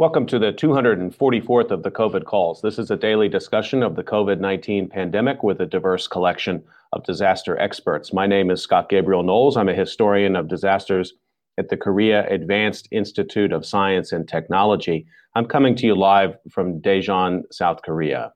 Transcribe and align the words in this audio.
Welcome 0.00 0.24
to 0.28 0.38
the 0.38 0.50
244th 0.50 1.70
of 1.70 1.82
the 1.82 1.90
COVID 1.90 2.24
calls. 2.24 2.62
This 2.62 2.78
is 2.78 2.90
a 2.90 2.96
daily 2.96 3.28
discussion 3.28 3.82
of 3.82 3.96
the 3.96 4.02
COVID 4.02 4.40
19 4.40 4.88
pandemic 4.88 5.42
with 5.42 5.60
a 5.60 5.66
diverse 5.66 6.08
collection 6.08 6.64
of 6.94 7.04
disaster 7.04 7.58
experts. 7.58 8.10
My 8.10 8.26
name 8.26 8.50
is 8.50 8.62
Scott 8.62 8.88
Gabriel 8.88 9.22
Knowles. 9.22 9.58
I'm 9.58 9.68
a 9.68 9.74
historian 9.74 10.36
of 10.36 10.48
disasters 10.48 11.12
at 11.58 11.68
the 11.68 11.76
Korea 11.76 12.26
Advanced 12.32 12.88
Institute 12.90 13.52
of 13.52 13.66
Science 13.66 14.10
and 14.10 14.26
Technology. 14.26 15.06
I'm 15.34 15.44
coming 15.44 15.74
to 15.76 15.86
you 15.86 15.94
live 15.94 16.38
from 16.50 16.80
Daejeon, 16.80 17.42
South 17.52 17.82
Korea. 17.82 18.32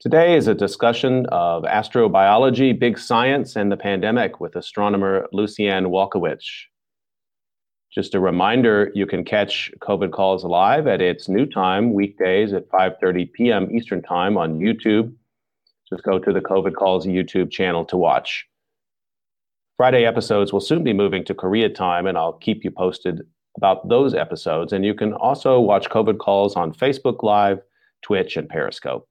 Today 0.00 0.34
is 0.34 0.46
a 0.46 0.54
discussion 0.54 1.26
of 1.26 1.64
astrobiology, 1.64 2.72
big 2.72 2.98
science, 2.98 3.54
and 3.54 3.70
the 3.70 3.76
pandemic 3.76 4.40
with 4.40 4.56
astronomer 4.56 5.28
Lucianne 5.34 5.88
Walkowicz. 5.88 6.68
Just 7.92 8.14
a 8.14 8.20
reminder, 8.20 8.92
you 8.94 9.06
can 9.06 9.24
catch 9.24 9.72
COVID 9.80 10.12
Calls 10.12 10.44
live 10.44 10.86
at 10.86 11.00
its 11.00 11.28
new 11.28 11.46
time, 11.46 11.94
weekdays 11.94 12.52
at 12.52 12.68
5.30 12.68 13.32
p.m. 13.32 13.70
Eastern 13.70 14.02
Time 14.02 14.36
on 14.36 14.58
YouTube. 14.58 15.14
Just 15.88 16.02
go 16.02 16.18
to 16.18 16.32
the 16.32 16.40
COVID 16.40 16.74
Calls 16.74 17.06
YouTube 17.06 17.50
channel 17.50 17.84
to 17.86 17.96
watch. 17.96 18.46
Friday 19.78 20.04
episodes 20.04 20.52
will 20.52 20.60
soon 20.60 20.84
be 20.84 20.92
moving 20.92 21.24
to 21.24 21.34
Korea 21.34 21.68
time, 21.70 22.06
and 22.06 22.18
I'll 22.18 22.34
keep 22.34 22.62
you 22.62 22.70
posted 22.70 23.22
about 23.56 23.88
those 23.88 24.12
episodes. 24.12 24.72
And 24.72 24.84
you 24.84 24.92
can 24.92 25.14
also 25.14 25.58
watch 25.58 25.88
COVID 25.88 26.18
Calls 26.18 26.56
on 26.56 26.74
Facebook 26.74 27.22
Live, 27.22 27.60
Twitch, 28.02 28.36
and 28.36 28.48
Periscope. 28.48 29.08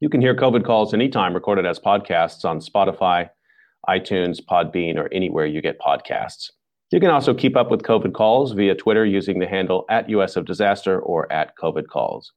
You 0.00 0.08
can 0.08 0.20
hear 0.20 0.34
COVID 0.34 0.64
Calls 0.64 0.94
anytime 0.94 1.34
recorded 1.34 1.66
as 1.66 1.78
podcasts 1.78 2.44
on 2.44 2.60
Spotify, 2.60 3.28
iTunes, 3.88 4.40
Podbean, 4.40 4.96
or 4.96 5.12
anywhere 5.12 5.46
you 5.46 5.60
get 5.60 5.78
podcasts. 5.78 6.50
You 6.92 7.00
can 7.00 7.10
also 7.10 7.32
keep 7.32 7.56
up 7.56 7.70
with 7.70 7.82
COVID 7.82 8.12
calls 8.12 8.52
via 8.52 8.74
Twitter 8.74 9.06
using 9.06 9.38
the 9.38 9.46
handle 9.46 9.86
at 9.88 10.10
US 10.10 10.36
of 10.36 10.44
Disaster 10.44 11.00
or 11.00 11.32
at 11.32 11.56
COVID 11.56 11.86
calls. 11.86 12.34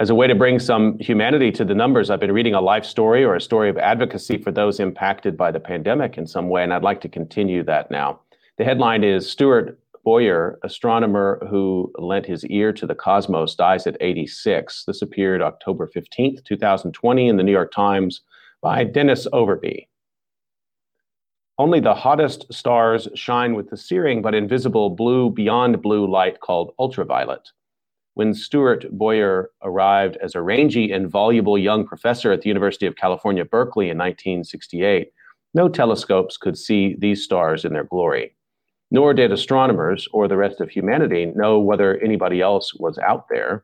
As 0.00 0.10
a 0.10 0.14
way 0.14 0.28
to 0.28 0.34
bring 0.36 0.60
some 0.60 0.96
humanity 1.00 1.50
to 1.50 1.64
the 1.64 1.74
numbers, 1.74 2.08
I've 2.08 2.20
been 2.20 2.30
reading 2.30 2.54
a 2.54 2.60
life 2.60 2.84
story 2.84 3.24
or 3.24 3.34
a 3.34 3.40
story 3.40 3.68
of 3.68 3.76
advocacy 3.76 4.38
for 4.38 4.52
those 4.52 4.78
impacted 4.78 5.36
by 5.36 5.50
the 5.50 5.58
pandemic 5.58 6.16
in 6.16 6.24
some 6.24 6.48
way, 6.48 6.62
and 6.62 6.72
I'd 6.72 6.84
like 6.84 7.00
to 7.00 7.08
continue 7.08 7.64
that 7.64 7.90
now. 7.90 8.20
The 8.58 8.64
headline 8.64 9.02
is 9.02 9.28
Stuart 9.28 9.76
Bowyer, 10.04 10.60
astronomer 10.62 11.44
who 11.50 11.92
lent 11.98 12.26
his 12.26 12.46
ear 12.46 12.72
to 12.74 12.86
the 12.86 12.94
cosmos, 12.94 13.56
dies 13.56 13.88
at 13.88 13.96
86. 14.00 14.84
This 14.84 15.02
appeared 15.02 15.42
October 15.42 15.88
15th, 15.88 16.44
2020, 16.44 17.28
in 17.28 17.36
the 17.36 17.42
New 17.42 17.50
York 17.50 17.72
Times 17.72 18.20
by 18.62 18.84
Dennis 18.84 19.26
Overbye. 19.32 19.88
Only 21.58 21.80
the 21.80 21.94
hottest 21.96 22.46
stars 22.54 23.08
shine 23.16 23.54
with 23.54 23.68
the 23.68 23.76
searing 23.76 24.22
but 24.22 24.36
invisible 24.36 24.90
blue, 24.90 25.28
beyond 25.28 25.82
blue 25.82 26.08
light 26.08 26.38
called 26.38 26.72
ultraviolet. 26.78 27.50
When 28.18 28.34
Stuart 28.34 28.84
Bowyer 28.90 29.52
arrived 29.62 30.16
as 30.16 30.34
a 30.34 30.42
rangy 30.42 30.90
and 30.90 31.08
voluble 31.08 31.56
young 31.56 31.86
professor 31.86 32.32
at 32.32 32.42
the 32.42 32.48
University 32.48 32.84
of 32.84 32.96
California, 32.96 33.44
Berkeley 33.44 33.90
in 33.90 33.96
1968, 33.96 35.12
no 35.54 35.68
telescopes 35.68 36.36
could 36.36 36.58
see 36.58 36.96
these 36.98 37.22
stars 37.22 37.64
in 37.64 37.74
their 37.74 37.84
glory. 37.84 38.34
Nor 38.90 39.14
did 39.14 39.30
astronomers 39.30 40.08
or 40.12 40.26
the 40.26 40.36
rest 40.36 40.60
of 40.60 40.68
humanity 40.68 41.26
know 41.26 41.60
whether 41.60 41.96
anybody 41.98 42.40
else 42.40 42.74
was 42.74 42.98
out 42.98 43.26
there, 43.30 43.62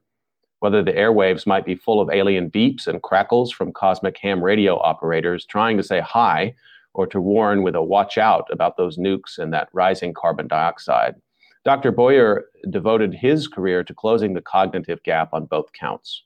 whether 0.60 0.84
the 0.84 0.92
airwaves 0.92 1.48
might 1.48 1.66
be 1.66 1.74
full 1.74 2.00
of 2.00 2.10
alien 2.10 2.48
beeps 2.48 2.86
and 2.86 3.02
crackles 3.02 3.50
from 3.50 3.72
cosmic 3.72 4.16
ham 4.18 4.40
radio 4.40 4.78
operators 4.82 5.44
trying 5.44 5.76
to 5.76 5.82
say 5.82 5.98
hi 5.98 6.54
or 6.92 7.08
to 7.08 7.20
warn 7.20 7.64
with 7.64 7.74
a 7.74 7.82
watch 7.82 8.18
out 8.18 8.46
about 8.52 8.76
those 8.76 8.98
nukes 8.98 9.36
and 9.36 9.52
that 9.52 9.68
rising 9.72 10.14
carbon 10.14 10.46
dioxide. 10.46 11.16
Dr. 11.64 11.92
Bowyer 11.92 12.46
devoted 12.68 13.14
his 13.14 13.48
career 13.48 13.82
to 13.84 13.94
closing 13.94 14.34
the 14.34 14.42
cognitive 14.42 15.02
gap 15.02 15.30
on 15.32 15.46
both 15.46 15.72
counts. 15.72 16.24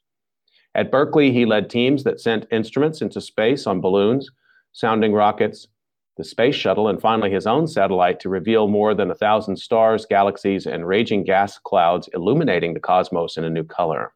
At 0.74 0.90
Berkeley, 0.90 1.32
he 1.32 1.46
led 1.46 1.70
teams 1.70 2.04
that 2.04 2.20
sent 2.20 2.46
instruments 2.50 3.00
into 3.00 3.20
space 3.20 3.66
on 3.66 3.80
balloons, 3.80 4.30
sounding 4.72 5.12
rockets, 5.12 5.68
the 6.16 6.24
space 6.24 6.56
shuttle, 6.56 6.88
and 6.88 7.00
finally 7.00 7.30
his 7.30 7.46
own 7.46 7.68
satellite 7.68 8.18
to 8.20 8.28
reveal 8.28 8.66
more 8.66 8.94
than 8.94 9.10
a 9.10 9.14
thousand 9.14 9.56
stars, 9.56 10.04
galaxies, 10.04 10.66
and 10.66 10.86
raging 10.86 11.22
gas 11.22 11.58
clouds 11.58 12.08
illuminating 12.12 12.74
the 12.74 12.80
cosmos 12.80 13.36
in 13.36 13.44
a 13.44 13.50
new 13.50 13.64
color. 13.64 14.12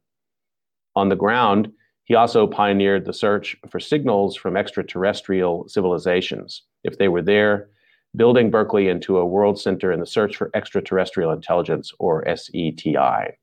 On 0.96 1.08
the 1.08 1.16
ground, 1.16 1.72
he 2.04 2.16
also 2.16 2.46
pioneered 2.48 3.04
the 3.04 3.12
search 3.12 3.56
for 3.70 3.78
signals 3.78 4.36
from 4.36 4.56
extraterrestrial 4.56 5.68
civilizations. 5.68 6.62
If 6.82 6.98
they 6.98 7.06
were 7.06 7.22
there, 7.22 7.70
building 8.14 8.50
Berkeley 8.50 8.88
into 8.88 9.18
a 9.18 9.26
world 9.26 9.58
center 9.60 9.92
in 9.92 10.00
the 10.00 10.06
search 10.06 10.36
for 10.36 10.50
extraterrestrial 10.54 11.32
intelligence, 11.32 11.92
or 11.98 12.24
SETI. 12.26 13.36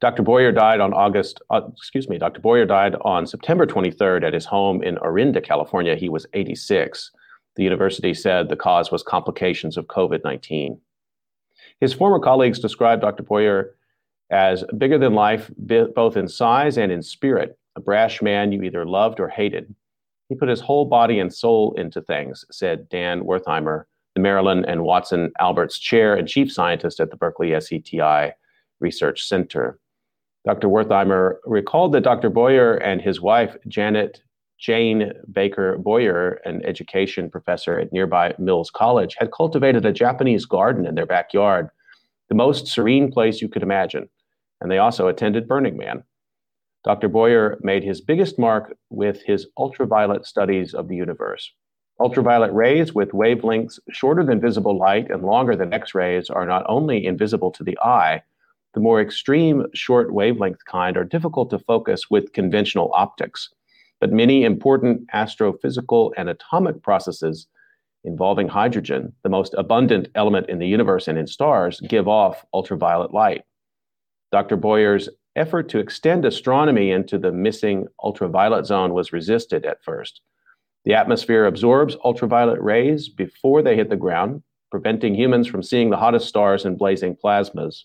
Dr. 0.00 0.22
Bowyer 0.22 0.52
died 0.52 0.80
on 0.80 0.92
August, 0.92 1.40
uh, 1.50 1.62
excuse 1.74 2.08
me, 2.08 2.18
Dr. 2.18 2.40
Bowyer 2.40 2.66
died 2.66 2.96
on 3.00 3.26
September 3.26 3.66
23rd 3.66 4.24
at 4.24 4.34
his 4.34 4.44
home 4.44 4.82
in 4.82 4.98
Orinda, 4.98 5.40
California. 5.40 5.96
He 5.96 6.10
was 6.10 6.26
86. 6.34 7.10
The 7.54 7.62
university 7.62 8.12
said 8.12 8.48
the 8.48 8.56
cause 8.56 8.92
was 8.92 9.02
complications 9.02 9.78
of 9.78 9.86
COVID 9.86 10.22
19. 10.22 10.78
His 11.80 11.94
former 11.94 12.18
colleagues 12.18 12.58
described 12.58 13.02
Dr. 13.02 13.22
Bowyer 13.22 13.74
as 14.30 14.64
bigger 14.76 14.98
than 14.98 15.14
life, 15.14 15.50
both 15.56 16.16
in 16.16 16.28
size 16.28 16.76
and 16.76 16.92
in 16.92 17.02
spirit, 17.02 17.58
a 17.76 17.80
brash 17.80 18.20
man 18.20 18.52
you 18.52 18.62
either 18.62 18.84
loved 18.84 19.20
or 19.20 19.28
hated. 19.28 19.74
He 20.28 20.34
put 20.34 20.48
his 20.48 20.60
whole 20.60 20.84
body 20.84 21.18
and 21.18 21.32
soul 21.32 21.74
into 21.76 22.00
things, 22.00 22.44
said 22.50 22.88
Dan 22.88 23.22
Werthimer, 23.22 23.84
the 24.14 24.20
Marilyn 24.20 24.64
and 24.64 24.82
Watson 24.82 25.32
Alberts 25.38 25.78
Chair 25.78 26.14
and 26.14 26.26
Chief 26.26 26.52
Scientist 26.52 27.00
at 27.00 27.10
the 27.10 27.16
Berkeley 27.16 27.50
SETI 27.50 28.32
Research 28.80 29.26
Center. 29.26 29.78
Dr. 30.44 30.68
Werthimer 30.68 31.36
recalled 31.44 31.92
that 31.92 32.02
Dr. 32.02 32.30
Bowyer 32.30 32.76
and 32.76 33.00
his 33.00 33.20
wife, 33.20 33.56
Janet 33.68 34.22
Jane 34.58 35.12
Baker 35.30 35.76
Bowyer, 35.76 36.40
an 36.44 36.64
education 36.64 37.30
professor 37.30 37.78
at 37.78 37.92
nearby 37.92 38.34
Mills 38.38 38.70
College, 38.70 39.16
had 39.18 39.32
cultivated 39.32 39.84
a 39.84 39.92
Japanese 39.92 40.46
garden 40.46 40.86
in 40.86 40.94
their 40.94 41.06
backyard, 41.06 41.68
the 42.28 42.34
most 42.34 42.66
serene 42.66 43.12
place 43.12 43.42
you 43.42 43.48
could 43.48 43.62
imagine. 43.62 44.08
And 44.60 44.70
they 44.70 44.78
also 44.78 45.08
attended 45.08 45.46
Burning 45.46 45.76
Man. 45.76 46.02
Dr. 46.86 47.08
Bowyer 47.08 47.58
made 47.62 47.82
his 47.82 48.00
biggest 48.00 48.38
mark 48.38 48.76
with 48.90 49.20
his 49.22 49.48
ultraviolet 49.58 50.24
studies 50.24 50.72
of 50.72 50.86
the 50.86 50.94
universe. 50.94 51.52
Ultraviolet 51.98 52.52
rays 52.52 52.94
with 52.94 53.10
wavelengths 53.10 53.80
shorter 53.90 54.22
than 54.22 54.40
visible 54.40 54.78
light 54.78 55.10
and 55.10 55.24
longer 55.24 55.56
than 55.56 55.72
X 55.72 55.96
rays 55.96 56.30
are 56.30 56.46
not 56.46 56.64
only 56.68 57.04
invisible 57.04 57.50
to 57.50 57.64
the 57.64 57.76
eye, 57.82 58.22
the 58.74 58.80
more 58.80 59.00
extreme 59.00 59.66
short 59.74 60.12
wavelength 60.12 60.64
kind 60.64 60.96
are 60.96 61.02
difficult 61.02 61.50
to 61.50 61.58
focus 61.58 62.08
with 62.08 62.32
conventional 62.32 62.92
optics. 62.94 63.48
But 63.98 64.12
many 64.12 64.44
important 64.44 65.08
astrophysical 65.12 66.12
and 66.16 66.28
atomic 66.28 66.82
processes 66.84 67.48
involving 68.04 68.46
hydrogen, 68.46 69.12
the 69.24 69.28
most 69.28 69.54
abundant 69.58 70.06
element 70.14 70.48
in 70.48 70.60
the 70.60 70.68
universe 70.68 71.08
and 71.08 71.18
in 71.18 71.26
stars, 71.26 71.80
give 71.88 72.06
off 72.06 72.44
ultraviolet 72.54 73.12
light. 73.12 73.42
Dr. 74.30 74.56
Bowyer's 74.56 75.08
effort 75.36 75.68
to 75.68 75.78
extend 75.78 76.24
astronomy 76.24 76.90
into 76.90 77.18
the 77.18 77.32
missing 77.32 77.86
ultraviolet 78.02 78.66
zone 78.66 78.94
was 78.94 79.12
resisted 79.12 79.64
at 79.64 79.84
first. 79.84 80.20
The 80.84 80.94
atmosphere 80.94 81.46
absorbs 81.46 81.96
ultraviolet 82.04 82.60
rays 82.60 83.08
before 83.08 83.62
they 83.62 83.76
hit 83.76 83.90
the 83.90 83.96
ground, 83.96 84.42
preventing 84.70 85.14
humans 85.14 85.46
from 85.46 85.62
seeing 85.62 85.90
the 85.90 85.96
hottest 85.96 86.28
stars 86.28 86.64
and 86.64 86.78
blazing 86.78 87.16
plasmas. 87.16 87.84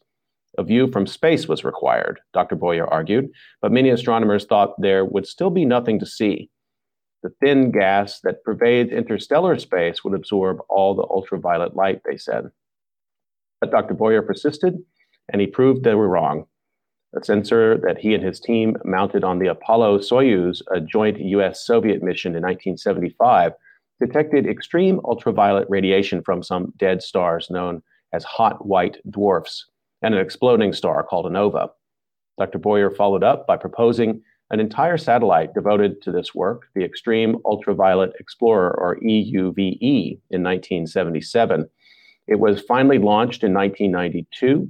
A 0.57 0.63
view 0.63 0.91
from 0.91 1.07
space 1.07 1.47
was 1.47 1.63
required, 1.63 2.19
Dr. 2.33 2.55
Bowyer 2.55 2.87
argued, 2.87 3.29
but 3.61 3.71
many 3.71 3.89
astronomers 3.89 4.45
thought 4.45 4.79
there 4.79 5.05
would 5.05 5.25
still 5.25 5.49
be 5.49 5.65
nothing 5.65 5.99
to 5.99 6.05
see. 6.05 6.49
The 7.23 7.31
thin 7.39 7.71
gas 7.71 8.19
that 8.21 8.43
pervades 8.43 8.91
interstellar 8.91 9.57
space 9.59 10.03
would 10.03 10.13
absorb 10.13 10.57
all 10.69 10.95
the 10.95 11.03
ultraviolet 11.03 11.75
light, 11.75 12.01
they 12.03 12.17
said. 12.17 12.45
But 13.61 13.71
Dr. 13.71 13.93
Bowyer 13.93 14.23
persisted, 14.23 14.75
and 15.29 15.39
he 15.39 15.47
proved 15.47 15.83
they 15.83 15.95
were 15.95 16.09
wrong. 16.09 16.45
A 17.13 17.23
sensor 17.23 17.77
that 17.83 17.97
he 17.97 18.13
and 18.13 18.23
his 18.23 18.39
team 18.39 18.77
mounted 18.85 19.25
on 19.25 19.39
the 19.39 19.47
Apollo 19.47 19.99
Soyuz, 19.99 20.61
a 20.71 20.79
joint 20.79 21.19
US 21.19 21.65
Soviet 21.65 22.01
mission 22.01 22.35
in 22.35 22.41
1975, 22.41 23.51
detected 23.99 24.47
extreme 24.47 25.01
ultraviolet 25.03 25.67
radiation 25.69 26.21
from 26.23 26.41
some 26.41 26.73
dead 26.77 27.03
stars 27.03 27.49
known 27.49 27.83
as 28.13 28.23
hot 28.23 28.65
white 28.65 28.97
dwarfs 29.09 29.65
and 30.01 30.15
an 30.15 30.21
exploding 30.21 30.71
star 30.71 31.03
called 31.03 31.25
a 31.25 31.29
nova. 31.29 31.69
Dr. 32.39 32.59
Bowyer 32.59 32.89
followed 32.89 33.23
up 33.23 33.45
by 33.45 33.57
proposing 33.57 34.21
an 34.49 34.59
entire 34.59 34.97
satellite 34.97 35.53
devoted 35.53 36.01
to 36.01 36.11
this 36.11 36.33
work, 36.33 36.67
the 36.75 36.83
Extreme 36.83 37.37
Ultraviolet 37.45 38.13
Explorer, 38.19 38.75
or 38.77 38.97
EUVE, 39.01 40.19
in 40.29 40.43
1977. 40.43 41.69
It 42.27 42.39
was 42.39 42.61
finally 42.61 42.97
launched 42.97 43.43
in 43.43 43.53
1992, 43.53 44.69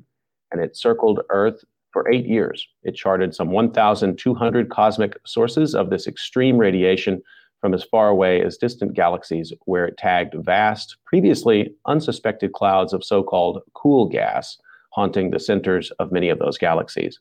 and 0.52 0.62
it 0.62 0.76
circled 0.76 1.22
Earth 1.30 1.64
for 1.92 2.12
eight 2.12 2.26
years. 2.26 2.68
It 2.84 2.96
charted 2.96 3.36
some 3.36 3.52
1,200 3.52 4.70
cosmic 4.70 5.18
sources 5.26 5.76
of 5.76 5.90
this 5.90 6.08
extreme 6.08 6.58
radiation 6.58 7.22
from 7.60 7.74
as 7.74 7.84
far 7.84 8.10
away 8.10 8.42
as 8.44 8.58
distant 8.58 8.94
galaxies, 8.94 9.54
where 9.66 9.86
it 9.86 9.98
tagged 9.98 10.34
vast, 10.44 10.98
previously 11.06 11.74
unsuspected 11.86 12.54
clouds 12.54 12.92
of 12.92 13.04
so 13.04 13.24
called 13.24 13.62
cool 13.74 14.08
gas 14.08 14.58
haunting 14.92 15.32
the 15.32 15.40
centers 15.40 15.92
of 16.00 16.12
many 16.12 16.30
of 16.30 16.40
those 16.40 16.58
galaxies. 16.58 17.20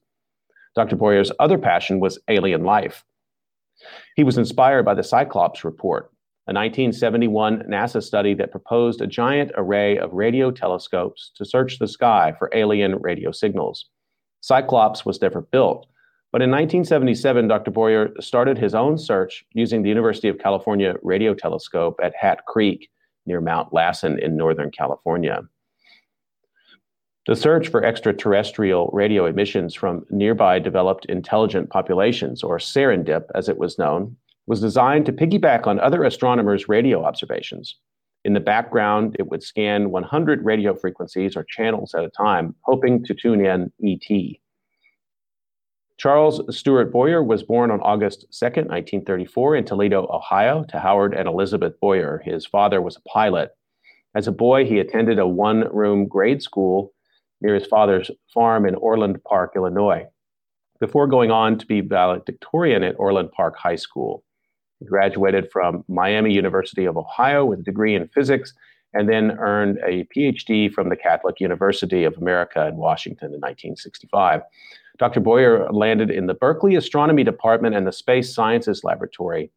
Dr. 0.74 0.96
Bowyer's 0.96 1.32
other 1.38 1.58
passion 1.58 2.00
was 2.00 2.18
alien 2.28 2.64
life. 2.64 3.04
He 4.16 4.24
was 4.24 4.38
inspired 4.38 4.84
by 4.84 4.94
the 4.94 5.02
Cyclops 5.02 5.64
report, 5.64 6.10
a 6.46 6.52
1971 6.52 7.64
NASA 7.68 8.02
study 8.02 8.34
that 8.34 8.50
proposed 8.50 9.00
a 9.00 9.06
giant 9.06 9.52
array 9.56 9.98
of 9.98 10.12
radio 10.12 10.50
telescopes 10.50 11.32
to 11.36 11.44
search 11.44 11.78
the 11.78 11.88
sky 11.88 12.34
for 12.38 12.50
alien 12.52 12.96
radio 13.00 13.30
signals. 13.30 13.86
Cyclops 14.40 15.04
was 15.04 15.20
never 15.20 15.42
built, 15.42 15.86
but 16.32 16.42
in 16.42 16.50
1977, 16.50 17.48
Dr. 17.48 17.70
Bowyer 17.70 18.10
started 18.20 18.56
his 18.56 18.74
own 18.74 18.96
search 18.96 19.44
using 19.52 19.82
the 19.82 19.88
University 19.88 20.28
of 20.28 20.38
California 20.38 20.94
radio 21.02 21.34
telescope 21.34 21.98
at 22.02 22.14
Hat 22.14 22.44
Creek 22.46 22.88
near 23.26 23.40
Mount 23.40 23.72
Lassen 23.72 24.18
in 24.18 24.36
Northern 24.36 24.70
California. 24.70 25.42
The 27.26 27.36
search 27.36 27.68
for 27.68 27.84
extraterrestrial 27.84 28.90
radio 28.92 29.26
emissions 29.26 29.74
from 29.74 30.06
nearby 30.10 30.58
developed 30.58 31.04
intelligent 31.06 31.68
populations, 31.70 32.42
or 32.42 32.58
SERENDIP 32.58 33.26
as 33.34 33.48
it 33.48 33.58
was 33.58 33.78
known, 33.78 34.16
was 34.46 34.60
designed 34.60 35.06
to 35.06 35.12
piggyback 35.12 35.66
on 35.66 35.78
other 35.80 36.02
astronomers' 36.02 36.68
radio 36.68 37.04
observations. 37.04 37.76
In 38.24 38.34
the 38.34 38.40
background, 38.40 39.16
it 39.18 39.28
would 39.28 39.42
scan 39.42 39.90
100 39.90 40.44
radio 40.44 40.74
frequencies 40.74 41.36
or 41.36 41.44
channels 41.44 41.94
at 41.94 42.04
a 42.04 42.10
time, 42.10 42.54
hoping 42.62 43.02
to 43.04 43.14
tune 43.14 43.44
in 43.44 43.72
ET. 43.82 44.36
Charles 45.96 46.40
Stuart 46.56 46.92
Bowyer 46.92 47.22
was 47.22 47.42
born 47.42 47.70
on 47.70 47.80
August 47.80 48.26
2, 48.38 48.44
1934, 48.46 49.56
in 49.56 49.64
Toledo, 49.64 50.06
Ohio, 50.10 50.64
to 50.64 50.78
Howard 50.78 51.14
and 51.14 51.28
Elizabeth 51.28 51.78
Bowyer. 51.80 52.22
His 52.24 52.46
father 52.46 52.80
was 52.80 52.96
a 52.96 53.08
pilot. 53.08 53.50
As 54.14 54.26
a 54.26 54.32
boy, 54.32 54.64
he 54.64 54.78
attended 54.78 55.18
a 55.18 55.26
one 55.26 55.68
room 55.72 56.06
grade 56.06 56.42
school 56.42 56.92
near 57.40 57.54
his 57.54 57.66
father's 57.66 58.10
farm 58.32 58.66
in 58.66 58.74
Orland 58.76 59.22
Park, 59.24 59.52
Illinois, 59.56 60.06
before 60.78 61.06
going 61.06 61.30
on 61.30 61.58
to 61.58 61.66
be 61.66 61.80
valedictorian 61.80 62.82
at 62.82 62.98
Orland 62.98 63.30
Park 63.32 63.56
High 63.56 63.76
School. 63.76 64.24
He 64.80 64.86
graduated 64.86 65.50
from 65.52 65.84
Miami 65.88 66.32
University 66.32 66.86
of 66.86 66.96
Ohio 66.96 67.44
with 67.44 67.60
a 67.60 67.62
degree 67.62 67.94
in 67.94 68.08
physics 68.08 68.54
and 68.92 69.08
then 69.08 69.32
earned 69.38 69.78
a 69.86 70.04
PhD 70.04 70.72
from 70.72 70.88
the 70.88 70.96
Catholic 70.96 71.38
University 71.38 72.02
of 72.04 72.16
America 72.16 72.66
in 72.66 72.76
Washington 72.76 73.26
in 73.26 73.40
1965. 73.40 74.42
Dr. 74.98 75.20
Bowyer 75.20 75.70
landed 75.70 76.10
in 76.10 76.26
the 76.26 76.34
Berkeley 76.34 76.74
Astronomy 76.74 77.22
Department 77.22 77.76
and 77.76 77.86
the 77.86 77.92
Space 77.92 78.34
Sciences 78.34 78.82
Laboratory. 78.82 79.50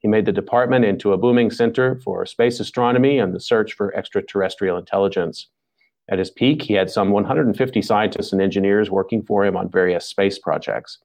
He 0.00 0.08
made 0.08 0.26
the 0.26 0.32
department 0.32 0.84
into 0.84 1.12
a 1.12 1.18
booming 1.18 1.50
center 1.50 2.00
for 2.04 2.26
space 2.26 2.60
astronomy 2.60 3.18
and 3.18 3.34
the 3.34 3.40
search 3.40 3.72
for 3.72 3.94
extraterrestrial 3.96 4.76
intelligence. 4.76 5.48
At 6.10 6.18
his 6.18 6.30
peak, 6.30 6.60
he 6.60 6.74
had 6.74 6.90
some 6.90 7.10
150 7.10 7.80
scientists 7.80 8.32
and 8.32 8.42
engineers 8.42 8.90
working 8.90 9.22
for 9.22 9.44
him 9.46 9.56
on 9.56 9.70
various 9.70 10.06
space 10.06 10.38
projects. 10.38 10.98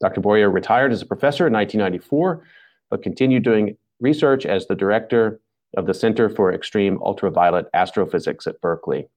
Dr. 0.00 0.20
Bowyer 0.20 0.50
retired 0.50 0.92
as 0.92 1.02
a 1.02 1.06
professor 1.06 1.46
in 1.46 1.52
1994, 1.52 2.42
but 2.90 3.02
continued 3.02 3.44
doing 3.44 3.76
research 4.00 4.46
as 4.46 4.66
the 4.66 4.74
director 4.74 5.40
of 5.76 5.86
the 5.86 5.94
Center 5.94 6.28
for 6.28 6.52
Extreme 6.52 6.98
Ultraviolet 7.02 7.66
Astrophysics 7.74 8.46
at 8.46 8.60
Berkeley. 8.60 9.08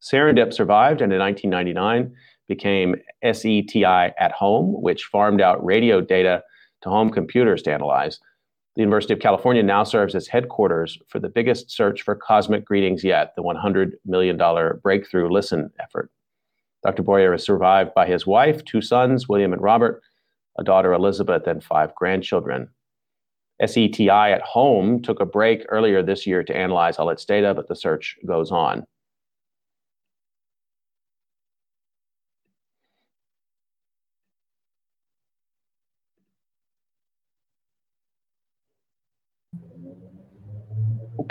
SERENDIP 0.00 0.52
survived 0.52 1.00
and 1.00 1.12
in 1.12 1.18
1999 1.18 2.14
became 2.46 2.96
SETI 3.22 3.84
at 3.84 4.32
Home, 4.32 4.80
which 4.82 5.04
farmed 5.04 5.40
out 5.40 5.64
radio 5.64 6.00
data 6.00 6.42
to 6.82 6.90
home 6.90 7.10
computers 7.10 7.62
to 7.62 7.72
analyze. 7.72 8.20
The 8.76 8.82
University 8.82 9.14
of 9.14 9.20
California 9.20 9.62
now 9.62 9.84
serves 9.84 10.14
as 10.14 10.26
headquarters 10.26 10.98
for 11.08 11.20
the 11.20 11.28
biggest 11.28 11.70
search 11.70 12.02
for 12.02 12.16
cosmic 12.16 12.64
greetings 12.64 13.04
yet, 13.04 13.32
the 13.36 13.42
$100 13.42 13.92
million 14.04 14.38
Breakthrough 14.82 15.30
Listen 15.30 15.70
effort. 15.80 16.10
Dr. 16.82 17.02
Bowyer 17.02 17.32
is 17.32 17.42
survived 17.42 17.94
by 17.94 18.06
his 18.06 18.26
wife, 18.26 18.64
two 18.64 18.82
sons, 18.82 19.28
William 19.28 19.52
and 19.52 19.62
Robert, 19.62 20.02
a 20.58 20.64
daughter, 20.64 20.92
Elizabeth, 20.92 21.46
and 21.46 21.62
five 21.62 21.94
grandchildren. 21.94 22.68
SETI 23.60 24.10
at 24.10 24.42
Home 24.42 25.00
took 25.00 25.20
a 25.20 25.26
break 25.26 25.64
earlier 25.68 26.02
this 26.02 26.26
year 26.26 26.42
to 26.42 26.56
analyze 26.56 26.98
all 26.98 27.10
its 27.10 27.24
data, 27.24 27.54
but 27.54 27.68
the 27.68 27.76
search 27.76 28.16
goes 28.26 28.50
on. 28.50 28.84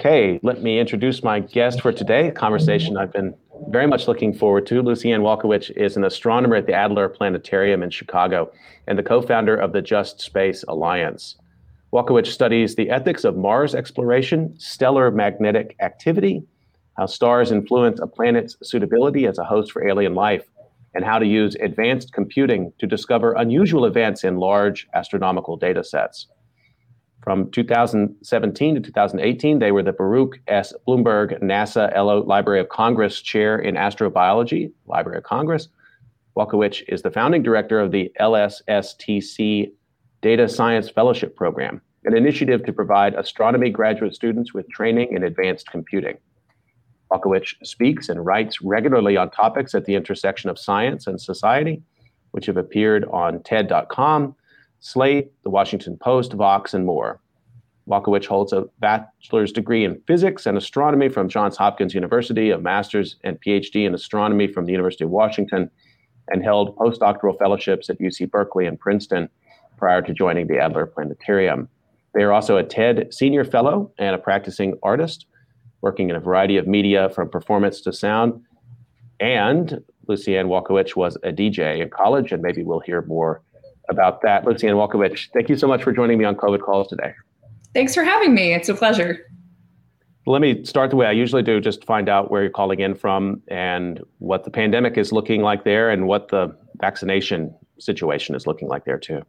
Okay, 0.06 0.38
let 0.44 0.62
me 0.62 0.80
introduce 0.80 1.24
my 1.24 1.40
guest 1.40 1.80
for 1.80 1.94
today, 1.94 2.28
a 2.28 2.32
conversation 2.34 2.98
I've 2.98 3.14
been 3.14 3.34
very 3.70 3.88
much 3.88 4.06
looking 4.06 4.34
forward 4.34 4.68
to. 4.68 4.84
Lucianne 4.84 5.22
Walkowicz 5.22 5.72
is 5.78 5.96
an 5.96 6.04
astronomer 6.04 6.58
at 6.58 6.66
the 6.66 6.74
Adler 6.74 7.08
Planetarium 7.08 7.82
in 7.82 7.90
Chicago 7.90 8.52
and 8.86 9.00
the 9.00 9.04
co 9.04 9.22
founder 9.22 9.56
of 9.56 9.72
the 9.72 9.82
Just 9.82 10.20
Space 10.20 10.66
Alliance. 10.68 11.38
Walkowicz 11.94 12.28
studies 12.28 12.76
the 12.76 12.90
ethics 12.90 13.24
of 13.24 13.38
Mars 13.38 13.74
exploration, 13.74 14.54
stellar 14.60 15.10
magnetic 15.10 15.78
activity, 15.80 16.44
how 16.98 17.06
stars 17.06 17.54
influence 17.54 18.02
a 18.02 18.06
planet's 18.06 18.58
suitability 18.62 19.26
as 19.26 19.38
a 19.38 19.46
host 19.46 19.72
for 19.72 19.88
alien 19.88 20.16
life, 20.16 20.44
and 20.94 21.06
how 21.06 21.18
to 21.18 21.26
use 21.26 21.56
advanced 21.62 22.12
computing 22.12 22.74
to 22.78 22.86
discover 22.86 23.36
unusual 23.36 23.86
events 23.86 24.26
in 24.26 24.36
large 24.36 24.86
astronomical 24.94 25.56
data 25.56 25.82
sets. 25.82 26.28
From 27.24 27.50
2017 27.52 28.76
to 28.76 28.82
2018, 28.82 29.60
they 29.60 29.72
were 29.72 29.82
the 29.82 29.94
Baruch 29.94 30.40
S. 30.48 30.74
Blumberg 30.86 31.40
NASA 31.42 31.90
Ello 31.96 32.22
Library 32.22 32.60
of 32.60 32.68
Congress 32.68 33.22
Chair 33.22 33.58
in 33.58 33.76
Astrobiology, 33.76 34.74
Library 34.88 35.20
of 35.20 35.24
Congress. 35.24 35.70
Walkowicz 36.36 36.84
is 36.90 37.02
the 37.02 37.12
founding 37.12 37.42
director 37.42 37.80
of 37.80 37.92
the 37.92 38.12
LSSTC 38.20 39.72
Data 40.22 40.50
Science 40.50 40.90
Fellowship 40.90 41.34
Program, 41.38 41.82
an 42.04 42.18
initiative 42.18 42.66
to 42.66 42.74
provide 42.74 43.14
astronomy 43.14 43.70
graduate 43.70 44.14
students 44.14 44.54
with 44.54 44.70
training 44.70 45.14
in 45.14 45.24
advanced 45.24 45.72
computing. 45.72 46.18
Walkowicz 47.10 47.54
speaks 47.64 48.10
and 48.10 48.26
writes 48.26 48.62
regularly 48.62 49.16
on 49.16 49.30
topics 49.30 49.74
at 49.74 49.86
the 49.86 49.96
intersection 49.96 50.50
of 50.50 50.60
science 50.60 51.08
and 51.08 51.22
society, 51.22 51.84
which 52.32 52.48
have 52.48 52.58
appeared 52.58 53.06
on 53.14 53.42
TED.com, 53.44 54.36
Slate, 54.84 55.32
The 55.44 55.50
Washington 55.50 55.96
Post, 55.96 56.34
Vox, 56.34 56.74
and 56.74 56.86
more. 56.86 57.22
Walkowicz 57.88 58.26
holds 58.26 58.52
a 58.52 58.66
bachelor's 58.80 59.54
degree 59.54 59.86
in 59.86 60.02
physics 60.08 60.46
and 60.46 60.58
astronomy 60.58 61.08
from 61.08 61.30
Johns 61.30 61.56
Hopkins 61.56 61.94
University, 61.94 62.52
a 62.52 62.58
master's 62.58 63.16
and 63.24 63.40
PhD 63.42 63.88
in 63.88 63.96
astronomy 63.96 64.46
from 64.46 64.66
the 64.66 64.74
University 64.74 65.06
of 65.06 65.10
Washington, 65.10 65.72
and 66.28 66.44
held 66.44 66.76
postdoctoral 66.76 67.40
fellowships 67.40 67.90
at 67.90 67.98
UC 68.00 68.30
Berkeley 68.30 68.66
and 68.66 68.78
Princeton 68.78 69.30
prior 69.78 70.02
to 70.02 70.14
joining 70.14 70.48
the 70.48 70.60
Adler 70.60 70.86
Planetarium. 70.86 71.70
They 72.14 72.24
are 72.24 72.34
also 72.34 72.58
a 72.58 72.64
TED 72.64 73.14
Senior 73.14 73.46
Fellow 73.46 73.90
and 73.98 74.14
a 74.14 74.20
practicing 74.20 74.78
artist, 74.84 75.28
working 75.80 76.10
in 76.10 76.18
a 76.18 76.20
variety 76.20 76.58
of 76.58 76.68
media 76.68 77.10
from 77.10 77.30
performance 77.30 77.80
to 77.82 77.94
sound. 77.94 78.42
And 79.22 79.82
Lucianne 80.10 80.48
Walkowicz 80.48 80.98
was 80.98 81.16
a 81.24 81.32
DJ 81.32 81.80
in 81.80 81.90
college, 81.90 82.34
and 82.34 82.42
maybe 82.42 82.64
we'll 82.64 82.82
hear 82.82 83.02
more 83.04 83.42
about 83.90 84.22
that. 84.22 84.46
Lucianne 84.46 84.76
Walkowicz, 84.76 85.30
thank 85.34 85.50
you 85.50 85.58
so 85.58 85.68
much 85.68 85.84
for 85.84 85.92
joining 85.92 86.18
me 86.18 86.26
on 86.26 86.36
COVID 86.36 86.62
Calls 86.62 86.88
today. 86.88 87.14
Thanks 87.74 87.94
for 87.94 88.04
having 88.04 88.34
me. 88.34 88.54
It's 88.54 88.70
a 88.70 88.76
pleasure. 88.76 89.20
Let 90.26 90.42
me 90.42 90.64
start 90.64 90.90
the 90.90 90.96
way 90.96 91.06
I 91.06 91.12
usually 91.12 91.44
do, 91.44 91.60
just 91.60 91.84
find 91.84 92.08
out 92.08 92.32
where 92.32 92.44
you're 92.44 92.52
calling 92.52 92.80
in 92.80 92.96
from 92.96 93.42
and 93.50 94.02
what 94.20 94.46
the 94.46 94.52
pandemic 94.52 94.98
is 94.98 95.12
looking 95.12 95.42
like 95.42 95.66
there 95.66 95.90
and 95.90 96.08
what 96.08 96.30
the 96.30 96.56
vaccination 96.80 97.54
situation 97.80 98.34
is 98.34 98.48
looking 98.48 98.70
like 98.70 98.86
there 98.86 98.98
too. 98.98 99.22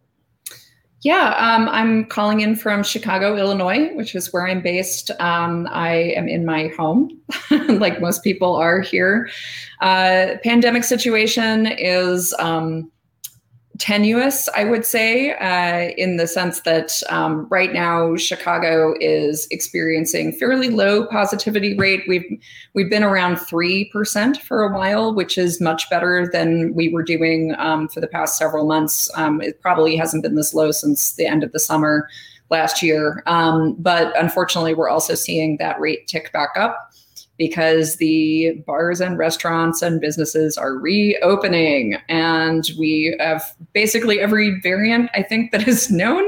Yeah, 1.04 1.34
um, 1.36 1.68
I'm 1.68 2.06
calling 2.06 2.40
in 2.40 2.56
from 2.56 2.82
Chicago, 2.82 3.36
Illinois, 3.36 3.92
which 3.94 4.14
is 4.14 4.32
where 4.32 4.46
I'm 4.48 4.62
based. 4.62 5.10
Um, 5.20 5.68
I 5.70 6.14
am 6.16 6.28
in 6.28 6.46
my 6.46 6.68
home, 6.68 7.10
like 7.50 8.00
most 8.00 8.24
people 8.24 8.56
are 8.56 8.80
here. 8.80 9.28
Uh, 9.82 10.36
pandemic 10.42 10.82
situation 10.82 11.66
is 11.66 12.34
um, 12.38 12.90
tenuous, 13.78 14.48
I 14.54 14.64
would 14.64 14.84
say, 14.84 15.32
uh, 15.34 15.92
in 15.96 16.16
the 16.16 16.26
sense 16.26 16.60
that 16.60 17.02
um, 17.08 17.46
right 17.50 17.72
now 17.72 18.16
Chicago 18.16 18.94
is 19.00 19.48
experiencing 19.50 20.32
fairly 20.32 20.68
low 20.68 21.06
positivity 21.06 21.76
rate. 21.76 22.02
We've 22.06 22.40
we've 22.74 22.90
been 22.90 23.02
around 23.02 23.36
three 23.36 23.86
percent 23.86 24.40
for 24.40 24.62
a 24.62 24.72
while, 24.72 25.14
which 25.14 25.36
is 25.36 25.60
much 25.60 25.90
better 25.90 26.28
than 26.32 26.72
we 26.74 26.88
were 26.88 27.02
doing 27.02 27.54
um, 27.58 27.88
for 27.88 28.00
the 28.00 28.06
past 28.06 28.38
several 28.38 28.64
months. 28.64 29.10
Um, 29.16 29.40
it 29.40 29.60
probably 29.60 29.96
hasn't 29.96 30.22
been 30.22 30.36
this 30.36 30.54
low 30.54 30.70
since 30.70 31.14
the 31.16 31.26
end 31.26 31.42
of 31.42 31.52
the 31.52 31.60
summer 31.60 32.08
last 32.50 32.82
year, 32.82 33.22
um, 33.26 33.74
but 33.78 34.18
unfortunately, 34.20 34.74
we're 34.74 34.90
also 34.90 35.14
seeing 35.14 35.56
that 35.56 35.80
rate 35.80 36.06
tick 36.06 36.32
back 36.32 36.50
up 36.56 36.92
because 37.36 37.96
the 37.96 38.52
bars 38.66 39.00
and 39.00 39.18
restaurants 39.18 39.82
and 39.82 40.00
businesses 40.00 40.56
are 40.56 40.74
reopening. 40.74 41.96
And 42.08 42.70
we 42.78 43.16
have 43.18 43.54
basically 43.72 44.20
every 44.20 44.60
variant, 44.60 45.10
I 45.14 45.22
think, 45.22 45.50
that 45.52 45.66
is 45.66 45.90
known 45.90 46.24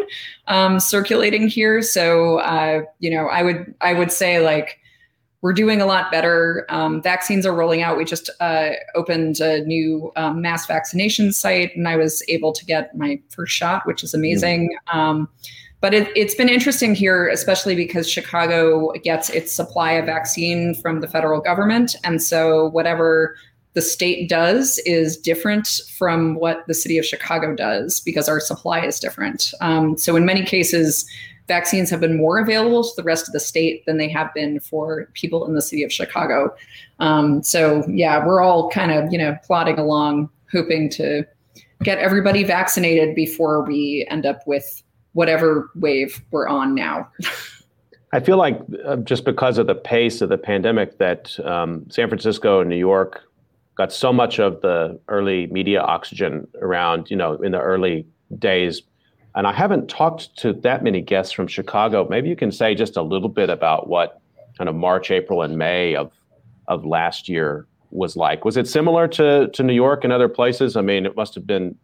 um, 0.49 0.81
circulating 0.81 1.49
here. 1.49 1.83
So, 1.83 2.39
uh, 2.39 2.83
you 2.99 3.11
know, 3.11 3.29
I 3.29 3.43
would 3.43 3.75
I 3.81 3.93
would 3.93 4.11
say 4.11 4.41
like 4.41 4.81
we're 5.47 5.53
doing 5.53 5.81
a 5.81 5.87
lot 5.87 6.11
better. 6.11 6.67
Um, 6.71 7.01
vaccines 7.01 7.47
are 7.47 7.55
rolling 7.55 7.81
out. 7.81 7.97
We 7.97 8.05
just 8.05 8.31
uh, 8.41 8.71
opened 8.97 9.39
a 9.39 9.61
new 9.65 10.11
um, 10.17 10.43
mass 10.43 10.67
vaccination 10.67 11.33
site, 11.33 11.77
and 11.77 11.87
I 11.87 11.95
was 11.95 12.21
able 12.27 12.53
to 12.53 12.65
get 12.65 12.97
my 12.97 13.21
first 13.29 13.55
shot, 13.55 13.87
which 13.87 14.03
is 14.03 14.13
amazing. 14.13 14.77
Mm 14.93 15.29
but 15.83 15.93
it, 15.95 16.17
has 16.17 16.35
been 16.35 16.49
interesting 16.49 16.97
here, 16.97 17.29
especially 17.29 17.77
because 17.77 18.11
Chicago 18.11 18.91
gets 19.05 19.31
its 19.31 19.53
supply 19.53 19.93
of 19.93 20.07
vaccine 20.07 20.75
from 20.75 21.01
the 21.01 21.07
federal 21.07 21.41
government. 21.41 21.95
And 22.03 22.21
so 22.21 22.71
whatever 22.71 23.37
the 23.75 23.83
state 23.83 24.29
does 24.29 24.79
is 24.87 25.17
different 25.17 25.83
from 25.97 26.35
what 26.37 26.67
the 26.67 26.75
city 26.75 26.99
of 26.99 27.05
Chicago 27.05 27.55
does 27.55 28.01
because 28.01 28.29
our 28.29 28.41
supply 28.41 28.81
is 28.81 28.99
different. 28.99 29.53
Um, 29.61 29.97
so 29.97 30.17
in 30.17 30.25
many 30.25 30.45
cases, 30.45 31.07
vaccines 31.49 31.91
have 31.91 32.01
been 32.01 32.17
more 32.17 32.39
available 32.39 32.83
to 32.83 32.91
the 32.97 33.03
rest 33.03 33.29
of 33.29 33.33
the 33.33 33.41
state 33.41 33.85
than 33.87 33.99
they 33.99 34.09
have 34.09 34.33
been 34.35 34.61
for 34.61 35.09
people 35.15 35.47
in 35.47 35.55
the 35.55 35.63
city 35.63 35.83
of 35.83 35.93
Chicago. 35.93 36.55
Um, 36.99 37.43
so 37.43 37.85
yeah, 37.89 38.25
we're 38.25 38.41
all 38.41 38.71
kind 38.71 38.93
of 38.93 39.13
you 39.13 39.19
know 39.19 39.37
plodding 39.45 39.79
along, 39.79 40.29
hoping 40.53 40.89
to 40.91 41.25
get 41.83 41.99
everybody 41.99 42.43
vaccinated 42.45 43.15
before 43.15 43.63
we 43.63 44.07
end 44.11 44.27
up 44.27 44.41
with 44.47 44.83
whatever 45.13 45.71
wave 45.75 46.23
we're 46.31 46.49
on 46.49 46.75
now. 46.75 47.09
I 48.13 48.21
feel 48.21 48.39
like 48.39 48.59
uh, 48.87 48.97
just 48.97 49.25
because 49.25 49.59
of 49.59 49.67
the 49.67 49.75
pace 49.75 50.21
of 50.21 50.29
the 50.29 50.39
pandemic, 50.39 50.99
that 50.99 51.39
um, 51.45 51.85
San 51.91 52.09
Francisco 52.09 52.61
and 52.61 52.71
New 52.71 52.77
York 52.77 53.23
got 53.77 53.93
so 53.93 54.13
much 54.13 54.39
of 54.39 54.61
the 54.63 54.99
early 55.09 55.49
media 55.49 55.83
oxygen 55.83 56.47
around, 56.63 57.11
you 57.11 57.17
know, 57.17 57.35
in 57.35 57.53
the 57.53 57.61
early 57.61 58.07
days. 58.39 58.83
And 59.37 59.47
I 59.47 59.53
haven't 59.53 59.89
talked 59.89 60.37
to 60.39 60.55
that 60.55 60.83
many 60.83 61.03
guests 61.03 61.33
from 61.33 61.47
Chicago. 61.47 62.07
Maybe 62.09 62.29
you 62.29 62.37
can 62.37 62.51
say 62.51 62.75
just 62.75 62.97
a 62.97 63.03
little 63.03 63.29
bit 63.29 63.51
about 63.51 63.87
what 63.87 64.21
kind 64.57 64.69
of 64.69 64.75
March, 64.75 65.11
April, 65.11 65.43
and 65.43 65.57
May 65.57 65.95
of 65.95 66.11
of 66.69 66.85
last 66.85 67.29
year 67.29 67.67
was 67.91 68.17
like. 68.17 68.45
Was 68.45 68.57
it 68.57 68.67
similar 68.67 69.07
to 69.09 69.49
to 69.49 69.63
New 69.63 69.75
York 69.75 70.05
and 70.05 70.13
other 70.13 70.29
places? 70.29 70.77
I 70.77 70.81
mean, 70.81 71.07
it 71.07 71.17
must 71.17 71.35
have 71.35 71.47
been 71.47 71.77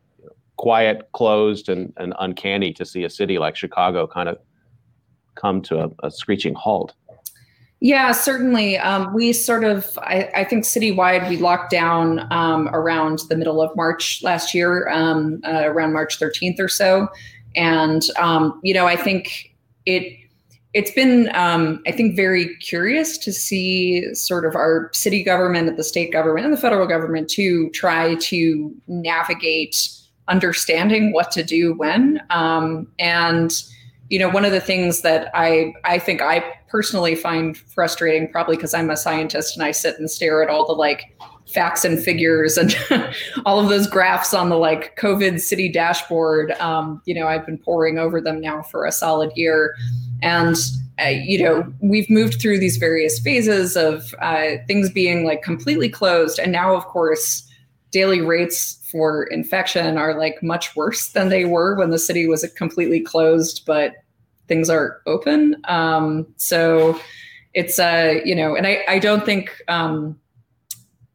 quiet, 0.57 1.09
closed, 1.13 1.69
and, 1.69 1.93
and 1.99 2.15
uncanny 2.21 2.73
to 2.73 2.85
see 2.85 3.05
a 3.05 3.11
city 3.11 3.39
like 3.39 3.55
Chicago 3.57 4.07
kind 4.07 4.29
of 4.29 4.39
come 5.35 5.61
to 5.63 5.85
a, 5.85 5.91
a 6.05 6.11
screeching 6.11 6.55
halt. 6.55 6.95
Yeah, 7.81 8.13
certainly. 8.13 8.79
Um, 8.79 9.13
we 9.13 9.33
sort 9.33 9.65
of, 9.65 9.99
I, 10.03 10.31
I, 10.37 10.45
think 10.45 10.63
citywide, 10.63 11.29
we 11.29 11.37
locked 11.37 11.73
down 11.73 12.33
um, 12.33 12.69
around 12.69 13.23
the 13.29 13.37
middle 13.37 13.61
of 13.61 13.75
March 13.75 14.23
last 14.23 14.55
year, 14.55 14.89
um, 14.89 15.41
uh, 15.45 15.65
around 15.65 15.93
March 15.93 16.21
13th 16.21 16.61
or 16.61 16.69
so. 16.69 17.09
And, 17.57 18.03
um, 18.19 18.61
you 18.63 18.75
know, 18.75 18.87
I 18.87 18.97
think 18.97 19.55
it, 19.87 20.19
it's 20.75 20.91
been, 20.91 21.35
um, 21.35 21.83
I 21.87 21.93
think, 21.93 22.17
very 22.17 22.57
curious 22.57 23.19
to 23.19 23.33
see 23.33 24.15
sort 24.15 24.47
of 24.47 24.55
our 24.55 24.91
city 24.93 25.23
government, 25.23 25.77
the 25.77 25.85
state 25.85 26.13
government, 26.13 26.47
and 26.47 26.53
the 26.55 26.61
federal 26.61 26.87
government 26.87 27.29
to 27.31 27.69
try 27.71 28.15
to 28.17 28.75
navigate 28.89 29.91
understanding 30.29 31.13
what 31.13 31.31
to 31.33 31.43
do 31.43 31.75
when. 31.75 32.23
Um, 32.31 32.89
and 32.99 33.53
you 34.09 34.19
know, 34.19 34.29
one 34.29 34.45
of 34.45 34.53
the 34.53 34.61
things 34.61 35.01
that 35.01 35.31
I 35.33 35.73
I 35.85 35.99
think 35.99 36.21
I 36.21 36.45
personally 36.69 37.15
find 37.15 37.57
frustrating, 37.57 38.31
probably 38.31 38.57
because 38.57 38.75
I'm 38.75 38.91
a 38.91 38.97
scientist 38.97 39.57
and 39.57 39.65
I 39.65 39.71
sit 39.71 39.99
and 39.99 40.11
stare 40.11 40.43
at 40.43 40.51
all 40.51 40.67
the 40.67 40.75
like 40.75 41.17
facts 41.53 41.85
and 41.85 42.03
figures 42.03 42.57
and 42.57 42.77
all 43.47 43.61
of 43.61 43.69
those 43.69 43.87
graphs 43.87 44.35
on 44.35 44.49
the 44.49 44.57
like 44.57 44.97
COVID 44.97 45.41
city 45.41 45.69
dashboard. 45.69 46.53
Um, 46.53 47.03
you 47.05 47.15
know, 47.15 47.27
I've 47.27 47.47
been 47.47 47.59
poring 47.59 47.99
over 47.99 48.21
them 48.21 48.41
now 48.41 48.63
for 48.63 48.85
a 48.85 48.93
solid 48.93 49.33
year, 49.37 49.75
and 50.23 50.57
uh, 51.03 51.09
you 51.09 51.43
know, 51.43 51.73
we've 51.81 52.09
moved 52.11 52.41
through 52.41 52.59
these 52.59 52.77
various 52.77 53.19
phases 53.19 53.77
of 53.77 54.15
uh, 54.21 54.57
things 54.67 54.91
being 54.91 55.25
like 55.25 55.43
completely 55.43 55.89
closed, 55.89 56.39
and 56.39 56.53
now, 56.53 56.75
of 56.75 56.85
course, 56.87 57.49
daily 57.91 58.21
rates 58.21 58.79
for 58.91 59.25
infection 59.25 59.97
are 59.97 60.19
like 60.19 60.43
much 60.43 60.75
worse 60.77 61.09
than 61.13 61.29
they 61.29 61.45
were 61.45 61.77
when 61.77 61.91
the 61.91 61.99
city 61.99 62.27
was 62.27 62.45
completely 62.57 63.01
closed, 63.01 63.65
but 63.67 63.95
things 64.49 64.69
are 64.69 65.01
open. 65.07 65.57
Um, 65.65 66.27
so 66.37 67.01
it's 67.55 67.79
uh, 67.79 68.21
you 68.25 68.35
know, 68.35 68.55
and 68.55 68.67
I, 68.67 68.85
I 68.89 68.99
don't 68.99 69.25
think 69.25 69.51
um, 69.69 70.19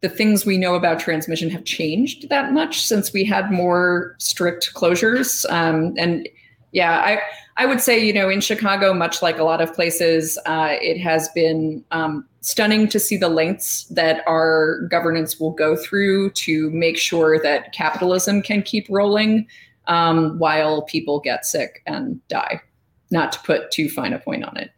the 0.01 0.09
things 0.09 0.45
we 0.45 0.57
know 0.57 0.75
about 0.75 0.99
transmission 0.99 1.49
have 1.49 1.65
changed 1.65 2.29
that 2.29 2.53
much 2.53 2.85
since 2.85 3.13
we 3.13 3.23
had 3.23 3.51
more 3.51 4.15
strict 4.19 4.73
closures. 4.75 5.49
Um, 5.51 5.93
and 5.97 6.29
yeah, 6.71 6.99
I 6.99 7.21
I 7.57 7.65
would 7.65 7.81
say 7.81 8.05
you 8.05 8.13
know 8.13 8.29
in 8.29 8.41
Chicago, 8.41 8.93
much 8.93 9.21
like 9.21 9.39
a 9.39 9.43
lot 9.43 9.61
of 9.61 9.73
places, 9.73 10.37
uh, 10.45 10.75
it 10.81 10.99
has 10.99 11.29
been 11.29 11.83
um, 11.91 12.27
stunning 12.41 12.87
to 12.89 12.99
see 12.99 13.17
the 13.17 13.29
lengths 13.29 13.85
that 13.85 14.23
our 14.27 14.81
governance 14.89 15.39
will 15.39 15.51
go 15.51 15.75
through 15.75 16.29
to 16.31 16.69
make 16.71 16.97
sure 16.97 17.41
that 17.41 17.73
capitalism 17.73 18.41
can 18.41 18.61
keep 18.61 18.85
rolling 18.89 19.47
um, 19.87 20.37
while 20.37 20.83
people 20.83 21.19
get 21.19 21.45
sick 21.45 21.81
and 21.87 22.25
die. 22.27 22.61
Not 23.09 23.31
to 23.31 23.39
put 23.39 23.71
too 23.71 23.89
fine 23.89 24.13
a 24.13 24.19
point 24.19 24.43
on 24.43 24.57
it. 24.57 24.71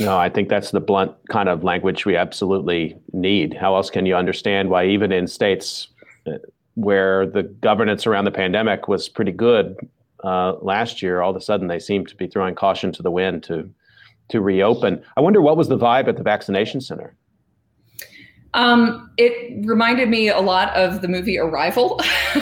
No, 0.00 0.18
I 0.18 0.28
think 0.28 0.48
that's 0.48 0.72
the 0.72 0.80
blunt 0.80 1.12
kind 1.28 1.48
of 1.48 1.62
language 1.62 2.04
we 2.04 2.16
absolutely 2.16 2.96
need. 3.12 3.54
How 3.54 3.76
else 3.76 3.90
can 3.90 4.06
you 4.06 4.16
understand 4.16 4.70
why, 4.70 4.86
even 4.86 5.12
in 5.12 5.28
states 5.28 5.88
uh, 6.26 6.32
where 6.74 7.26
the 7.26 7.44
governance 7.44 8.06
around 8.06 8.24
the 8.24 8.32
pandemic 8.32 8.88
was 8.88 9.08
pretty 9.08 9.30
good 9.30 9.76
uh, 10.24 10.54
last 10.62 11.02
year, 11.02 11.20
all 11.20 11.30
of 11.30 11.36
a 11.36 11.40
sudden 11.40 11.68
they 11.68 11.78
seem 11.78 12.06
to 12.06 12.16
be 12.16 12.26
throwing 12.26 12.54
caution 12.54 12.92
to 12.92 13.02
the 13.02 13.10
wind 13.10 13.42
to 13.44 13.70
to 14.30 14.40
reopen. 14.40 15.02
I 15.18 15.20
wonder 15.20 15.42
what 15.42 15.56
was 15.56 15.68
the 15.68 15.76
vibe 15.76 16.08
at 16.08 16.16
the 16.16 16.22
vaccination 16.22 16.80
center. 16.80 17.14
Um, 18.54 19.10
it 19.18 19.66
reminded 19.66 20.08
me 20.08 20.28
a 20.28 20.40
lot 20.40 20.74
of 20.74 21.02
the 21.02 21.08
movie 21.08 21.38
Arrival, 21.38 22.00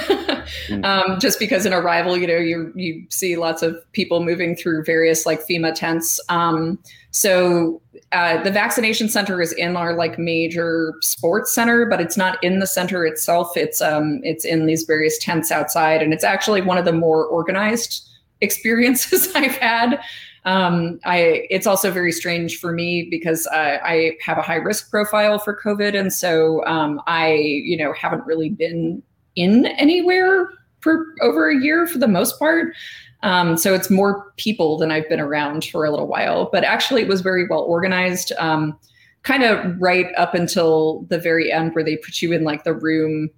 mm. 0.69 0.85
um, 0.85 1.21
just 1.21 1.38
because 1.38 1.66
in 1.66 1.73
Arrival, 1.73 2.16
you 2.16 2.26
know, 2.26 2.37
you 2.37 2.73
you 2.75 3.04
see 3.11 3.37
lots 3.37 3.62
of 3.62 3.76
people 3.92 4.23
moving 4.23 4.57
through 4.57 4.85
various 4.85 5.26
like 5.26 5.40
FEMA 5.47 5.75
tents. 5.75 6.21
Um, 6.28 6.78
so 7.11 7.81
uh, 8.12 8.42
the 8.42 8.50
vaccination 8.50 9.09
center 9.09 9.40
is 9.40 9.52
in 9.52 9.76
our 9.76 9.95
like 9.95 10.19
major 10.19 10.95
sports 11.00 11.54
center, 11.54 11.87
but 11.87 12.00
it's 12.00 12.16
not 12.16 12.42
in 12.42 12.59
the 12.59 12.66
center 12.66 13.07
itself. 13.07 13.57
It's 13.57 13.81
um, 13.81 14.21
it's 14.23 14.45
in 14.45 14.66
these 14.66 14.85
various 14.85 15.19
tents 15.19 15.50
outside, 15.50 16.02
and 16.02 16.12
it's 16.12 16.25
actually 16.25 16.62
one 16.62 16.78
of 16.78 16.85
the 16.85 16.92
more 16.92 17.26
organized 17.26 18.09
experiences 18.40 19.33
I've 19.35 19.57
had. 19.57 20.00
Um, 20.45 20.99
I 21.04 21.47
it's 21.50 21.66
also 21.66 21.90
very 21.90 22.12
strange 22.12 22.59
for 22.59 22.73
me 22.73 23.07
because 23.11 23.47
uh, 23.47 23.78
I 23.83 24.16
have 24.21 24.38
a 24.38 24.42
high 24.42 24.57
risk 24.57 24.90
profile 24.90 25.38
for 25.38 25.59
COVID, 25.62 25.99
and 25.99 26.12
so 26.12 26.64
um, 26.66 27.00
I 27.07 27.35
you 27.35 27.76
know 27.76 27.92
haven't 27.92 28.26
really 28.26 28.50
been 28.50 29.02
in 29.37 29.67
anywhere 29.67 30.49
for 30.81 31.07
over 31.21 31.51
a 31.51 31.61
year 31.61 31.87
for 31.87 31.99
the 31.99 32.09
most 32.09 32.39
part. 32.39 32.75
Um, 33.23 33.57
so 33.57 33.73
it's 33.73 33.89
more 33.89 34.33
people 34.37 34.79
than 34.79 34.91
I've 34.91 35.09
been 35.09 35.21
around 35.21 35.65
for 35.67 35.85
a 35.85 35.91
little 35.91 36.09
while, 36.09 36.49
but 36.51 36.65
actually 36.65 37.03
it 37.03 37.09
was 37.09 37.21
very 37.21 37.47
well 37.47 37.61
organized. 37.61 38.33
Um, 38.39 38.79
kind 39.23 39.45
of 39.45 39.81
right 39.81 40.09
up 40.17 40.35
until 40.35 41.03
the 41.09 41.19
very 41.19 41.53
end 41.53 41.75
where 41.75 41.85
they 41.85 41.97
put 41.97 42.21
you 42.21 42.33
in 42.33 42.43
like 42.43 42.65
the 42.65 42.75
room 42.75 43.31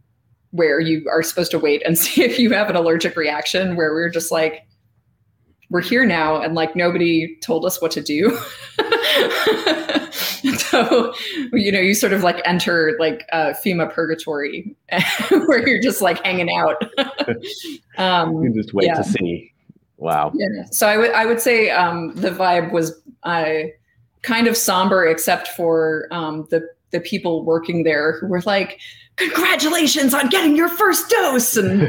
where 0.51 0.81
you 0.81 1.07
are 1.11 1.23
supposed 1.23 1.51
to 1.51 1.59
wait 1.59 1.83
and 1.85 1.99
see 1.99 2.23
if 2.23 2.39
you 2.39 2.53
have 2.53 2.71
an 2.71 2.77
allergic 2.77 3.17
reaction 3.17 3.77
where 3.77 3.91
we 3.91 4.01
we're 4.01 4.09
just 4.09 4.31
like 4.31 4.67
we're 5.75 5.83
here 5.83 6.07
now 6.07 6.40
and 6.40 6.54
like 6.54 6.76
nobody 6.76 7.37
told 7.43 7.64
us 7.64 7.83
what 7.83 7.90
to 7.90 8.00
do 8.00 8.31
so 10.57 11.12
you 11.52 11.73
know 11.73 11.81
you 11.81 11.95
sort 11.95 12.12
of 12.12 12.23
like 12.23 12.40
enter 12.45 12.97
like 13.00 13.26
uh, 13.33 13.52
fema 13.64 13.93
purgatory 13.93 14.76
where 15.47 15.66
you're 15.66 15.83
just 15.83 16.00
like 16.00 16.25
hanging 16.25 16.49
out 16.54 16.81
um, 17.99 18.40
you 18.45 18.54
just 18.54 18.73
wait 18.73 18.87
yeah. 18.87 18.95
to 18.95 19.04
see 19.04 19.50
Wow. 19.97 20.33
Yeah. 20.35 20.64
So 20.71 20.87
I 20.87 20.99
would 20.99 21.12
I 21.12 21.25
would 21.25 21.40
say 21.40 21.71
um, 21.71 22.14
the 22.14 22.31
vibe 22.31 22.73
was 22.73 23.00
uh, 23.23 23.69
kind 24.23 24.47
of 24.47 24.57
somber, 24.57 25.07
except 25.07 25.49
for 25.49 26.09
um, 26.11 26.47
the 26.50 26.69
the 26.90 27.00
people 27.00 27.45
working 27.45 27.85
there 27.85 28.19
who 28.19 28.26
were 28.26 28.43
like, 28.43 28.81
"Congratulations 29.16 30.14
on 30.14 30.28
getting 30.28 30.56
your 30.56 30.68
first 30.68 31.09
dose!" 31.11 31.56
And 31.56 31.83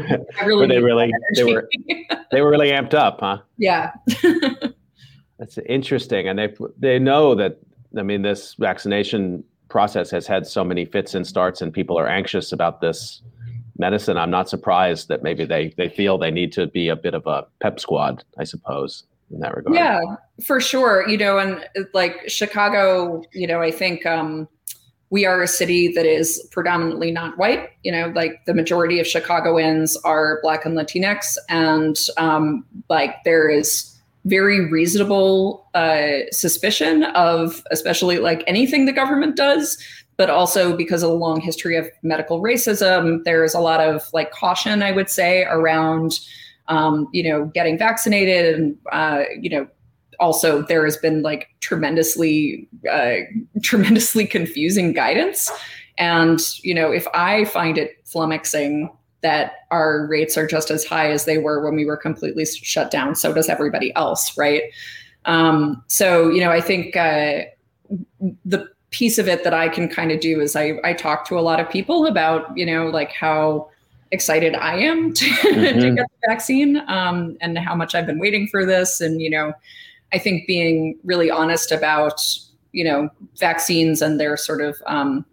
really 0.46 0.55
were 0.55 0.67
they 0.67 0.79
really 0.79 1.12
they 1.36 1.44
were 1.44 1.70
they 2.32 2.41
were 2.41 2.50
really 2.50 2.70
amped 2.70 2.94
up, 2.94 3.20
huh? 3.20 3.39
Yeah. 3.58 3.91
That's 5.38 5.58
interesting, 5.67 6.27
and 6.27 6.39
they 6.39 6.53
they 6.77 7.00
know 7.00 7.36
that. 7.36 7.60
I 7.98 8.03
mean, 8.03 8.24
this 8.24 8.55
vaccination 8.55 9.41
process 9.70 10.12
has 10.12 10.27
had 10.27 10.46
so 10.46 10.63
many 10.63 10.86
fits 10.86 11.15
and 11.15 11.25
starts, 11.25 11.62
and 11.62 11.74
people 11.74 11.98
are 11.98 12.08
anxious 12.08 12.51
about 12.51 12.82
this 12.82 13.22
medicine. 13.77 14.17
I'm 14.17 14.32
not 14.32 14.50
surprised 14.50 15.08
that 15.10 15.24
maybe 15.24 15.46
they 15.46 15.74
they 15.77 15.89
feel 15.89 16.17
they 16.17 16.32
need 16.32 16.51
to 16.53 16.67
be 16.67 16.88
a 16.88 16.96
bit 16.96 17.13
of 17.13 17.25
a 17.27 17.46
pep 17.62 17.79
squad, 17.79 18.24
I 18.38 18.44
suppose, 18.44 19.03
in 19.32 19.39
that 19.39 19.55
regard. 19.55 19.75
Yeah, 19.75 20.00
for 20.44 20.60
sure. 20.60 21.08
You 21.08 21.17
know, 21.17 21.38
and 21.38 21.65
like 21.94 22.29
Chicago, 22.29 23.24
you 23.34 23.48
know, 23.48 23.62
I 23.62 23.72
think 23.72 24.05
um, 24.05 24.48
we 25.16 25.26
are 25.26 25.42
a 25.42 25.48
city 25.48 25.88
that 25.94 26.06
is 26.06 26.46
predominantly 26.52 27.10
not 27.10 27.38
white. 27.38 27.70
You 27.84 27.92
know, 27.94 28.12
like 28.14 28.44
the 28.44 28.54
majority 28.54 29.00
of 29.00 29.08
Chicagoans 29.08 29.96
are 30.04 30.40
Black 30.42 30.66
and 30.66 30.78
Latinx, 30.78 31.38
and 31.48 31.98
um, 32.18 32.66
like 32.90 33.24
there 33.24 33.48
is 33.48 33.98
very 34.26 34.70
reasonable 34.70 35.70
uh, 35.74 36.30
suspicion 36.32 37.04
of, 37.16 37.64
especially 37.72 38.18
like 38.18 38.44
anything 38.46 38.88
the 38.88 38.92
government 38.92 39.38
does, 39.38 39.78
but 40.18 40.30
also 40.30 40.76
because 40.76 41.02
of 41.02 41.12
a 41.12 41.14
long 41.14 41.40
history 41.40 41.78
of 41.78 41.88
medical 42.04 42.42
racism, 42.42 43.24
there's 43.24 43.54
a 43.54 43.62
lot 43.62 43.80
of 43.80 44.12
like 44.12 44.32
caution, 44.32 44.84
I 44.84 44.92
would 44.92 45.10
say, 45.10 45.46
around, 45.46 46.20
um, 46.68 47.08
you 47.14 47.24
know, 47.24 47.46
getting 47.46 47.78
vaccinated 47.78 48.56
and, 48.56 48.78
uh, 48.92 49.24
you 49.40 49.50
know, 49.50 49.66
also 50.20 50.62
there 50.64 50.86
has 50.86 50.98
been 50.98 51.22
like 51.22 51.50
tremendously, 51.60 52.68
uh, 52.92 53.18
tremendously 53.62 54.26
confusing 54.26 54.94
guidance. 54.94 55.52
And, 55.98 56.42
you 56.64 56.74
know, 56.74 56.92
if 56.92 57.08
I 57.14 57.46
find 57.46 57.78
it 57.78 58.06
flummoxing 58.06 58.90
that 59.22 59.66
our 59.72 60.06
rates 60.06 60.38
are 60.38 60.46
just 60.46 60.70
as 60.70 60.86
high 60.86 61.10
as 61.10 61.26
they 61.26 61.40
were 61.40 61.64
when 61.64 61.76
we 61.76 61.84
were 61.84 61.98
completely 61.98 62.46
shut 62.46 62.92
down. 62.92 63.16
So 63.16 63.34
does 63.34 63.50
everybody 63.50 63.96
else, 63.96 64.38
right? 64.38 64.62
Um, 65.26 65.84
so 65.88 66.30
you 66.30 66.42
know, 66.42 66.52
I 66.52 66.62
think 66.62 66.96
uh, 66.96 67.42
the 68.46 68.70
piece 68.92 69.18
of 69.18 69.28
it 69.28 69.44
that 69.44 69.54
I 69.54 69.68
can 69.68 69.90
kind 69.90 70.12
of 70.12 70.20
do 70.20 70.40
is 70.40 70.56
I 70.56 70.74
I 70.84 70.94
talk 70.94 71.28
to 71.30 71.40
a 71.40 71.42
lot 71.42 71.60
of 71.60 71.70
people 71.70 72.06
about 72.06 72.56
you 72.56 72.66
know 72.66 72.88
like 72.88 73.12
how 73.12 73.70
excited 74.12 74.54
I 74.54 74.78
am 74.78 75.12
to, 75.14 75.26
mm-hmm. 75.26 75.80
to 75.80 75.92
get 75.96 76.06
the 76.08 76.28
vaccine 76.28 76.78
um, 76.88 77.36
and 77.42 77.58
how 77.58 77.76
much 77.76 77.96
I've 77.96 78.06
been 78.06 78.20
waiting 78.20 78.48
for 78.48 78.66
this, 78.66 79.02
and 79.02 79.22
you 79.22 79.30
know, 79.30 79.54
I 80.14 80.18
think 80.18 80.48
being 80.48 80.98
really 81.04 81.30
honest 81.30 81.72
about 81.72 82.22
you 82.76 82.84
know 82.84 83.10
vaccines 83.38 84.02
and 84.02 84.20
their 84.20 84.38
sort 84.38 84.62
of 84.62 84.76
um, 84.86 85.26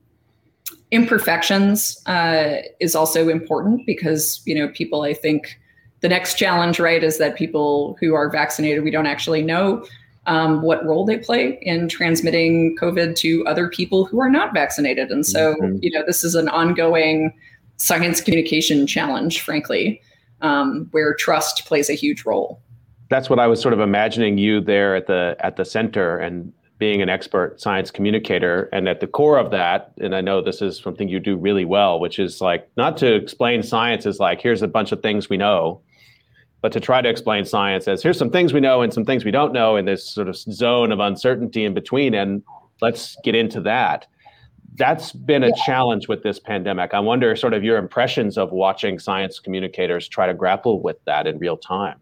imperfections 0.93 2.01
uh, 2.07 2.59
is 2.81 2.95
also 2.95 3.29
important 3.29 3.85
because 3.85 4.41
you 4.45 4.55
know 4.55 4.69
people 4.69 5.03
i 5.03 5.13
think 5.13 5.59
the 6.01 6.09
next 6.09 6.39
challenge 6.39 6.79
right 6.79 7.03
is 7.03 7.19
that 7.19 7.35
people 7.37 7.97
who 8.01 8.15
are 8.15 8.31
vaccinated 8.31 8.85
we 8.85 8.91
don't 8.91 9.07
actually 9.07 9.43
know 9.43 9.85
um, 10.27 10.63
what 10.63 10.85
role 10.87 11.05
they 11.05 11.19
play 11.19 11.59
in 11.63 11.89
transmitting 11.89 12.77
covid 12.81 13.17
to 13.17 13.45
other 13.47 13.69
people 13.69 14.05
who 14.05 14.21
are 14.21 14.31
not 14.31 14.55
vaccinated 14.55 15.11
and 15.11 15.27
so 15.27 15.55
mm-hmm. 15.57 15.79
you 15.83 15.91
know 15.91 16.05
this 16.07 16.23
is 16.23 16.35
an 16.35 16.49
ongoing 16.49 17.33
science 17.77 18.21
communication 18.21 18.87
challenge 18.87 19.41
frankly 19.41 20.01
um, 20.43 20.89
where 20.91 21.15
trust 21.15 21.65
plays 21.65 21.89
a 21.89 21.95
huge 21.95 22.25
role 22.25 22.61
that's 23.13 23.29
what 23.31 23.39
i 23.39 23.47
was 23.47 23.61
sort 23.61 23.75
of 23.75 23.81
imagining 23.81 24.39
you 24.39 24.61
there 24.61 24.97
at 24.97 25.07
the 25.07 25.37
at 25.41 25.57
the 25.57 25.65
center 25.65 26.19
and 26.19 26.53
being 26.83 27.01
an 27.01 27.09
expert 27.09 27.61
science 27.61 27.93
communicator. 27.93 28.69
And 28.73 28.89
at 28.89 28.99
the 28.99 29.07
core 29.07 29.39
of 29.39 29.53
that, 29.53 29.93
and 30.01 30.17
I 30.17 30.21
know 30.21 30.43
this 30.43 30.61
is 30.61 30.79
something 30.79 31.09
you 31.09 31.21
do 31.21 31.37
really 31.37 31.65
well, 31.65 32.01
which 32.01 32.19
is 32.19 32.41
like 32.41 32.69
not 32.77 32.97
to 32.97 33.15
explain 33.15 33.63
science 33.63 34.05
as 34.05 34.19
like, 34.19 34.41
here's 34.41 34.63
a 34.63 34.67
bunch 34.67 34.91
of 34.91 35.01
things 35.01 35.29
we 35.29 35.37
know, 35.37 35.81
but 36.61 36.73
to 36.73 36.81
try 36.81 37.01
to 37.01 37.09
explain 37.09 37.45
science 37.45 37.87
as 37.87 38.03
here's 38.03 38.19
some 38.19 38.31
things 38.31 38.53
we 38.53 38.59
know 38.59 38.83
and 38.83 38.93
some 38.93 39.05
things 39.05 39.25
we 39.25 39.31
don't 39.31 39.53
know 39.53 39.77
in 39.77 39.85
this 39.85 40.05
sort 40.13 40.27
of 40.27 40.35
zone 40.35 40.91
of 40.91 40.99
uncertainty 40.99 41.65
in 41.65 41.73
between. 41.73 42.15
And 42.15 42.43
let's 42.81 43.17
get 43.23 43.37
into 43.37 43.61
that. 43.61 44.09
That's 44.75 45.13
been 45.13 45.45
a 45.45 45.53
challenge 45.65 46.09
with 46.09 46.25
this 46.25 46.41
pandemic. 46.41 46.95
I 46.95 46.99
wonder, 46.99 47.37
sort 47.37 47.55
of, 47.55 47.63
your 47.63 47.79
impressions 47.79 48.37
of 48.37 48.51
watching 48.51 48.99
science 48.99 49.39
communicators 49.39 50.09
try 50.09 50.27
to 50.27 50.35
grapple 50.35 50.83
with 50.83 50.97
that 51.05 51.29
in 51.29 51.39
real 51.39 51.59
time. 51.59 52.02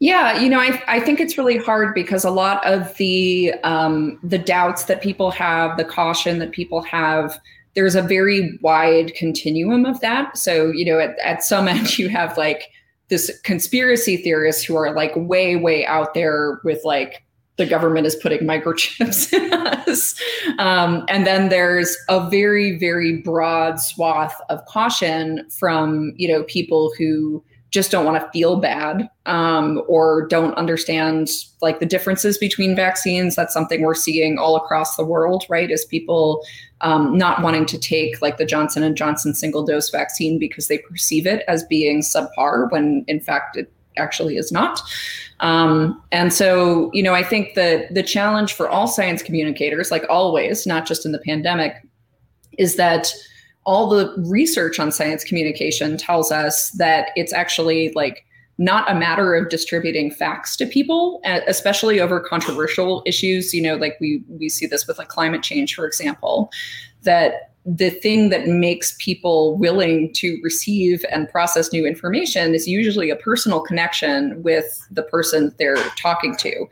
Yeah, 0.00 0.40
you 0.40 0.48
know, 0.48 0.58
I, 0.58 0.82
I 0.88 0.98
think 0.98 1.20
it's 1.20 1.36
really 1.36 1.58
hard 1.58 1.94
because 1.94 2.24
a 2.24 2.30
lot 2.30 2.66
of 2.66 2.96
the 2.96 3.52
um, 3.64 4.18
the 4.22 4.38
doubts 4.38 4.84
that 4.84 5.02
people 5.02 5.30
have, 5.30 5.76
the 5.76 5.84
caution 5.84 6.38
that 6.38 6.52
people 6.52 6.80
have, 6.82 7.38
there's 7.74 7.94
a 7.94 8.02
very 8.02 8.58
wide 8.62 9.14
continuum 9.14 9.84
of 9.84 10.00
that. 10.00 10.38
So, 10.38 10.70
you 10.70 10.86
know, 10.86 10.98
at, 10.98 11.18
at 11.18 11.44
some 11.44 11.68
end 11.68 11.98
you 11.98 12.08
have 12.08 12.36
like 12.38 12.70
this 13.08 13.30
conspiracy 13.44 14.16
theorists 14.16 14.64
who 14.64 14.74
are 14.76 14.94
like 14.94 15.12
way, 15.16 15.56
way 15.56 15.84
out 15.84 16.14
there 16.14 16.60
with 16.64 16.80
like 16.84 17.22
the 17.56 17.66
government 17.66 18.06
is 18.06 18.16
putting 18.16 18.40
microchips 18.48 19.32
in 19.34 19.52
us. 19.52 20.18
Um, 20.58 21.04
and 21.08 21.26
then 21.26 21.50
there's 21.50 21.94
a 22.08 22.28
very, 22.30 22.78
very 22.78 23.18
broad 23.18 23.78
swath 23.78 24.40
of 24.48 24.64
caution 24.64 25.46
from, 25.50 26.14
you 26.16 26.26
know, 26.26 26.44
people 26.44 26.90
who 26.96 27.44
just 27.70 27.90
don't 27.90 28.04
want 28.04 28.20
to 28.20 28.30
feel 28.30 28.56
bad 28.56 29.08
um, 29.26 29.82
or 29.88 30.26
don't 30.26 30.54
understand 30.54 31.28
like 31.60 31.78
the 31.78 31.86
differences 31.86 32.36
between 32.36 32.74
vaccines. 32.74 33.36
That's 33.36 33.54
something 33.54 33.82
we're 33.82 33.94
seeing 33.94 34.38
all 34.38 34.56
across 34.56 34.96
the 34.96 35.04
world 35.04 35.44
right 35.48 35.70
is 35.70 35.84
people 35.84 36.44
um, 36.80 37.16
not 37.16 37.42
wanting 37.42 37.66
to 37.66 37.78
take 37.78 38.22
like 38.22 38.38
the 38.38 38.46
johnson 38.46 38.82
and 38.82 38.96
johnson 38.96 39.34
single 39.34 39.64
dose 39.64 39.90
vaccine 39.90 40.38
because 40.38 40.68
they 40.68 40.78
perceive 40.78 41.26
it 41.26 41.44
as 41.46 41.62
being 41.64 42.00
subpar 42.00 42.70
when 42.72 43.04
in 43.06 43.20
fact 43.20 43.56
it 43.56 43.70
actually 43.96 44.36
is 44.36 44.50
not. 44.50 44.80
Um, 45.40 46.02
and 46.12 46.32
so 46.32 46.90
you 46.92 47.02
know 47.02 47.14
i 47.14 47.22
think 47.22 47.54
the 47.54 47.86
the 47.90 48.02
challenge 48.02 48.52
for 48.52 48.68
all 48.68 48.86
science 48.86 49.22
communicators 49.22 49.90
like 49.90 50.04
always 50.10 50.66
not 50.66 50.86
just 50.86 51.06
in 51.06 51.12
the 51.12 51.18
pandemic 51.18 51.74
is 52.58 52.76
that 52.76 53.10
all 53.64 53.88
the 53.88 54.14
research 54.26 54.78
on 54.78 54.90
science 54.90 55.24
communication 55.24 55.96
tells 55.96 56.32
us 56.32 56.70
that 56.72 57.10
it's 57.16 57.32
actually 57.32 57.92
like 57.94 58.24
not 58.58 58.90
a 58.90 58.94
matter 58.94 59.34
of 59.34 59.48
distributing 59.48 60.10
facts 60.10 60.56
to 60.56 60.66
people 60.66 61.20
especially 61.24 61.98
over 61.98 62.20
controversial 62.20 63.02
issues. 63.06 63.54
You 63.54 63.62
know 63.62 63.76
like 63.76 63.96
we 64.00 64.22
we 64.28 64.48
see 64.48 64.66
this 64.66 64.86
with 64.86 64.98
like 64.98 65.08
climate 65.08 65.42
change 65.42 65.74
for 65.74 65.86
example 65.86 66.50
that 67.02 67.49
the 67.66 67.90
thing 67.90 68.30
that 68.30 68.46
makes 68.46 68.96
people 68.98 69.56
willing 69.58 70.12
to 70.14 70.40
receive 70.42 71.04
and 71.10 71.28
process 71.28 71.72
new 71.72 71.86
information 71.86 72.54
is 72.54 72.66
usually 72.66 73.10
a 73.10 73.16
personal 73.16 73.60
connection 73.60 74.42
with 74.42 74.86
the 74.90 75.02
person 75.02 75.54
they're 75.58 75.76
talking 75.96 76.34
to 76.36 76.66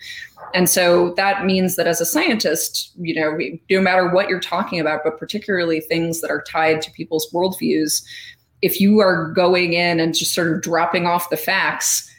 and 0.55 0.69
so 0.69 1.13
that 1.15 1.45
means 1.45 1.77
that 1.77 1.87
as 1.87 2.01
a 2.01 2.07
scientist, 2.07 2.93
you 2.99 3.15
know, 3.15 3.39
no 3.71 3.81
matter 3.81 4.09
what 4.09 4.29
you're 4.29 4.41
talking 4.41 4.81
about, 4.81 5.01
but 5.05 5.19
particularly 5.19 5.81
things 5.81 6.21
that 6.21 6.31
are 6.31 6.43
tied 6.43 6.81
to 6.83 6.91
people's 6.93 7.31
worldviews, 7.33 8.03
if 8.63 8.81
you 8.81 9.01
are 9.01 9.31
going 9.33 9.75
in 9.75 10.01
and 10.01 10.15
just 10.15 10.35
sort 10.35 10.53
of 10.53 10.63
dropping 10.63 11.07
off 11.07 11.31
the 11.31 11.37
facts, 11.37 12.11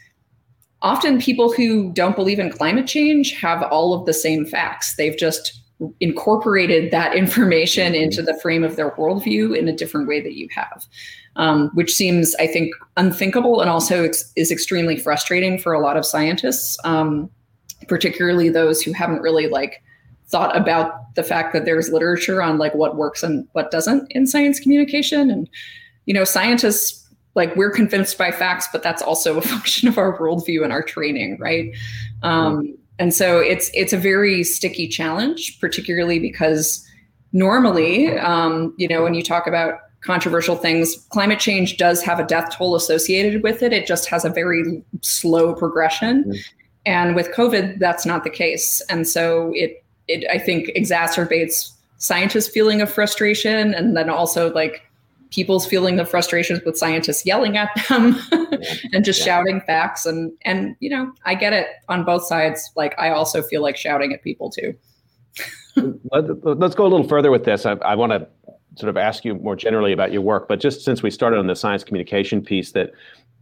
often 0.82 1.20
people 1.20 1.52
who 1.52 1.92
don't 1.92 2.16
believe 2.16 2.38
in 2.38 2.50
climate 2.50 2.86
change 2.86 3.32
have 3.32 3.62
all 3.64 3.92
of 3.92 4.06
the 4.06 4.14
same 4.14 4.46
facts. 4.46 4.94
They've 4.96 5.16
just 5.16 5.60
incorporated 6.00 6.90
that 6.90 7.14
information 7.14 7.94
into 7.94 8.22
the 8.22 8.38
frame 8.40 8.64
of 8.64 8.76
their 8.76 8.90
worldview 8.92 9.56
in 9.56 9.68
a 9.68 9.72
different 9.72 10.06
way 10.06 10.20
that 10.20 10.34
you 10.34 10.48
have, 10.54 10.86
um, 11.36 11.70
which 11.74 11.94
seems, 11.94 12.34
I 12.36 12.46
think, 12.46 12.74
unthinkable 12.96 13.60
and 13.60 13.70
also 13.70 14.04
ex- 14.04 14.32
is 14.36 14.50
extremely 14.50 14.96
frustrating 14.96 15.58
for 15.58 15.72
a 15.72 15.80
lot 15.80 15.96
of 15.96 16.04
scientists. 16.04 16.76
Um, 16.84 17.30
particularly 17.88 18.50
those 18.50 18.82
who 18.82 18.92
haven't 18.92 19.20
really 19.20 19.48
like 19.48 19.82
thought 20.28 20.56
about 20.56 21.14
the 21.16 21.22
fact 21.22 21.52
that 21.52 21.64
there's 21.64 21.90
literature 21.90 22.42
on 22.42 22.58
like 22.58 22.74
what 22.74 22.96
works 22.96 23.22
and 23.22 23.48
what 23.52 23.70
doesn't 23.70 24.06
in 24.12 24.26
science 24.26 24.60
communication. 24.60 25.30
And 25.30 25.48
you 26.06 26.14
know 26.14 26.24
scientists 26.24 27.08
like 27.36 27.54
we're 27.54 27.70
convinced 27.70 28.18
by 28.18 28.32
facts 28.32 28.66
but 28.72 28.82
that's 28.82 29.02
also 29.02 29.38
a 29.38 29.42
function 29.52 29.88
of 29.88 29.98
our 29.98 30.18
worldview 30.18 30.64
and 30.64 30.72
our 30.72 30.82
training 30.82 31.38
right? 31.38 31.72
Um, 32.22 32.76
and 33.00 33.12
so 33.12 33.40
it's 33.40 33.68
it's 33.74 33.92
a 33.92 33.96
very 33.96 34.44
sticky 34.44 34.86
challenge 34.86 35.58
particularly 35.60 36.20
because 36.20 36.86
normally 37.32 38.16
um, 38.18 38.72
you 38.76 38.86
know 38.86 39.02
when 39.02 39.14
you 39.14 39.22
talk 39.22 39.48
about 39.48 39.80
controversial 40.02 40.56
things 40.56 40.96
climate 41.10 41.40
change 41.40 41.76
does 41.76 42.02
have 42.02 42.20
a 42.20 42.24
death 42.24 42.56
toll 42.56 42.76
associated 42.76 43.42
with 43.42 43.62
it 43.62 43.72
it 43.72 43.86
just 43.86 44.08
has 44.08 44.24
a 44.24 44.30
very 44.30 44.82
slow 45.02 45.52
progression 45.54 46.22
mm-hmm. 46.22 46.38
And 46.86 47.14
with 47.14 47.30
COVID, 47.32 47.78
that's 47.78 48.06
not 48.06 48.24
the 48.24 48.30
case. 48.30 48.80
And 48.88 49.06
so 49.06 49.52
it, 49.54 49.84
it 50.08 50.24
I 50.30 50.38
think, 50.38 50.68
exacerbates 50.76 51.72
scientists' 51.98 52.48
feeling 52.48 52.80
of 52.80 52.90
frustration 52.90 53.74
and 53.74 53.96
then 53.96 54.08
also 54.08 54.52
like 54.54 54.82
people's 55.30 55.66
feeling 55.66 55.96
the 55.96 56.04
frustrations 56.04 56.60
with 56.64 56.76
scientists 56.76 57.24
yelling 57.24 57.56
at 57.56 57.70
them 57.88 58.16
and 58.92 59.04
just 59.04 59.20
yeah. 59.20 59.26
shouting 59.26 59.60
facts. 59.62 60.06
And 60.06 60.32
and 60.44 60.76
you 60.80 60.90
know 60.90 61.12
i 61.24 61.34
get 61.34 61.52
it 61.52 61.68
on 61.88 62.04
both 62.04 62.24
sides. 62.24 62.70
Like 62.76 62.94
i 62.98 63.10
also 63.10 63.42
feel 63.42 63.62
like 63.62 63.76
shouting 63.76 64.12
at 64.12 64.22
people 64.22 64.50
too. 64.50 64.74
Let's 66.10 66.74
go 66.74 66.84
a 66.84 66.88
little 66.88 67.06
further 67.06 67.30
with 67.30 67.44
this. 67.44 67.64
I, 67.64 67.72
I 67.74 67.94
want 67.94 68.12
to 68.12 68.26
sort 68.76 68.90
of 68.90 68.96
ask 68.96 69.24
you 69.24 69.34
more 69.36 69.56
generally 69.56 69.92
about 69.92 70.12
your 70.12 70.22
work 70.22 70.48
but 70.48 70.60
just 70.60 70.82
since 70.82 71.02
we 71.02 71.10
started 71.10 71.38
on 71.38 71.48
the 71.48 71.56
science 71.56 71.82
communication 71.82 72.40
piece 72.40 72.72
that 72.72 72.92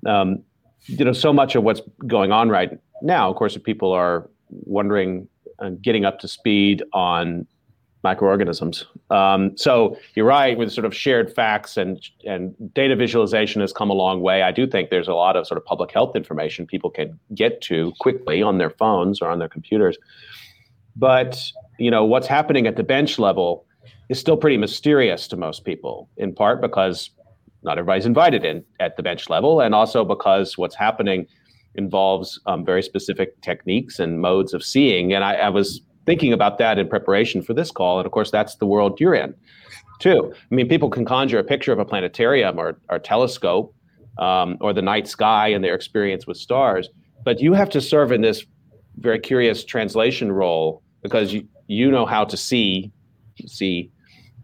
um, 0.06 0.42
you 0.86 1.04
know 1.04 1.12
so 1.12 1.32
much 1.32 1.54
of 1.54 1.62
what's 1.62 1.82
going 2.06 2.32
on 2.32 2.48
right 2.48 2.78
now 3.02 3.30
of 3.30 3.36
course 3.36 3.56
people 3.58 3.92
are 3.92 4.28
wondering 4.50 5.28
uh, 5.58 5.70
getting 5.82 6.04
up 6.04 6.18
to 6.18 6.26
speed 6.26 6.82
on 6.92 7.46
microorganisms. 8.04 8.86
Um, 9.10 9.56
so 9.56 9.96
you're 10.14 10.26
right 10.26 10.56
with 10.56 10.72
sort 10.72 10.84
of 10.84 10.94
shared 10.94 11.34
facts 11.34 11.76
and 11.76 12.00
and 12.24 12.54
data 12.74 12.94
visualization 12.94 13.60
has 13.60 13.72
come 13.72 13.90
a 13.90 13.94
long 13.94 14.20
way. 14.20 14.42
I 14.42 14.52
do 14.52 14.66
think 14.66 14.90
there's 14.90 15.08
a 15.08 15.14
lot 15.14 15.36
of 15.36 15.46
sort 15.46 15.58
of 15.58 15.64
public 15.64 15.90
health 15.90 16.14
information 16.14 16.66
people 16.66 16.90
can 16.90 17.18
get 17.34 17.60
to 17.62 17.92
quickly 17.98 18.42
on 18.42 18.58
their 18.58 18.70
phones 18.70 19.20
or 19.20 19.28
on 19.28 19.38
their 19.38 19.48
computers. 19.48 19.98
But 20.94 21.42
you 21.78 21.90
know 21.90 22.04
what's 22.04 22.26
happening 22.26 22.66
at 22.66 22.76
the 22.76 22.84
bench 22.84 23.18
level 23.18 23.64
is 24.08 24.18
still 24.18 24.36
pretty 24.36 24.56
mysterious 24.56 25.28
to 25.28 25.36
most 25.36 25.64
people, 25.64 26.08
in 26.16 26.34
part 26.34 26.60
because 26.60 27.10
not 27.62 27.78
everybody's 27.78 28.06
invited 28.06 28.44
in 28.44 28.64
at 28.80 28.96
the 28.96 29.02
bench 29.02 29.28
level, 29.28 29.60
and 29.60 29.74
also 29.74 30.04
because 30.04 30.56
what's 30.56 30.76
happening 30.76 31.26
involves 31.74 32.40
um, 32.46 32.64
very 32.64 32.82
specific 32.82 33.40
techniques 33.40 33.98
and 33.98 34.20
modes 34.20 34.54
of 34.54 34.64
seeing. 34.64 35.12
And 35.12 35.22
I, 35.24 35.34
I 35.34 35.48
was 35.48 35.80
thinking 36.08 36.32
about 36.32 36.56
that 36.56 36.78
in 36.78 36.88
preparation 36.88 37.42
for 37.42 37.52
this 37.52 37.70
call. 37.70 37.98
And 37.98 38.06
of 38.06 38.12
course, 38.12 38.30
that's 38.30 38.54
the 38.56 38.64
world 38.64 38.98
you're 38.98 39.14
in, 39.14 39.34
too. 39.98 40.32
I 40.50 40.54
mean, 40.54 40.66
people 40.66 40.88
can 40.88 41.04
conjure 41.04 41.38
a 41.38 41.44
picture 41.44 41.70
of 41.70 41.78
a 41.78 41.84
planetarium 41.84 42.58
or, 42.58 42.78
or 42.88 42.98
telescope 42.98 43.74
um, 44.16 44.56
or 44.62 44.72
the 44.72 44.80
night 44.80 45.06
sky 45.06 45.48
and 45.48 45.62
their 45.62 45.74
experience 45.74 46.26
with 46.26 46.38
stars, 46.38 46.88
but 47.24 47.40
you 47.40 47.52
have 47.52 47.68
to 47.68 47.80
serve 47.82 48.10
in 48.10 48.22
this 48.22 48.46
very 48.96 49.18
curious 49.18 49.64
translation 49.64 50.32
role 50.32 50.82
because 51.02 51.34
you, 51.34 51.46
you 51.66 51.90
know 51.90 52.06
how 52.06 52.24
to 52.24 52.38
see 52.38 52.90
see 53.46 53.90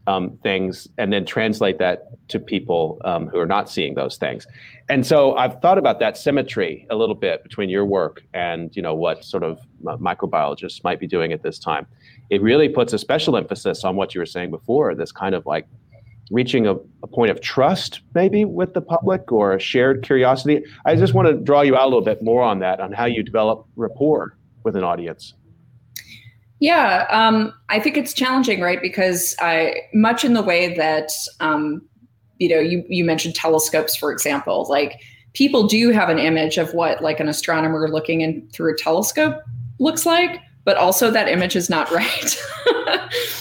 um, 0.07 0.39
things 0.43 0.89
and 0.99 1.13
then 1.13 1.25
translate 1.25 1.79
that 1.79 2.09
to 2.29 2.39
people 2.39 3.01
um, 3.05 3.27
who 3.29 3.39
are 3.39 3.47
not 3.47 3.71
seeing 3.71 3.95
those 3.95 4.17
things. 4.17 4.47
And 4.89 5.07
so 5.07 5.35
I've 5.37 5.61
thought 5.61 5.79
about 5.79 5.99
that 6.01 6.17
symmetry 6.17 6.87
a 6.91 6.97
little 6.97 7.15
bit 7.15 7.43
between 7.43 7.71
your 7.71 7.85
work 7.85 8.23
and 8.35 8.75
you 8.77 8.83
know 8.83 8.95
what 8.95 9.25
sort 9.25 9.43
of 9.43 9.61
microbiologists 9.83 10.85
might 10.85 11.01
be 11.01 11.07
doing 11.07 11.33
at 11.33 11.43
this 11.43 11.59
time. 11.59 11.87
It 12.31 12.43
really 12.43 12.69
puts 12.69 12.93
a 12.93 12.99
special 12.99 13.37
emphasis 13.37 13.85
on 13.85 13.97
what 13.97 14.15
you 14.15 14.21
were 14.21 14.27
saying 14.27 14.51
before, 14.51 14.95
this 14.95 15.13
kind 15.13 15.35
of 15.35 15.47
like 15.47 15.67
reaching 16.31 16.67
a, 16.67 16.75
a 17.03 17.07
point 17.07 17.31
of 17.31 17.41
trust 17.41 18.01
maybe 18.15 18.45
with 18.45 18.73
the 18.73 18.81
public 18.81 19.31
or 19.31 19.55
a 19.55 19.61
shared 19.61 20.03
curiosity. 20.03 20.63
I 20.85 20.97
just 20.97 21.15
want 21.15 21.29
to 21.29 21.35
draw 21.35 21.63
you 21.63 21.77
out 21.77 21.85
a 21.85 21.89
little 21.89 22.01
bit 22.03 22.23
more 22.23 22.43
on 22.43 22.59
that, 22.61 22.81
on 22.81 22.93
how 22.93 23.05
you 23.05 23.23
develop 23.23 23.67
rapport 23.77 24.37
with 24.65 24.77
an 24.77 24.85
audience. 24.85 25.35
Yeah, 26.65 27.07
um, 27.11 27.53
I 27.69 27.79
think 27.79 27.99
it's 27.99 28.15
challenging, 28.15 28.63
right? 28.63 28.81
Because 28.81 29.37
I 29.39 29.83
much 29.93 30.25
in 30.25 30.33
the 30.33 30.43
way 30.43 30.75
that 30.77 31.11
um, 31.41 31.83
you 32.39 32.49
know, 32.49 32.59
you 32.59 32.83
you 32.89 33.05
mentioned 33.05 33.35
telescopes, 33.35 33.95
for 33.95 34.11
example. 34.11 34.65
Like 34.71 34.99
people 35.35 35.67
do 35.67 35.91
have 35.91 36.09
an 36.09 36.19
image 36.19 36.57
of 36.57 36.73
what 36.73 37.03
like 37.03 37.21
an 37.21 37.29
astronomer 37.29 37.87
looking 37.91 38.23
in 38.23 38.49
through 38.51 38.73
a 38.73 38.79
telescope 38.79 39.43
looks 39.79 40.07
like, 40.07 40.41
but 40.65 40.79
also 40.79 41.11
that 41.11 41.29
image 41.29 41.55
is 41.55 41.69
not 41.69 41.91
right. 41.93 42.43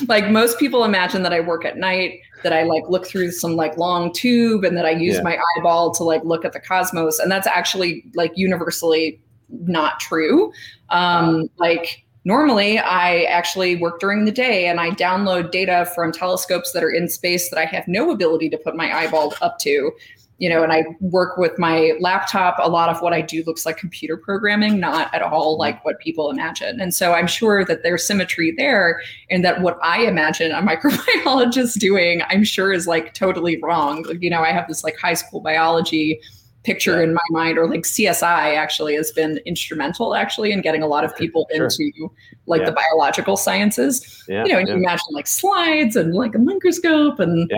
like 0.10 0.30
most 0.30 0.60
people 0.60 0.84
imagine 0.84 1.24
that 1.24 1.32
I 1.32 1.40
work 1.40 1.64
at 1.64 1.78
night, 1.78 2.20
that 2.44 2.52
I 2.52 2.64
like 2.64 2.84
look 2.90 3.08
through 3.08 3.32
some 3.32 3.56
like 3.56 3.78
long 3.78 4.12
tube 4.12 4.66
and 4.66 4.76
that 4.76 4.86
I 4.86 4.92
use 4.92 5.16
yeah. 5.16 5.22
my 5.22 5.40
eyeball 5.56 5.92
to 5.92 6.04
like 6.04 6.26
look 6.26 6.44
at 6.44 6.52
the 6.52 6.60
cosmos. 6.60 7.20
And 7.20 7.32
that's 7.32 7.48
actually 7.48 8.04
like 8.16 8.34
universally 8.36 9.22
not 9.48 10.02
true. 10.02 10.52
Um, 10.90 11.50
like 11.58 12.03
Normally, 12.26 12.80
I 12.80 13.24
actually 13.24 13.76
work 13.76 14.00
during 14.00 14.26
the 14.26 14.32
day 14.32 14.68
and 14.68 14.80
I 14.80 14.92
download 14.92 15.52
data 15.52 15.90
from 15.94 16.12
telescopes 16.12 16.72
that 16.72 16.84
are 16.84 16.92
in 16.92 17.10
space 17.10 17.50
that 17.50 17.60
I 17.60 17.66
have 17.66 17.88
no 17.88 18.12
ability 18.12 18.50
to 18.50 18.58
put 18.58 18.76
my 18.76 18.96
eyeball 18.96 19.34
up 19.42 19.60
to. 19.60 19.92
You 20.40 20.50
know, 20.50 20.64
and 20.64 20.74
I 20.74 20.84
work 21.00 21.38
with 21.38 21.58
my 21.60 21.94
laptop. 22.00 22.58
A 22.60 22.70
lot 22.70 22.90
of 22.90 23.02
what 23.02 23.14
I 23.14 23.22
do 23.22 23.44
looks 23.46 23.66
like 23.66 23.78
computer 23.78 24.18
programming, 24.18 24.80
not 24.80 25.14
at 25.14 25.22
all 25.22 25.54
mm-hmm. 25.54 25.60
like 25.60 25.86
what 25.86 26.00
people 26.00 26.30
imagine. 26.30 26.82
And 26.82 26.94
so 26.94 27.14
I'm 27.14 27.28
sure 27.28 27.64
that 27.64 27.84
there's 27.84 28.06
symmetry 28.06 28.54
there, 28.58 29.02
and 29.30 29.46
that 29.46 29.62
what 29.62 29.78
I 29.82 30.02
imagine 30.06 30.52
a 30.52 30.62
microbiologist 30.62 31.78
doing, 31.78 32.24
I'm 32.30 32.44
sure 32.44 32.74
is 32.74 32.88
like 32.88 33.14
totally 33.14 33.58
wrong. 33.62 34.06
You 34.20 34.30
know, 34.30 34.42
I 34.42 34.52
have 34.52 34.68
this 34.68 34.84
like 34.84 34.98
high 34.98 35.14
school 35.14 35.40
biology 35.40 36.20
picture 36.64 36.98
yeah. 36.98 37.04
in 37.04 37.14
my 37.14 37.22
mind 37.30 37.58
or 37.58 37.68
like 37.68 37.82
csi 37.82 38.56
actually 38.56 38.96
has 38.96 39.12
been 39.12 39.38
instrumental 39.46 40.16
actually 40.16 40.52
in 40.52 40.62
getting 40.62 40.82
a 40.82 40.88
lot 40.88 41.04
of 41.04 41.16
people 41.16 41.48
sure. 41.54 41.66
into 41.66 42.12
like 42.46 42.62
yeah. 42.62 42.68
the 42.68 42.72
biological 42.72 43.36
sciences 43.36 44.24
yeah. 44.28 44.46
you 44.46 44.54
know 44.54 44.60
and 44.60 44.68
you 44.68 44.76
imagine 44.76 45.06
like 45.12 45.28
slides 45.28 45.96
and 45.96 46.14
like 46.14 46.36
a 46.36 46.40
microscope 46.40 47.20
and 47.20 47.52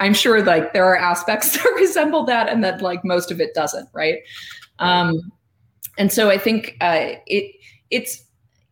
i'm 0.00 0.14
sure 0.14 0.42
like 0.42 0.72
there 0.72 0.84
are 0.84 0.96
aspects 0.96 1.52
that 1.62 1.74
resemble 1.76 2.24
that 2.24 2.48
and 2.48 2.62
that 2.62 2.82
like 2.82 3.04
most 3.04 3.30
of 3.30 3.40
it 3.40 3.54
doesn't 3.54 3.88
right 3.92 4.18
um 4.78 5.32
and 5.98 6.12
so 6.12 6.30
i 6.30 6.36
think 6.36 6.76
uh 6.80 7.12
it 7.26 7.54
it's 7.90 8.24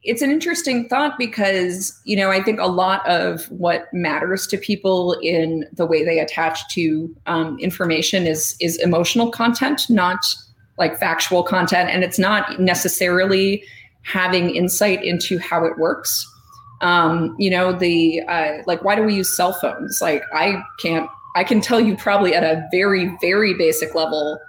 it's 0.05 0.21
an 0.21 0.31
interesting 0.31 0.89
thought 0.89 1.17
because 1.17 1.99
you 2.05 2.17
know 2.17 2.31
i 2.31 2.43
think 2.43 2.59
a 2.59 2.67
lot 2.67 3.07
of 3.09 3.45
what 3.51 3.93
matters 3.93 4.47
to 4.47 4.59
people 4.59 5.13
in 5.23 5.65
the 5.73 5.87
way 5.87 6.05
they 6.05 6.19
attach 6.19 6.67
to 6.75 7.15
um, 7.27 7.59
information 7.59 8.27
is 8.27 8.57
is 8.61 8.77
emotional 8.79 9.31
content 9.31 9.89
not 9.89 10.25
like 10.79 10.99
factual 10.99 11.43
content. 11.43 11.91
And 11.91 12.03
it's 12.03 12.19
not 12.19 12.61
necessarily 12.61 13.65
having 14.03 14.55
insight 14.55 15.05
into 15.05 15.39
how 15.39 15.65
it 15.65 15.79
works. 15.79 16.29
Um, 16.81 17.37
you 17.39 17.49
know 17.49 17.73
the 17.73 18.23
uh, 18.23 18.59
like 18.67 18.83
why 18.83 18.97
do 18.97 19.05
we 19.05 19.15
use 19.15 19.35
cell 19.35 19.53
phones? 19.53 20.01
Like 20.03 20.25
i 20.35 20.61
can't 20.81 21.09
i 21.37 21.45
can 21.45 21.61
tell 21.61 21.81
you 21.81 21.97
probably 21.97 22.35
at 22.35 22.43
a 22.43 22.67
very 22.73 23.17
very 23.21 23.55
basic 23.55 23.95
level 23.95 24.41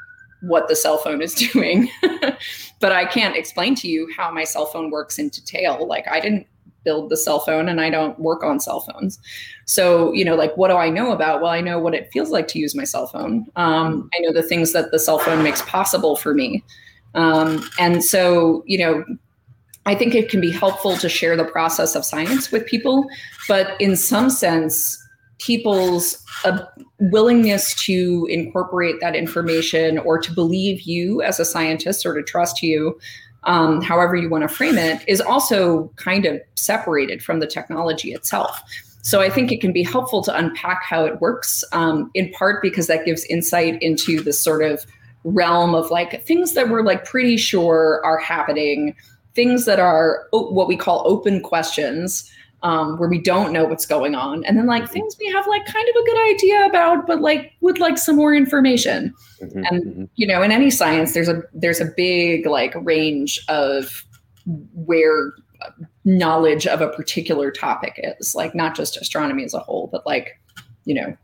what 0.44 0.68
the 0.68 0.76
cell 0.76 0.98
phone 0.98 1.22
is 1.22 1.34
doing 1.54 1.90
but 2.84 2.92
I 2.92 3.06
can't 3.06 3.38
explain 3.38 3.76
to 3.76 3.88
you 3.88 4.10
how 4.18 4.30
my 4.30 4.44
cell 4.44 4.66
phone 4.66 4.92
works 4.92 5.18
in 5.18 5.30
detail. 5.30 5.88
Like 5.88 6.06
I 6.10 6.20
didn't 6.20 6.48
build 6.84 7.10
the 7.10 7.16
cell 7.16 7.40
phone 7.40 7.70
and 7.70 7.80
I 7.80 7.90
don't 7.90 8.20
work 8.20 8.44
on 8.44 8.60
cell 8.60 8.82
phones. 8.82 9.20
So, 9.64 10.12
you 10.12 10.26
know, 10.26 10.36
like 10.36 10.54
what 10.58 10.68
do 10.68 10.76
I 10.76 10.90
know 10.90 11.14
about? 11.14 11.42
Well, 11.42 11.50
I 11.50 11.62
know 11.62 11.80
what 11.80 11.94
it 11.94 12.10
feels 12.12 12.30
like 12.30 12.50
to 12.50 12.60
use 12.60 12.76
my 12.76 12.84
cell 12.84 13.08
phone. 13.08 13.46
Um, 13.56 14.10
I 14.14 14.20
know 14.20 14.34
the 14.34 14.44
things 14.44 14.74
that 14.74 14.92
the 14.92 15.00
cell 15.00 15.18
phone 15.18 15.44
makes 15.44 15.62
possible 15.62 16.18
for 16.18 16.34
me. 16.34 16.62
Um, 17.16 17.66
and 17.80 18.04
so, 18.04 18.66
you 18.68 18.80
know, 18.80 19.06
I 19.86 19.96
think 19.96 20.14
it 20.14 20.28
can 20.28 20.42
be 20.42 20.52
helpful 20.52 20.98
to 20.98 21.08
share 21.08 21.38
the 21.38 21.46
process 21.46 21.96
of 21.96 22.04
science 22.04 22.52
with 22.52 22.66
people, 22.66 23.08
but 23.48 23.80
in 23.80 23.96
some 23.96 24.30
sense, 24.30 25.02
people's 25.40 26.24
uh, 26.46 26.60
willingness 27.00 27.76
to 27.86 28.28
incorporate 28.30 29.00
that 29.02 29.16
information 29.16 29.98
or 30.00 30.18
to 30.18 30.34
believe 30.34 30.82
you 30.82 31.22
as 31.22 31.40
a 31.40 31.46
scientist 31.46 32.06
or 32.06 32.14
to 32.14 32.24
trust 32.24 32.62
you 32.62 32.98
um, 33.46 33.82
however 33.82 34.16
you 34.16 34.30
want 34.30 34.42
to 34.42 34.48
frame 34.48 34.78
it 34.78 35.04
is 35.08 35.20
also 35.20 35.92
kind 35.96 36.26
of 36.26 36.40
separated 36.56 37.22
from 37.22 37.40
the 37.40 37.48
technology 37.48 38.14
itself. 38.14 38.62
So 39.02 39.20
i 39.20 39.30
think 39.30 39.52
it 39.52 39.60
can 39.60 39.74
be 39.74 39.84
helpful 39.84 40.22
to 40.24 40.38
unpack 40.38 40.84
how 40.84 41.06
it 41.06 41.20
works 41.20 41.64
um, 41.74 42.10
in 42.14 42.32
part 42.32 42.62
because 42.62 42.88
that 42.88 43.06
gives 43.06 43.26
insight 43.26 43.82
into 43.82 44.22
the 44.22 44.32
sort 44.32 44.64
of 44.64 44.86
realm 45.24 45.74
of 45.74 45.90
like 45.90 46.26
things 46.26 46.54
that 46.54 46.70
we're 46.70 46.84
like 46.84 47.06
pretty 47.06 47.38
sure 47.38 48.02
are 48.04 48.18
happening 48.18 48.96
things 49.36 49.66
that 49.66 49.80
are 49.80 50.28
what 50.32 50.68
we 50.68 50.78
call 50.78 51.02
open 51.06 51.42
questions 51.42 52.30
um, 52.64 52.98
where 52.98 53.10
we 53.10 53.20
don't 53.20 53.52
know 53.52 53.66
what's 53.66 53.86
going 53.86 54.16
on, 54.16 54.44
and 54.46 54.58
then 54.58 54.66
like 54.66 54.90
things 54.90 55.18
we 55.20 55.32
have 55.32 55.46
like 55.48 55.66
kind 55.66 55.88
of 55.88 55.96
a 55.96 56.06
good 56.06 56.34
idea 56.34 56.66
about, 56.66 57.06
but 57.06 57.22
like 57.22 57.54
would 57.62 57.78
like 57.78 57.98
some 57.98 58.16
more 58.16 58.34
information. 58.34 59.14
Mm-hmm, 59.42 59.64
and 59.66 59.84
mm-hmm. 59.84 60.04
you 60.16 60.26
know, 60.26 60.42
in 60.42 60.52
any 60.52 60.70
science, 60.70 61.14
there's 61.14 61.28
a 61.28 61.44
there's 61.54 61.82
a 61.82 61.92
big 61.98 62.46
like 62.46 62.74
range 62.78 63.44
of 63.50 64.06
where 64.74 65.34
knowledge 66.06 66.66
of 66.66 66.82
a 66.82 66.90
particular 66.90 67.52
topic 67.52 68.00
is, 68.20 68.34
like 68.34 68.56
not 68.56 68.76
just 68.76 68.98
astronomy 68.98 69.44
as 69.44 69.54
a 69.54 69.60
whole, 69.60 69.88
but 69.92 70.06
like 70.06 70.40
you 70.86 70.96
know 70.96 71.16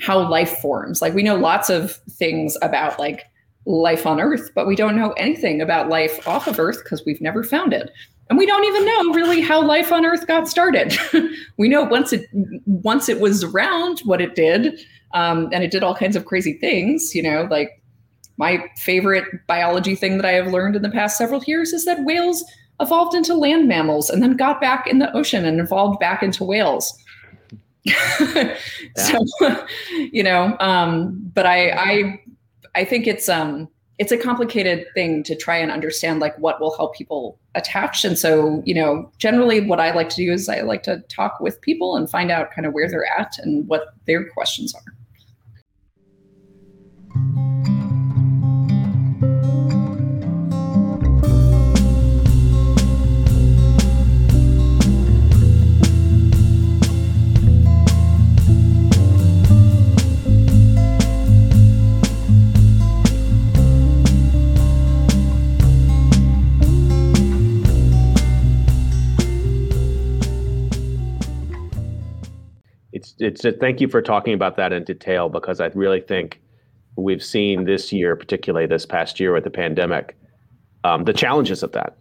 how 0.00 0.28
life 0.28 0.58
forms. 0.58 1.00
Like 1.00 1.14
we 1.14 1.22
know 1.22 1.36
lots 1.36 1.70
of 1.70 1.92
things 2.10 2.56
about 2.60 2.98
like 2.98 3.24
life 3.68 4.06
on 4.06 4.20
Earth, 4.20 4.50
but 4.54 4.66
we 4.66 4.74
don't 4.74 4.96
know 4.96 5.12
anything 5.12 5.60
about 5.60 5.88
life 5.88 6.26
off 6.26 6.46
of 6.46 6.58
Earth 6.58 6.82
because 6.82 7.04
we've 7.04 7.20
never 7.20 7.44
found 7.44 7.72
it. 7.72 7.90
And 8.28 8.38
we 8.38 8.46
don't 8.46 8.64
even 8.64 8.84
know 8.84 9.14
really 9.14 9.40
how 9.40 9.64
life 9.64 9.90
on 9.90 10.04
earth 10.04 10.26
got 10.26 10.48
started. 10.48 10.94
We 11.56 11.68
know 11.68 11.82
once 11.82 12.12
it 12.12 12.28
once 12.66 13.08
it 13.08 13.20
was 13.20 13.42
around 13.42 14.00
what 14.00 14.20
it 14.20 14.34
did 14.34 14.78
um, 15.12 15.48
and 15.52 15.64
it 15.64 15.70
did 15.70 15.82
all 15.82 15.94
kinds 15.94 16.14
of 16.14 16.24
crazy 16.24 16.52
things 16.54 17.14
you 17.14 17.22
know 17.22 17.48
like 17.50 17.82
my 18.36 18.64
favorite 18.76 19.24
biology 19.48 19.96
thing 19.96 20.18
that 20.18 20.24
i 20.24 20.32
have 20.32 20.48
learned 20.48 20.76
in 20.76 20.82
the 20.82 20.90
past 20.90 21.18
several 21.18 21.42
years 21.44 21.72
is 21.72 21.84
that 21.84 22.04
whales 22.04 22.44
evolved 22.80 23.14
into 23.14 23.34
land 23.34 23.66
mammals 23.66 24.08
and 24.08 24.22
then 24.22 24.36
got 24.36 24.60
back 24.60 24.86
in 24.86 24.98
the 24.98 25.12
ocean 25.16 25.44
and 25.44 25.58
evolved 25.58 25.98
back 25.98 26.22
into 26.22 26.44
whales. 26.44 26.96
So 28.96 29.24
you 29.90 30.22
know 30.22 30.56
um, 30.60 31.18
but 31.34 31.46
i 31.46 31.70
i 31.70 32.20
i 32.74 32.84
think 32.84 33.06
it's 33.06 33.28
um 33.28 33.68
it's 33.98 34.12
a 34.12 34.16
complicated 34.16 34.86
thing 34.94 35.24
to 35.24 35.34
try 35.34 35.56
and 35.56 35.72
understand 35.72 36.20
like 36.20 36.38
what 36.38 36.60
will 36.60 36.76
help 36.76 36.94
people 36.94 37.36
attach. 37.56 38.04
And 38.04 38.16
so 38.16 38.62
you 38.64 38.74
know 38.74 39.10
generally 39.18 39.60
what 39.60 39.80
i 39.80 39.92
like 39.92 40.08
to 40.10 40.16
do 40.16 40.32
is 40.32 40.48
i 40.48 40.60
like 40.60 40.84
to 40.84 41.00
talk 41.08 41.40
with 41.40 41.60
people 41.60 41.96
and 41.96 42.08
find 42.08 42.30
out 42.30 42.52
kind 42.52 42.66
of 42.66 42.72
where 42.72 42.88
they're 42.88 43.08
at 43.18 43.36
and 43.38 43.66
what 43.66 43.94
their 44.06 44.30
questions 44.30 44.74
are 44.74 44.94
it's 73.18 73.44
a, 73.44 73.52
thank 73.52 73.80
you 73.80 73.88
for 73.88 74.02
talking 74.02 74.34
about 74.34 74.56
that 74.56 74.72
in 74.72 74.84
detail 74.84 75.28
because 75.28 75.60
I 75.60 75.66
really 75.74 76.00
think 76.00 76.40
we've 76.96 77.22
seen 77.22 77.64
this 77.64 77.92
year, 77.92 78.16
particularly 78.16 78.66
this 78.66 78.86
past 78.86 79.20
year 79.20 79.32
with 79.32 79.44
the 79.44 79.50
pandemic, 79.50 80.16
um, 80.84 81.04
the 81.04 81.12
challenges 81.12 81.62
of 81.62 81.72
that. 81.72 81.96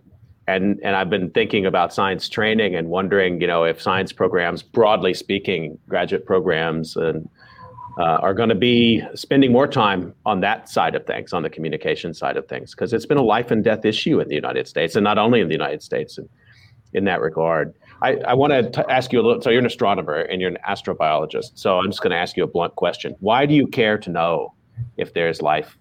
And 0.48 0.80
and 0.82 0.96
I've 0.96 1.10
been 1.10 1.30
thinking 1.32 1.66
about 1.66 1.94
science 1.94 2.30
training 2.30 2.76
and 2.76 2.88
wondering, 2.88 3.42
you 3.42 3.48
know, 3.48 3.64
if 3.64 3.82
science 3.82 4.14
programs, 4.14 4.64
broadly 4.64 5.14
speaking, 5.14 5.78
graduate 5.90 6.26
programs, 6.26 6.96
and 6.96 7.28
uh, 8.00 8.18
are 8.22 8.34
going 8.34 8.50
to 8.50 8.56
be 8.56 9.04
spending 9.14 9.52
more 9.52 9.68
time 9.68 10.14
on 10.26 10.40
that 10.42 10.70
side 10.70 10.96
of 10.96 11.06
things, 11.06 11.34
on 11.34 11.44
the 11.44 11.50
communication 11.50 12.14
side 12.14 12.38
of 12.38 12.48
things, 12.48 12.72
because 12.72 12.94
it's 12.94 13.06
been 13.06 13.18
a 13.18 13.24
life 13.24 13.52
and 13.52 13.64
death 13.64 13.84
issue 13.84 14.22
in 14.22 14.28
the 14.30 14.36
United 14.36 14.68
States, 14.68 14.96
and 14.96 15.04
not 15.04 15.18
only 15.18 15.42
in 15.42 15.48
the 15.48 15.54
United 15.54 15.82
States, 15.82 16.18
in 16.94 17.04
that 17.06 17.22
regard. 17.22 17.74
I, 18.02 18.16
I 18.28 18.34
want 18.34 18.74
to 18.74 18.92
ask 18.92 19.12
you 19.12 19.20
a 19.20 19.24
little. 19.24 19.42
So 19.42 19.50
you're 19.50 19.60
an 19.60 19.66
astronomer 19.66 20.22
and 20.22 20.42
you're 20.42 20.52
an 20.52 20.58
astrobiologist. 20.68 21.52
So 21.56 21.80
I'm 21.80 21.88
just 21.88 22.02
going 22.02 22.12
to 22.12 22.18
ask 22.18 22.38
you 22.38 22.44
a 22.44 22.48
blunt 22.48 22.76
question. 22.76 23.16
Why 23.20 23.46
do 23.46 23.54
you 23.54 23.68
care 23.68 23.98
to 23.98 24.10
know 24.10 24.54
if 24.98 25.14
there's 25.14 25.42
life 25.42 25.78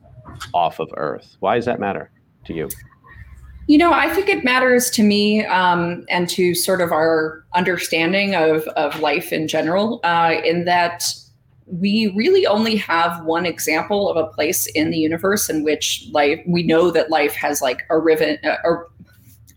off 0.55 0.81
of 0.81 0.88
Earth? 0.96 1.37
Why 1.40 1.57
does 1.57 1.66
that 1.66 1.81
matter 1.81 2.11
to 2.46 2.55
you? 2.55 2.68
You 3.68 3.79
know, 3.79 3.92
I 3.92 4.09
think 4.14 4.29
it 4.29 4.44
matters 4.44 4.90
to 4.90 5.02
me 5.02 5.44
um, 5.46 6.05
and 6.09 6.29
to 6.31 6.55
sort 6.55 6.81
of 6.81 6.92
our 6.92 7.44
understanding 7.55 8.37
of, 8.37 8.62
of 8.68 9.00
life 9.00 9.33
in 9.33 9.48
general, 9.48 10.00
uh, 10.05 10.37
in 10.44 10.66
that 10.66 11.12
we 11.66 12.12
really 12.14 12.46
only 12.46 12.76
have 12.76 13.24
one 13.24 13.44
example 13.44 14.09
of 14.09 14.16
a 14.16 14.29
place 14.31 14.66
in 14.66 14.90
the 14.90 14.98
universe 14.98 15.50
in 15.50 15.64
which 15.64 16.07
life, 16.12 16.40
we 16.46 16.62
know 16.62 16.92
that 16.92 17.11
life 17.11 17.35
has 17.35 17.61
like 17.61 17.83
arisen, 17.90 18.38
uh, 18.44 18.76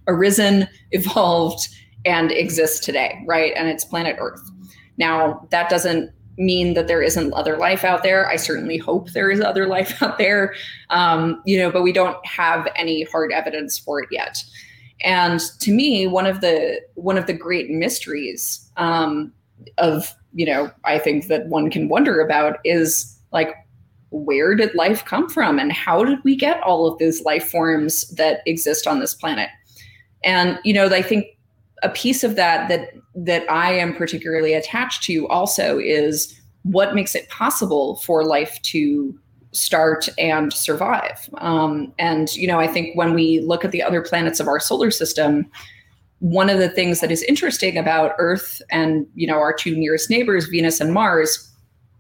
arisen 0.08 0.68
evolved, 0.92 1.70
and 2.06 2.32
exists 2.32 2.86
today, 2.86 3.24
right? 3.26 3.54
And 3.56 3.68
it's 3.68 3.86
planet 3.86 4.18
Earth. 4.20 4.42
Now, 4.98 5.48
that 5.52 5.70
doesn't 5.70 6.12
mean 6.38 6.74
that 6.74 6.88
there 6.88 7.02
isn't 7.02 7.34
other 7.34 7.58
life 7.58 7.84
out 7.84 8.02
there. 8.02 8.28
I 8.28 8.38
certainly 8.38 8.78
hope 8.78 9.12
there 9.12 9.30
is 9.30 9.42
other 9.42 9.68
life 9.76 10.02
out 10.02 10.18
there, 10.18 10.56
um, 10.90 11.42
you 11.46 11.58
know, 11.58 11.72
but 11.72 11.84
we 11.84 11.92
don't 11.92 12.24
have 12.26 12.68
any 12.76 13.04
hard 13.04 13.32
evidence 13.32 13.78
for 13.78 14.02
it 14.02 14.10
yet. 14.12 14.44
And 15.02 15.40
to 15.60 15.72
me, 15.72 16.08
one 16.08 16.26
of 16.26 16.42
the 16.42 16.82
one 16.96 17.18
of 17.18 17.26
the 17.26 17.34
great 17.34 17.70
mysteries 17.70 18.70
um, 18.78 19.32
of 19.78 20.14
you 20.34 20.46
know, 20.46 20.72
I 20.84 21.00
think 21.00 21.28
that 21.28 21.48
one 21.48 21.72
can 21.72 21.90
wonder 21.90 22.22
about 22.22 22.60
is 22.64 23.18
like 23.32 23.56
where 24.12 24.56
did 24.56 24.74
life 24.76 25.06
come 25.06 25.30
from 25.30 25.60
and 25.60 25.72
how 25.72 26.04
did 26.04 26.20
we 26.24 26.36
get 26.36 26.62
all 26.62 26.88
of 26.88 26.98
these 26.98 27.24
life 27.24 27.50
forms 27.50 28.10
that 28.12 28.42
exist 28.46 28.88
on 28.88 29.00
this 29.00 29.14
planet? 29.14 29.50
And 30.24 30.60
you 30.64 30.74
know, 30.74 30.88
I 30.88 31.02
think 31.02 31.26
a 31.84 31.90
piece 31.90 32.24
of 32.24 32.36
that 32.36 32.68
that 32.70 32.94
that 33.16 33.50
I 33.52 33.72
am 33.74 33.96
particularly 33.96 34.54
attached 34.54 35.04
to 35.04 35.28
also 35.28 35.78
is 35.78 36.40
what 36.64 36.96
makes 36.96 37.16
it 37.16 37.30
possible 37.30 37.98
for 37.98 38.24
life 38.24 38.62
to 38.64 39.18
start 39.52 40.08
and 40.18 40.54
survive. 40.54 41.30
Um, 41.40 41.94
and 41.98 42.34
you 42.36 42.48
know, 42.48 42.60
I 42.60 42.68
think 42.68 42.96
when 42.96 43.14
we 43.14 43.40
look 43.42 43.66
at 43.66 43.72
the 43.72 43.82
other 43.82 44.02
planets 44.02 44.40
of 44.40 44.48
our 44.48 44.60
solar 44.60 44.92
system, 44.92 45.50
one 46.20 46.50
of 46.50 46.60
the 46.60 46.70
things 46.70 47.00
that 47.00 47.12
is 47.12 47.24
interesting 47.24 47.78
about 47.78 48.16
Earth 48.18 48.62
and 48.70 49.08
you 49.16 49.28
know 49.28 49.38
our 49.38 49.54
two 49.54 49.76
nearest 49.76 50.10
neighbors, 50.10 50.48
Venus 50.48 50.80
and 50.80 50.94
Mars, 50.94 51.50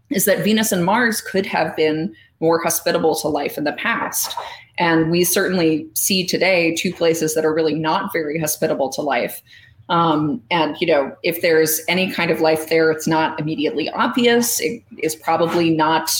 is 0.10 0.26
that 0.26 0.44
Venus 0.44 0.72
and 0.72 0.86
Mars 0.86 1.22
could 1.22 1.46
have 1.46 1.76
been 1.76 2.13
more 2.39 2.62
hospitable 2.62 3.15
to 3.15 3.28
life 3.28 3.58
in 3.58 3.63
the 3.63 3.74
past. 3.74 4.36
And 4.78 5.12
we 5.12 5.26
certainly 5.26 5.88
see 5.94 6.26
today 6.26 6.74
two 6.76 6.94
places 6.94 7.36
that 7.36 7.46
are 7.46 7.54
really 7.54 7.76
not 7.76 8.13
very 8.13 8.39
hospitable 8.39 8.89
to 8.92 9.02
life. 9.02 9.42
Um, 9.89 10.41
and 10.52 10.75
you 10.80 10.88
know, 10.88 11.15
if 11.23 11.41
there's 11.41 11.82
any 11.88 12.12
kind 12.12 12.32
of 12.32 12.41
life 12.41 12.69
there, 12.69 12.91
it's 12.91 13.08
not 13.08 13.39
immediately 13.39 13.89
obvious. 13.89 14.60
It 14.62 14.84
is 14.99 15.15
probably 15.15 15.69
not 15.71 16.12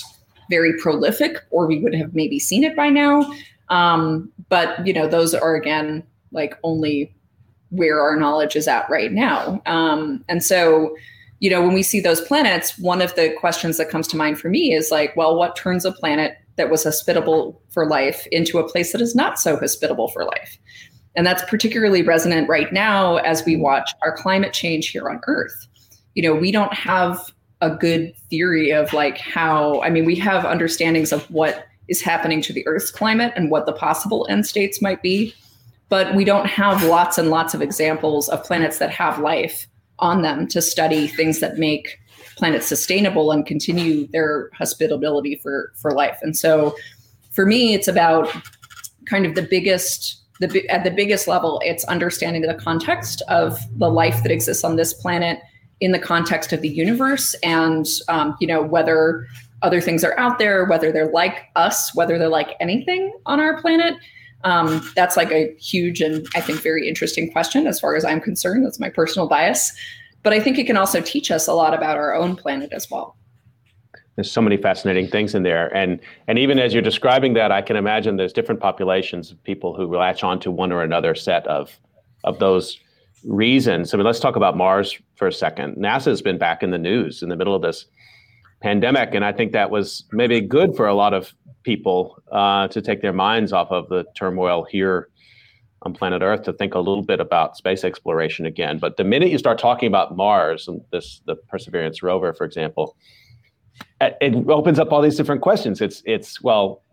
very 0.50 0.74
prolific, 0.80 1.38
or 1.52 1.68
we 1.68 1.80
would 1.80 1.94
have 1.94 2.16
maybe 2.16 2.40
seen 2.40 2.64
it 2.64 2.76
by 2.76 2.90
now. 2.90 3.32
Um, 3.70 4.32
but 4.50 4.86
you 4.86 4.94
know, 4.94 5.08
those 5.08 5.34
are 5.34 5.56
again 5.56 6.04
like 6.32 6.58
only 6.64 7.14
where 7.70 8.02
our 8.02 8.16
knowledge 8.16 8.56
is 8.56 8.68
at 8.68 8.90
right 8.90 9.12
now. 9.12 9.62
Um, 9.66 10.24
and 10.28 10.44
so, 10.44 10.96
you 11.40 11.50
know, 11.50 11.62
when 11.62 11.74
we 11.74 11.84
see 11.84 12.00
those 12.00 12.22
planets, 12.22 12.78
one 12.80 13.02
of 13.02 13.16
the 13.16 13.32
questions 13.40 13.78
that 13.78 13.90
comes 13.90 14.08
to 14.10 14.18
mind 14.18 14.40
for 14.40 14.50
me 14.50 14.74
is 14.74 14.90
like, 14.92 15.16
well, 15.16 15.36
what 15.36 15.56
turns 15.56 15.86
a 15.86 15.92
planet 15.92 16.38
that 16.56 16.70
was 16.70 16.84
hospitable 16.84 17.62
for 17.70 17.88
life 17.88 18.28
into 18.32 18.58
a 18.58 18.68
place 18.68 18.92
that 18.92 19.02
is 19.02 19.16
not 19.16 19.40
so 19.40 19.56
hospitable 19.56 20.08
for 20.10 20.26
life? 20.26 20.58
And 21.16 21.26
that's 21.26 21.44
particularly 21.46 22.02
resonant 22.02 22.48
right 22.48 22.72
now 22.72 23.18
as 23.18 23.44
we 23.46 23.54
mm-hmm. 23.54 23.64
watch 23.64 23.92
our 24.02 24.16
climate 24.16 24.54
change 24.54 24.90
here 24.90 25.10
on 25.10 25.20
Earth. 25.28 25.68
You 26.16 26.24
know, 26.24 26.36
we 26.36 26.52
don't 26.52 26.74
have 26.74 27.32
a 27.62 27.70
good 27.70 28.14
theory 28.30 28.72
of 28.72 28.94
like 28.94 29.18
how, 29.18 29.82
I 29.82 29.90
mean, 29.90 30.06
we 30.06 30.16
have 30.16 30.46
understandings 30.46 31.12
of 31.12 31.30
what 31.30 31.66
is 31.88 32.02
happening 32.02 32.42
to 32.44 32.54
the 32.54 32.66
Earth's 32.68 32.92
climate 32.92 33.34
and 33.36 33.52
what 33.52 33.66
the 33.66 33.74
possible 33.74 34.26
end 34.30 34.46
states 34.46 34.82
might 34.82 35.02
be. 35.02 35.34
But 35.90 36.16
we 36.16 36.24
don't 36.24 36.46
have 36.46 36.84
lots 36.84 37.18
and 37.18 37.30
lots 37.30 37.54
of 37.54 37.62
examples 37.62 38.30
of 38.30 38.44
planets 38.44 38.78
that 38.78 38.92
have 38.92 39.20
life 39.20 39.68
on 39.98 40.22
them 40.22 40.48
to 40.48 40.62
study 40.62 41.08
things 41.08 41.40
that 41.40 41.58
make 41.58 42.00
planets 42.38 42.68
sustainable 42.68 43.32
and 43.32 43.46
continue 43.46 44.08
their 44.08 44.50
hospitability 44.54 45.36
for, 45.38 45.74
for 45.76 45.92
life. 45.92 46.20
And 46.22 46.38
so 46.38 46.76
for 47.32 47.46
me, 47.46 47.74
it's 47.74 47.88
about 47.88 48.34
kind 49.06 49.26
of 49.26 49.36
the 49.36 49.42
biggest 49.42 50.19
the 50.40 50.68
at 50.70 50.84
the 50.84 50.92
biggest 50.92 51.28
level, 51.28 51.62
it's 51.64 51.84
understanding 51.86 52.42
the 52.42 52.54
context 52.54 53.22
of 53.28 53.60
the 53.78 53.90
life 53.90 54.24
that 54.24 54.32
exists 54.32 54.64
on 54.64 54.76
this 54.76 54.94
planet 54.94 55.40
in 55.82 55.92
the 55.92 56.00
context 56.00 56.52
of 56.52 56.62
the 56.62 56.70
universe, 56.70 57.34
and 57.44 57.86
um, 58.08 58.36
you 58.40 58.48
know 58.48 58.62
whether 58.62 59.28
other 59.62 59.82
things 59.82 60.04
are 60.04 60.18
out 60.18 60.40
there, 60.40 60.66
whether 60.66 60.92
they're 60.92 61.12
like 61.12 61.46
us, 61.56 61.94
whether 61.94 62.18
they're 62.18 62.30
like 62.30 62.56
anything 62.60 63.14
on 63.26 63.40
our 63.40 63.60
planet. 63.62 63.96
Um, 64.46 64.90
that's 64.96 65.18
like 65.18 65.32
a 65.32 65.54
huge 65.60 66.00
and 66.00 66.26
I 66.34 66.40
think 66.40 66.62
very 66.62 66.88
interesting 66.88 67.30
question 67.30 67.68
as 67.68 67.78
far 67.78 67.98
as 67.98 68.06
I'm 68.06 68.22
concerned. 68.22 68.66
That's 68.66 68.80
my 68.80 68.90
personal 68.90 69.28
bias. 69.28 69.74
But 70.24 70.32
I 70.32 70.40
think 70.40 70.58
it 70.58 70.66
can 70.66 70.78
also 70.78 71.02
teach 71.02 71.30
us 71.30 71.48
a 71.48 71.54
lot 71.54 71.74
about 71.74 71.98
our 71.98 72.16
own 72.16 72.38
planet 72.38 72.72
as 72.72 72.90
well 72.90 73.18
there's 74.20 74.30
so 74.30 74.42
many 74.42 74.58
fascinating 74.58 75.08
things 75.08 75.34
in 75.34 75.44
there. 75.44 75.74
And 75.74 76.02
and 76.28 76.38
even 76.38 76.60
as 76.60 76.74
you're 76.74 76.84
describing 76.84 77.36
that 77.36 77.54
i 77.54 77.62
can 77.62 77.78
imagine 77.78 78.18
there's 78.18 78.34
different 78.34 78.60
populations 78.60 79.32
of 79.32 79.42
people 79.46 79.74
who 79.74 79.96
latch 79.96 80.24
on 80.26 80.42
to 80.42 80.52
one 80.52 80.74
or 80.74 80.84
another 80.84 81.16
set 81.16 81.48
of 81.48 81.80
of 82.26 82.40
those 82.40 82.80
reasons. 83.24 83.94
I 83.94 83.98
mean 83.98 84.06
let's 84.06 84.20
talk 84.20 84.36
about 84.36 84.58
mars 84.58 84.98
for 85.16 85.28
a 85.28 85.32
second. 85.32 85.78
Nasa 85.78 86.08
has 86.08 86.22
been 86.22 86.38
back 86.38 86.64
in 86.64 86.72
the 86.72 86.78
news 86.78 87.24
in 87.24 87.30
the 87.30 87.38
middle 87.38 87.56
of 87.56 87.62
this 87.62 87.86
pandemic 88.62 89.16
and 89.16 89.24
i 89.24 89.32
think 89.32 89.54
that 89.54 89.72
was 89.72 90.04
maybe 90.12 90.42
good 90.42 90.76
for 90.76 90.86
a 90.86 90.94
lot 90.94 91.14
of 91.14 91.34
people 91.64 92.22
uh, 92.30 92.68
to 92.68 92.82
take 92.82 93.02
their 93.02 93.14
minds 93.14 93.54
off 93.54 93.72
of 93.72 93.88
the 93.88 94.04
turmoil 94.16 94.66
here 94.70 95.08
on 95.84 95.94
planet 95.94 96.22
earth 96.22 96.44
to 96.44 96.52
think 96.52 96.76
a 96.76 96.80
little 96.80 97.04
bit 97.04 97.22
about 97.22 97.56
space 97.56 97.86
exploration 97.86 98.46
again. 98.46 98.80
But 98.80 98.98
the 98.98 99.06
minute 99.06 99.30
you 99.30 99.38
start 99.38 99.60
talking 99.60 99.88
about 99.88 100.18
mars 100.18 100.68
and 100.68 100.82
this 100.92 101.22
the 101.26 101.36
perseverance 101.36 102.04
rover 102.04 102.34
for 102.34 102.44
example 102.44 102.98
it 104.02 104.50
opens 104.50 104.80
up 104.80 104.92
all 104.92 105.02
these 105.02 105.18
different 105.18 105.42
questions. 105.42 105.82
It's 105.82 106.02
it's 106.06 106.42
well, 106.42 106.84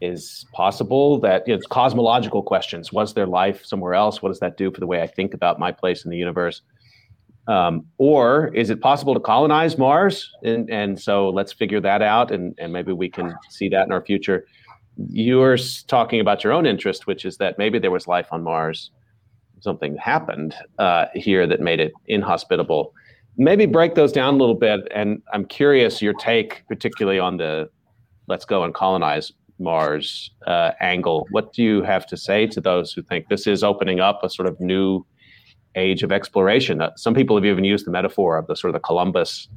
is 0.00 0.46
possible 0.52 1.18
that 1.20 1.46
you 1.46 1.52
know, 1.52 1.58
it's 1.58 1.66
cosmological 1.66 2.42
questions. 2.42 2.92
Was 2.92 3.14
there 3.14 3.26
life 3.26 3.64
somewhere 3.64 3.94
else? 3.94 4.22
What 4.22 4.30
does 4.30 4.40
that 4.40 4.56
do 4.56 4.70
for 4.70 4.80
the 4.80 4.86
way 4.86 5.02
I 5.02 5.06
think 5.06 5.34
about 5.34 5.58
my 5.58 5.72
place 5.72 6.04
in 6.04 6.10
the 6.10 6.16
universe? 6.16 6.62
Um, 7.48 7.86
or 7.98 8.54
is 8.54 8.70
it 8.70 8.80
possible 8.80 9.14
to 9.14 9.20
colonize 9.20 9.76
Mars? 9.76 10.30
And 10.44 10.70
and 10.70 11.00
so 11.00 11.28
let's 11.30 11.52
figure 11.52 11.80
that 11.80 12.02
out, 12.02 12.30
and 12.30 12.54
and 12.58 12.72
maybe 12.72 12.92
we 12.92 13.08
can 13.08 13.34
see 13.50 13.68
that 13.70 13.86
in 13.86 13.92
our 13.92 14.04
future. 14.04 14.46
You're 15.08 15.56
talking 15.86 16.20
about 16.20 16.44
your 16.44 16.52
own 16.52 16.66
interest, 16.66 17.06
which 17.06 17.24
is 17.24 17.38
that 17.38 17.58
maybe 17.58 17.78
there 17.78 17.90
was 17.90 18.06
life 18.06 18.28
on 18.30 18.42
Mars. 18.42 18.90
Something 19.60 19.96
happened 19.96 20.54
uh, 20.78 21.06
here 21.14 21.46
that 21.46 21.60
made 21.60 21.80
it 21.80 21.92
inhospitable 22.06 22.92
maybe 23.36 23.66
break 23.66 23.94
those 23.94 24.12
down 24.12 24.34
a 24.34 24.36
little 24.36 24.54
bit. 24.54 24.80
And 24.94 25.22
I'm 25.32 25.44
curious 25.44 26.02
your 26.02 26.14
take, 26.14 26.64
particularly 26.68 27.18
on 27.18 27.36
the 27.36 27.70
let's 28.28 28.44
go 28.44 28.62
and 28.64 28.74
colonize 28.74 29.32
Mars 29.58 30.30
uh, 30.46 30.72
angle. 30.80 31.26
What 31.30 31.52
do 31.52 31.62
you 31.62 31.82
have 31.82 32.06
to 32.06 32.16
say 32.16 32.46
to 32.48 32.60
those 32.60 32.92
who 32.92 33.02
think 33.02 33.28
this 33.28 33.46
is 33.46 33.62
opening 33.62 34.00
up 34.00 34.22
a 34.22 34.30
sort 34.30 34.48
of 34.48 34.58
new 34.60 35.04
age 35.74 36.02
of 36.02 36.12
exploration? 36.12 36.82
Uh, 36.82 36.90
some 36.96 37.14
people 37.14 37.36
have 37.36 37.44
even 37.44 37.64
used 37.64 37.86
the 37.86 37.90
metaphor 37.90 38.36
of 38.36 38.46
the 38.46 38.56
sort 38.56 38.70
of 38.70 38.74
the 38.74 38.80
Columbus, 38.80 39.48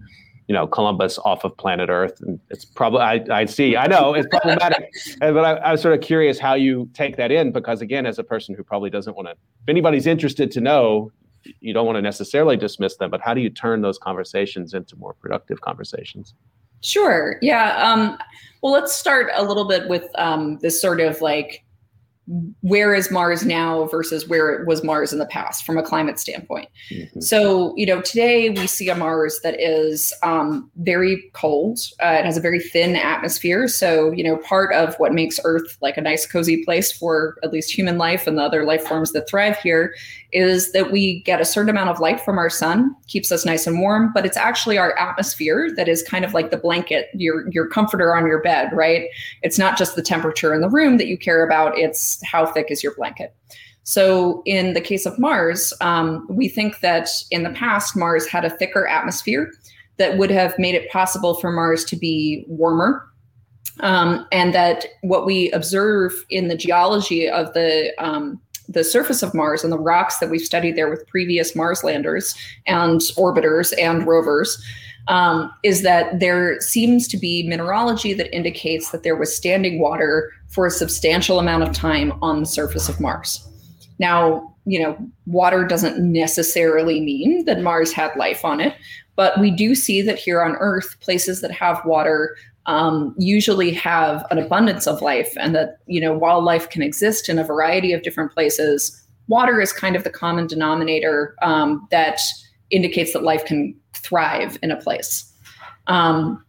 you 0.47 0.53
know, 0.53 0.67
Columbus 0.67 1.17
off 1.19 1.43
of 1.43 1.55
planet 1.57 1.89
Earth. 1.89 2.19
And 2.21 2.39
it's 2.49 2.65
probably, 2.65 3.01
I, 3.01 3.25
I 3.31 3.45
see, 3.45 3.75
I 3.75 3.87
know 3.87 4.13
it's 4.13 4.27
problematic, 4.27 4.89
but 5.19 5.43
I, 5.43 5.53
I 5.55 5.71
was 5.71 5.81
sort 5.81 5.93
of 5.93 6.01
curious 6.01 6.39
how 6.39 6.53
you 6.53 6.89
take 6.93 7.17
that 7.17 7.31
in 7.31 7.51
because, 7.51 7.81
again, 7.81 8.05
as 8.05 8.19
a 8.19 8.23
person 8.23 8.55
who 8.55 8.63
probably 8.63 8.89
doesn't 8.89 9.15
want 9.15 9.27
to, 9.27 9.31
if 9.31 9.69
anybody's 9.69 10.07
interested 10.07 10.51
to 10.51 10.61
know, 10.61 11.11
you 11.59 11.73
don't 11.73 11.85
want 11.85 11.97
to 11.97 12.01
necessarily 12.01 12.57
dismiss 12.57 12.97
them, 12.97 13.09
but 13.09 13.21
how 13.21 13.33
do 13.33 13.41
you 13.41 13.49
turn 13.49 13.81
those 13.81 13.97
conversations 13.97 14.73
into 14.73 14.95
more 14.95 15.13
productive 15.13 15.61
conversations? 15.61 16.33
Sure. 16.81 17.37
Yeah. 17.41 17.75
Um, 17.83 18.17
well, 18.61 18.71
let's 18.71 18.93
start 18.93 19.31
a 19.33 19.43
little 19.43 19.67
bit 19.67 19.89
with 19.89 20.07
um, 20.15 20.59
this 20.59 20.79
sort 20.79 21.01
of 21.01 21.19
like 21.21 21.64
where 22.61 22.93
is 22.95 23.11
Mars 23.11 23.45
now 23.45 23.85
versus 23.85 24.27
where 24.27 24.49
it 24.49 24.67
was 24.67 24.83
Mars 24.83 25.13
in 25.13 25.19
the 25.19 25.27
past 25.27 25.63
from 25.63 25.77
a 25.77 25.83
climate 25.83 26.19
standpoint. 26.19 26.69
Mm-hmm. 26.91 27.21
So, 27.21 27.73
you 27.75 27.85
know, 27.85 28.01
today 28.01 28.49
we 28.49 28.65
see 28.65 28.89
a 28.89 28.95
Mars 28.95 29.39
that 29.43 29.59
is 29.59 30.11
um, 30.23 30.69
very 30.77 31.29
cold. 31.33 31.79
Uh, 32.01 32.17
it 32.19 32.25
has 32.25 32.37
a 32.37 32.41
very 32.41 32.59
thin 32.59 32.95
atmosphere. 32.95 33.67
So, 33.67 34.11
you 34.11 34.23
know, 34.23 34.37
part 34.37 34.73
of 34.73 34.95
what 34.95 35.13
makes 35.13 35.39
Earth 35.43 35.77
like 35.81 35.97
a 35.97 36.01
nice, 36.01 36.25
cozy 36.25 36.63
place 36.65 36.91
for 36.91 37.37
at 37.43 37.53
least 37.53 37.71
human 37.71 37.97
life 37.97 38.25
and 38.25 38.37
the 38.37 38.43
other 38.43 38.65
life 38.65 38.87
forms 38.87 39.11
that 39.11 39.29
thrive 39.29 39.57
here 39.59 39.93
is 40.35 40.73
that 40.73 40.91
we 40.91 41.21
get 41.21 41.39
a 41.39 41.45
certain 41.45 41.69
amount 41.69 41.89
of 41.89 41.99
light 42.01 42.19
from 42.19 42.37
our 42.37 42.49
sun, 42.49 42.93
keeps 43.07 43.31
us 43.31 43.45
nice 43.45 43.65
and 43.65 43.79
warm, 43.79 44.11
but 44.13 44.25
it's 44.25 44.35
actually 44.35 44.77
our 44.77 44.97
atmosphere 44.99 45.71
that 45.75 45.87
is 45.87 46.03
kind 46.03 46.25
of 46.25 46.33
like 46.33 46.51
the 46.51 46.57
blanket, 46.57 47.07
your 47.13 47.49
your 47.51 47.67
comforter 47.67 48.13
on 48.13 48.27
your 48.27 48.41
bed, 48.41 48.69
right? 48.73 49.07
It's 49.43 49.57
not 49.57 49.77
just 49.77 49.95
the 49.95 50.01
temperature 50.01 50.53
in 50.53 50.59
the 50.59 50.69
room 50.69 50.97
that 50.97 51.07
you 51.07 51.17
care 51.17 51.45
about, 51.45 51.77
it's 51.77 52.14
how 52.23 52.45
thick 52.45 52.67
is 52.69 52.83
your 52.83 52.95
blanket. 52.95 53.35
So, 53.83 54.41
in 54.45 54.73
the 54.73 54.81
case 54.81 55.05
of 55.05 55.19
Mars, 55.19 55.71
um, 55.79 56.25
we 56.29 56.47
think 56.47 56.79
that 56.79 57.07
in 57.29 57.43
the 57.43 57.51
past, 57.51 57.95
Mars 57.95 58.27
had 58.27 58.43
a 58.43 58.49
thicker 58.49 58.87
atmosphere 58.87 59.51
that 59.97 60.17
would 60.17 60.31
have 60.31 60.57
made 60.57 60.75
it 60.75 60.89
possible 60.89 61.35
for 61.35 61.51
Mars 61.51 61.85
to 61.85 61.95
be 61.95 62.45
warmer. 62.47 63.07
Um, 63.81 64.25
and 64.31 64.55
that 64.55 64.85
what 65.01 65.25
we 65.25 65.51
observe 65.51 66.13
in 66.29 66.47
the 66.47 66.55
geology 66.55 67.29
of 67.29 67.53
the 67.53 67.93
um, 67.97 68.41
the 68.69 68.83
surface 68.83 69.21
of 69.21 69.33
Mars 69.33 69.63
and 69.63 69.71
the 69.71 69.77
rocks 69.77 70.17
that 70.19 70.29
we've 70.29 70.41
studied 70.41 70.75
there 70.75 70.89
with 70.89 71.05
previous 71.07 71.55
Mars 71.55 71.83
landers 71.83 72.35
and 72.65 73.01
orbiters 73.17 73.73
and 73.79 74.07
rovers 74.07 74.63
um, 75.07 75.51
is 75.63 75.83
that 75.83 76.19
there 76.19 76.59
seems 76.61 77.07
to 77.09 77.17
be 77.17 77.47
mineralogy 77.47 78.13
that 78.13 78.33
indicates 78.35 78.91
that 78.91 79.03
there 79.03 79.15
was 79.15 79.35
standing 79.35 79.79
water 79.79 80.31
for 80.55 80.65
a 80.65 80.71
substantial 80.71 81.37
amount 81.37 81.63
of 81.63 81.73
time 81.73 82.13
on 82.21 82.39
the 82.39 82.45
surface 82.45 82.87
of 82.87 83.01
Mars. 83.01 83.45
Now, 83.99 84.55
you 84.65 84.79
know, 84.79 84.97
water 85.25 85.65
doesn't 85.65 85.99
necessarily 85.99 87.01
mean 87.01 87.43
that 87.43 87.61
Mars 87.61 87.91
had 87.91 88.15
life 88.15 88.45
on 88.45 88.61
it, 88.61 88.73
but 89.17 89.37
we 89.37 89.51
do 89.51 89.75
see 89.75 90.01
that 90.03 90.17
here 90.17 90.41
on 90.41 90.55
Earth, 90.55 90.97
places 91.01 91.41
that 91.41 91.51
have 91.51 91.83
water 91.85 92.37
um, 92.67 93.13
usually 93.17 93.71
have 93.71 94.25
an 94.31 94.39
abundance 94.39 94.87
of 94.87 95.01
life 95.01 95.33
and 95.37 95.53
that 95.53 95.77
you 95.87 96.01
know 96.01 96.17
while 96.17 96.41
life 96.41 96.69
can 96.69 96.81
exist 96.81 97.29
in 97.29 97.37
a 97.37 97.43
variety 97.43 97.93
of 97.93 98.01
different 98.01 98.31
places 98.31 99.03
water 99.27 99.61
is 99.61 99.71
kind 99.71 99.95
of 99.95 100.03
the 100.03 100.09
common 100.09 100.47
denominator 100.47 101.35
um, 101.43 101.87
that 101.91 102.19
indicates 102.71 103.13
that 103.13 103.21
life 103.21 103.45
can 103.45 103.75
thrive 103.93 104.57
in 104.63 104.71
a 104.71 104.77
place 104.77 105.31
um, 105.85 106.43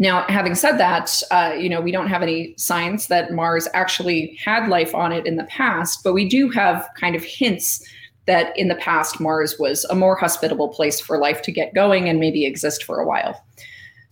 now 0.00 0.24
having 0.28 0.56
said 0.56 0.78
that 0.78 1.22
uh, 1.30 1.54
you 1.56 1.68
know 1.68 1.80
we 1.80 1.92
don't 1.92 2.08
have 2.08 2.22
any 2.22 2.52
science 2.56 3.06
that 3.06 3.32
mars 3.32 3.68
actually 3.72 4.36
had 4.44 4.68
life 4.68 4.94
on 4.94 5.12
it 5.12 5.24
in 5.26 5.36
the 5.36 5.44
past 5.44 6.02
but 6.02 6.12
we 6.12 6.28
do 6.28 6.50
have 6.50 6.88
kind 6.98 7.14
of 7.14 7.22
hints 7.22 7.86
that 8.26 8.56
in 8.58 8.66
the 8.66 8.74
past 8.74 9.20
mars 9.20 9.56
was 9.60 9.84
a 9.84 9.94
more 9.94 10.16
hospitable 10.16 10.68
place 10.68 11.00
for 11.00 11.18
life 11.18 11.42
to 11.42 11.52
get 11.52 11.72
going 11.74 12.08
and 12.08 12.18
maybe 12.18 12.44
exist 12.44 12.82
for 12.82 12.98
a 12.98 13.06
while 13.06 13.40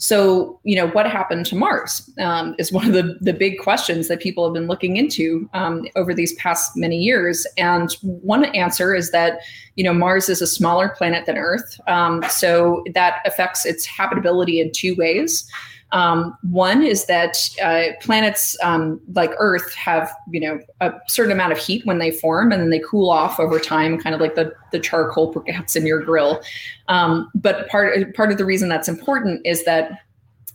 so, 0.00 0.60
you 0.62 0.76
know, 0.76 0.86
what 0.88 1.10
happened 1.10 1.44
to 1.46 1.56
Mars 1.56 2.08
um, 2.20 2.54
is 2.56 2.70
one 2.70 2.86
of 2.86 2.92
the, 2.92 3.18
the 3.20 3.32
big 3.32 3.58
questions 3.58 4.06
that 4.06 4.20
people 4.20 4.44
have 4.44 4.54
been 4.54 4.68
looking 4.68 4.96
into 4.96 5.50
um, 5.54 5.86
over 5.96 6.14
these 6.14 6.34
past 6.34 6.76
many 6.76 6.96
years. 6.96 7.46
And 7.56 7.90
one 8.02 8.44
answer 8.54 8.94
is 8.94 9.10
that, 9.10 9.40
you 9.74 9.82
know, 9.82 9.92
Mars 9.92 10.28
is 10.28 10.40
a 10.40 10.46
smaller 10.46 10.88
planet 10.88 11.26
than 11.26 11.36
Earth. 11.36 11.80
Um, 11.88 12.22
so 12.30 12.84
that 12.94 13.22
affects 13.26 13.66
its 13.66 13.84
habitability 13.84 14.60
in 14.60 14.70
two 14.70 14.94
ways. 14.94 15.50
Um, 15.92 16.36
one 16.42 16.82
is 16.82 17.06
that 17.06 17.48
uh, 17.62 17.96
planets 18.00 18.56
um, 18.62 19.00
like 19.14 19.30
Earth 19.38 19.72
have, 19.74 20.12
you 20.30 20.40
know, 20.40 20.60
a 20.80 20.92
certain 21.06 21.32
amount 21.32 21.52
of 21.52 21.58
heat 21.58 21.86
when 21.86 21.98
they 21.98 22.10
form, 22.10 22.52
and 22.52 22.60
then 22.60 22.70
they 22.70 22.80
cool 22.80 23.08
off 23.08 23.40
over 23.40 23.58
time, 23.58 23.98
kind 23.98 24.14
of 24.14 24.20
like 24.20 24.34
the 24.34 24.52
the 24.70 24.78
charcoal 24.78 25.32
briquettes 25.32 25.76
in 25.76 25.86
your 25.86 26.02
grill. 26.02 26.42
Um, 26.88 27.30
but 27.34 27.68
part 27.68 28.14
part 28.14 28.30
of 28.30 28.38
the 28.38 28.44
reason 28.44 28.68
that's 28.68 28.88
important 28.88 29.40
is 29.46 29.64
that 29.64 30.02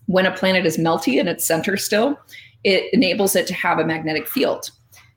when 0.05 0.25
a 0.25 0.31
planet 0.31 0.65
is 0.65 0.77
melty 0.77 1.19
in 1.19 1.27
its 1.27 1.45
center 1.45 1.77
still, 1.77 2.19
it 2.63 2.93
enables 2.93 3.35
it 3.35 3.47
to 3.47 3.53
have 3.53 3.79
a 3.79 3.85
magnetic 3.85 4.27
field. 4.27 4.69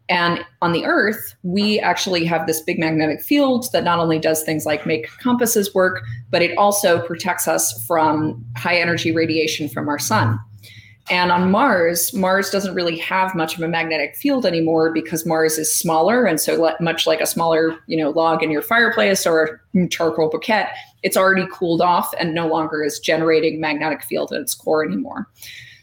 And 0.09 0.45
on 0.63 0.73
the 0.73 0.85
Earth, 0.85 1.35
we 1.43 1.81
actually 1.81 2.25
have 2.27 2.47
this 2.47 2.61
big 2.61 2.79
magnetic 2.79 3.23
field 3.23 3.67
that 3.73 3.83
not 3.83 3.99
only 3.99 4.19
does 4.19 4.43
things 4.43 4.65
like 4.65 4.87
make 4.87 5.09
compasses 5.19 5.75
work, 5.75 6.03
but 6.31 6.43
it 6.43 6.57
also 6.57 7.05
protects 7.07 7.49
us 7.49 7.85
from 7.87 8.45
high 8.57 8.77
energy 8.77 9.11
radiation 9.11 9.69
from 9.69 9.89
our 9.89 9.99
sun. 9.99 10.39
And 11.09 11.31
on 11.31 11.53
Mars, 11.53 12.13
Mars 12.15 12.51
doesn't 12.51 12.75
really 12.75 12.99
have 12.99 13.35
much 13.35 13.57
of 13.57 13.63
a 13.63 13.69
magnetic 13.69 14.17
field 14.17 14.45
anymore 14.45 14.93
because 14.93 15.25
Mars 15.25 15.57
is 15.57 15.73
smaller, 15.73 16.25
and 16.25 16.41
so 16.41 16.75
much 16.81 17.07
like 17.07 17.21
a 17.21 17.27
smaller, 17.27 17.77
you 17.87 17.97
know, 17.97 18.11
log 18.11 18.43
in 18.43 18.51
your 18.51 18.63
fireplace 18.63 19.25
or 19.25 19.61
a 19.77 19.89
charcoal 19.89 20.31
briquette, 20.31 20.71
it's 21.05 21.17
already 21.17 21.47
cooled 21.53 21.81
off 21.81 22.13
and 22.19 22.35
no 22.35 22.49
longer 22.49 22.83
is 22.83 22.99
generating 22.99 23.61
magnetic 23.61 24.03
field 24.03 24.33
in 24.33 24.41
its 24.41 24.55
core 24.55 24.85
anymore. 24.85 25.29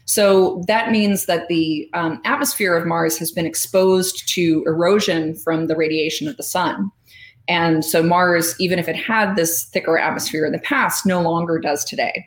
So 0.06 0.62
that 0.66 0.90
means 0.90 1.26
that 1.26 1.48
the 1.48 1.88
um, 1.94 2.20
atmosphere 2.24 2.76
of 2.76 2.86
Mars 2.86 3.18
has 3.18 3.32
been 3.32 3.46
exposed 3.46 4.28
to 4.30 4.62
erosion 4.66 5.34
from 5.34 5.66
the 5.66 5.76
radiation 5.76 6.28
of 6.28 6.36
the 6.36 6.42
sun. 6.42 6.90
And 7.48 7.84
so 7.84 8.02
Mars, 8.02 8.54
even 8.58 8.78
if 8.78 8.88
it 8.88 8.96
had 8.96 9.36
this 9.36 9.64
thicker 9.64 9.98
atmosphere 9.98 10.44
in 10.44 10.52
the 10.52 10.58
past, 10.58 11.04
no 11.06 11.20
longer 11.20 11.58
does 11.58 11.84
today. 11.84 12.26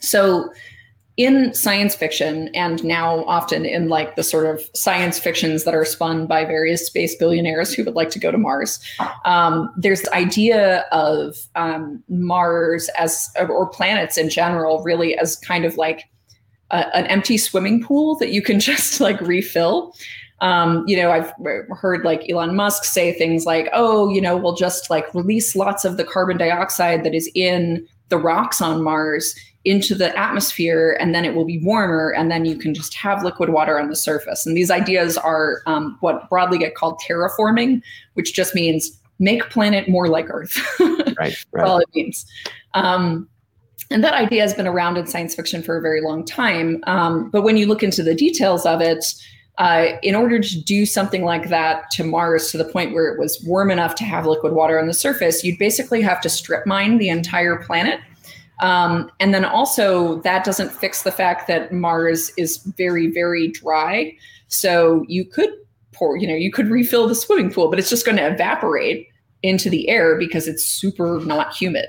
So 0.00 0.50
in 1.16 1.52
science 1.52 1.96
fiction, 1.96 2.48
and 2.54 2.82
now 2.84 3.24
often 3.24 3.66
in 3.66 3.88
like 3.88 4.14
the 4.14 4.22
sort 4.22 4.46
of 4.46 4.62
science 4.72 5.18
fictions 5.18 5.64
that 5.64 5.74
are 5.74 5.84
spun 5.84 6.28
by 6.28 6.44
various 6.44 6.86
space 6.86 7.16
billionaires 7.16 7.74
who 7.74 7.84
would 7.84 7.96
like 7.96 8.10
to 8.10 8.20
go 8.20 8.30
to 8.30 8.38
Mars, 8.38 8.78
um, 9.24 9.72
there's 9.76 10.02
the 10.02 10.14
idea 10.14 10.84
of 10.92 11.36
um, 11.56 12.02
Mars 12.08 12.88
as, 12.96 13.28
or 13.36 13.68
planets 13.68 14.16
in 14.16 14.30
general, 14.30 14.80
really 14.84 15.18
as 15.18 15.34
kind 15.34 15.64
of 15.64 15.76
like 15.76 16.04
a, 16.70 16.96
an 16.96 17.06
empty 17.06 17.36
swimming 17.36 17.82
pool 17.82 18.16
that 18.16 18.30
you 18.30 18.42
can 18.42 18.60
just 18.70 19.00
like 19.00 19.20
refill. 19.20 19.94
Um, 20.40 20.84
you 20.86 20.96
know, 20.96 21.10
I've 21.10 21.32
heard 21.76 22.04
like 22.04 22.30
Elon 22.30 22.54
Musk 22.54 22.84
say 22.84 23.12
things 23.12 23.44
like, 23.44 23.68
oh, 23.72 24.08
you 24.08 24.20
know, 24.20 24.36
we'll 24.36 24.54
just 24.54 24.88
like 24.88 25.12
release 25.12 25.56
lots 25.56 25.84
of 25.84 25.96
the 25.96 26.04
carbon 26.04 26.36
dioxide 26.36 27.02
that 27.04 27.14
is 27.14 27.28
in 27.34 27.86
the 28.08 28.18
rocks 28.18 28.62
on 28.62 28.82
Mars 28.82 29.34
into 29.64 29.94
the 29.94 30.16
atmosphere 30.16 30.96
and 31.00 31.14
then 31.14 31.24
it 31.24 31.34
will 31.34 31.44
be 31.44 31.58
warmer 31.58 32.10
and 32.10 32.30
then 32.30 32.44
you 32.44 32.56
can 32.56 32.72
just 32.72 32.94
have 32.94 33.24
liquid 33.24 33.50
water 33.50 33.78
on 33.78 33.88
the 33.88 33.96
surface. 33.96 34.46
And 34.46 34.56
these 34.56 34.70
ideas 34.70 35.18
are 35.18 35.62
um, 35.66 35.96
what 36.00 36.28
broadly 36.30 36.58
get 36.58 36.74
called 36.76 37.00
terraforming, 37.06 37.82
which 38.14 38.32
just 38.32 38.54
means 38.54 38.98
make 39.18 39.50
planet 39.50 39.88
more 39.88 40.06
like 40.06 40.26
Earth. 40.30 40.56
right, 41.18 41.34
right. 41.52 41.66
all 41.66 41.78
it 41.78 41.88
means. 41.94 42.24
Um, 42.74 43.28
and 43.90 44.04
that 44.04 44.14
idea 44.14 44.42
has 44.42 44.54
been 44.54 44.66
around 44.66 44.98
in 44.98 45.06
science 45.06 45.34
fiction 45.34 45.62
for 45.62 45.76
a 45.76 45.80
very 45.80 46.00
long 46.00 46.24
time. 46.24 46.82
Um, 46.86 47.30
but 47.30 47.42
when 47.42 47.56
you 47.56 47.66
look 47.66 47.82
into 47.82 48.02
the 48.02 48.14
details 48.14 48.66
of 48.66 48.80
it, 48.80 49.14
uh, 49.58 49.96
in 50.02 50.14
order 50.14 50.38
to 50.38 50.60
do 50.60 50.86
something 50.86 51.24
like 51.24 51.48
that 51.48 51.90
to 51.90 52.04
Mars 52.04 52.52
to 52.52 52.58
the 52.58 52.64
point 52.64 52.94
where 52.94 53.12
it 53.12 53.18
was 53.18 53.42
warm 53.42 53.70
enough 53.70 53.94
to 53.96 54.04
have 54.04 54.24
liquid 54.24 54.52
water 54.52 54.78
on 54.78 54.86
the 54.86 54.94
surface, 54.94 55.42
you'd 55.42 55.58
basically 55.58 56.00
have 56.00 56.20
to 56.20 56.28
strip 56.28 56.64
mine 56.64 56.98
the 56.98 57.08
entire 57.08 57.56
planet. 57.56 58.00
Um, 58.60 59.10
and 59.20 59.34
then 59.34 59.44
also, 59.44 60.20
that 60.20 60.44
doesn't 60.44 60.70
fix 60.70 61.02
the 61.02 61.12
fact 61.12 61.48
that 61.48 61.72
Mars 61.72 62.32
is 62.36 62.58
very, 62.58 63.10
very 63.10 63.48
dry. 63.48 64.14
So 64.48 65.04
you 65.08 65.24
could 65.24 65.50
pour, 65.92 66.16
you 66.16 66.26
know, 66.26 66.34
you 66.34 66.52
could 66.52 66.68
refill 66.68 67.08
the 67.08 67.14
swimming 67.14 67.52
pool, 67.52 67.68
but 67.68 67.78
it's 67.78 67.90
just 67.90 68.04
going 68.04 68.16
to 68.18 68.26
evaporate 68.26 69.08
into 69.42 69.70
the 69.70 69.88
air 69.88 70.16
because 70.16 70.46
it's 70.46 70.64
super 70.64 71.20
not 71.20 71.54
humid. 71.54 71.88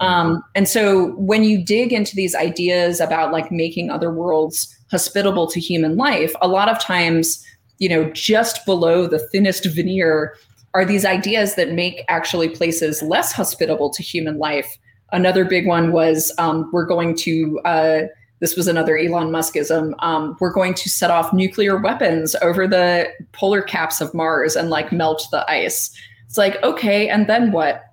Um, 0.00 0.42
and 0.54 0.68
so 0.68 1.12
when 1.12 1.44
you 1.44 1.62
dig 1.62 1.92
into 1.92 2.16
these 2.16 2.34
ideas 2.34 3.00
about 3.00 3.32
like 3.32 3.52
making 3.52 3.90
other 3.90 4.12
worlds 4.12 4.74
hospitable 4.90 5.46
to 5.48 5.60
human 5.60 5.96
life, 5.96 6.34
a 6.40 6.48
lot 6.48 6.68
of 6.68 6.80
times, 6.80 7.44
you 7.78 7.88
know, 7.88 8.10
just 8.10 8.64
below 8.64 9.06
the 9.06 9.18
thinnest 9.18 9.64
veneer 9.66 10.36
are 10.72 10.84
these 10.84 11.04
ideas 11.04 11.54
that 11.56 11.72
make 11.72 12.04
actually 12.08 12.48
places 12.48 13.02
less 13.02 13.32
hospitable 13.32 13.90
to 13.90 14.02
human 14.02 14.38
life 14.38 14.78
another 15.12 15.44
big 15.44 15.66
one 15.66 15.92
was 15.92 16.32
um, 16.38 16.70
we're 16.72 16.86
going 16.86 17.14
to 17.16 17.60
uh, 17.64 18.02
this 18.40 18.56
was 18.56 18.68
another 18.68 18.96
Elon 18.96 19.28
Muskism. 19.28 19.92
Um, 19.98 20.34
we're 20.40 20.52
going 20.52 20.72
to 20.74 20.88
set 20.88 21.10
off 21.10 21.32
nuclear 21.32 21.76
weapons 21.76 22.34
over 22.40 22.66
the 22.66 23.08
polar 23.32 23.60
caps 23.60 24.00
of 24.00 24.14
Mars 24.14 24.56
and 24.56 24.70
like 24.70 24.92
melt 24.92 25.26
the 25.30 25.48
ice. 25.50 25.94
It's 26.26 26.38
like, 26.38 26.62
okay, 26.62 27.08
and 27.08 27.26
then 27.26 27.52
what? 27.52 27.84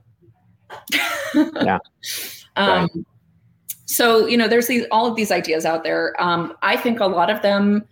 Yeah. 1.33 1.79
um, 2.55 2.81
right. 2.81 2.91
So, 3.85 4.25
you 4.27 4.37
know, 4.37 4.47
there's 4.47 4.67
these 4.67 4.85
all 4.91 5.07
of 5.07 5.15
these 5.15 5.31
ideas 5.31 5.65
out 5.65 5.83
there. 5.83 6.13
Um, 6.21 6.53
I 6.61 6.75
think 6.75 6.99
a 6.99 7.07
lot 7.07 7.29
of 7.29 7.41
them, 7.41 7.85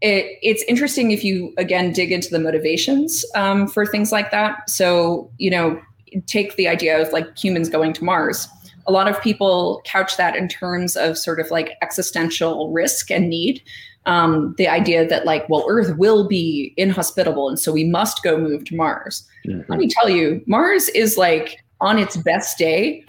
it, 0.00 0.38
it's 0.42 0.62
interesting 0.64 1.10
if 1.10 1.22
you 1.22 1.52
again 1.58 1.92
dig 1.92 2.12
into 2.12 2.30
the 2.30 2.38
motivations 2.38 3.24
um, 3.34 3.68
for 3.68 3.84
things 3.84 4.10
like 4.10 4.30
that. 4.30 4.68
So, 4.70 5.30
you 5.38 5.50
know, 5.50 5.80
take 6.26 6.56
the 6.56 6.68
idea 6.68 7.00
of 7.00 7.12
like 7.12 7.36
humans 7.36 7.68
going 7.68 7.92
to 7.94 8.04
Mars 8.04 8.48
a 8.86 8.92
lot 8.92 9.08
of 9.08 9.20
people 9.20 9.80
couch 9.84 10.16
that 10.16 10.36
in 10.36 10.48
terms 10.48 10.96
of 10.96 11.16
sort 11.16 11.40
of 11.40 11.50
like 11.50 11.76
existential 11.82 12.70
risk 12.72 13.10
and 13.10 13.28
need. 13.28 13.62
Um, 14.06 14.54
the 14.58 14.68
idea 14.68 15.08
that 15.08 15.24
like, 15.24 15.48
well, 15.48 15.64
Earth 15.66 15.96
will 15.96 16.28
be 16.28 16.74
inhospitable, 16.76 17.48
and 17.48 17.58
so 17.58 17.72
we 17.72 17.84
must 17.84 18.22
go 18.22 18.36
move 18.36 18.66
to 18.66 18.76
Mars. 18.76 19.26
Mm-hmm. 19.46 19.70
Let 19.70 19.78
me 19.78 19.88
tell 19.88 20.10
you, 20.10 20.42
Mars 20.46 20.90
is 20.90 21.16
like 21.16 21.63
on 21.80 21.98
its 21.98 22.16
best 22.16 22.58
day, 22.58 23.04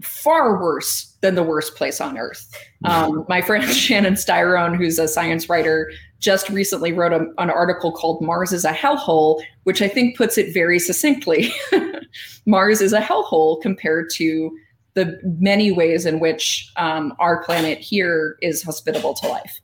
far 0.00 0.60
worse 0.62 1.16
than 1.22 1.34
the 1.34 1.42
worst 1.42 1.74
place 1.74 2.00
on 2.00 2.16
Earth. 2.16 2.48
Um, 2.84 3.24
my 3.28 3.42
friend 3.42 3.64
Shannon 3.72 4.14
Stirone, 4.14 4.76
who's 4.76 4.98
a 4.98 5.08
science 5.08 5.48
writer, 5.48 5.90
just 6.20 6.48
recently 6.48 6.92
wrote 6.92 7.12
a, 7.12 7.26
an 7.38 7.50
article 7.50 7.92
called 7.92 8.22
Mars 8.22 8.52
is 8.52 8.64
a 8.64 8.72
Hellhole, 8.72 9.42
which 9.64 9.82
I 9.82 9.88
think 9.88 10.16
puts 10.16 10.38
it 10.38 10.54
very 10.54 10.78
succinctly. 10.78 11.52
Mars 12.46 12.80
is 12.80 12.92
a 12.92 13.00
hellhole 13.00 13.60
compared 13.60 14.08
to 14.14 14.56
the 14.94 15.20
many 15.40 15.70
ways 15.70 16.06
in 16.06 16.20
which 16.20 16.70
um, 16.76 17.12
our 17.18 17.42
planet 17.44 17.78
here 17.78 18.38
is 18.40 18.62
hospitable 18.62 19.14
to 19.14 19.28
life. 19.28 19.60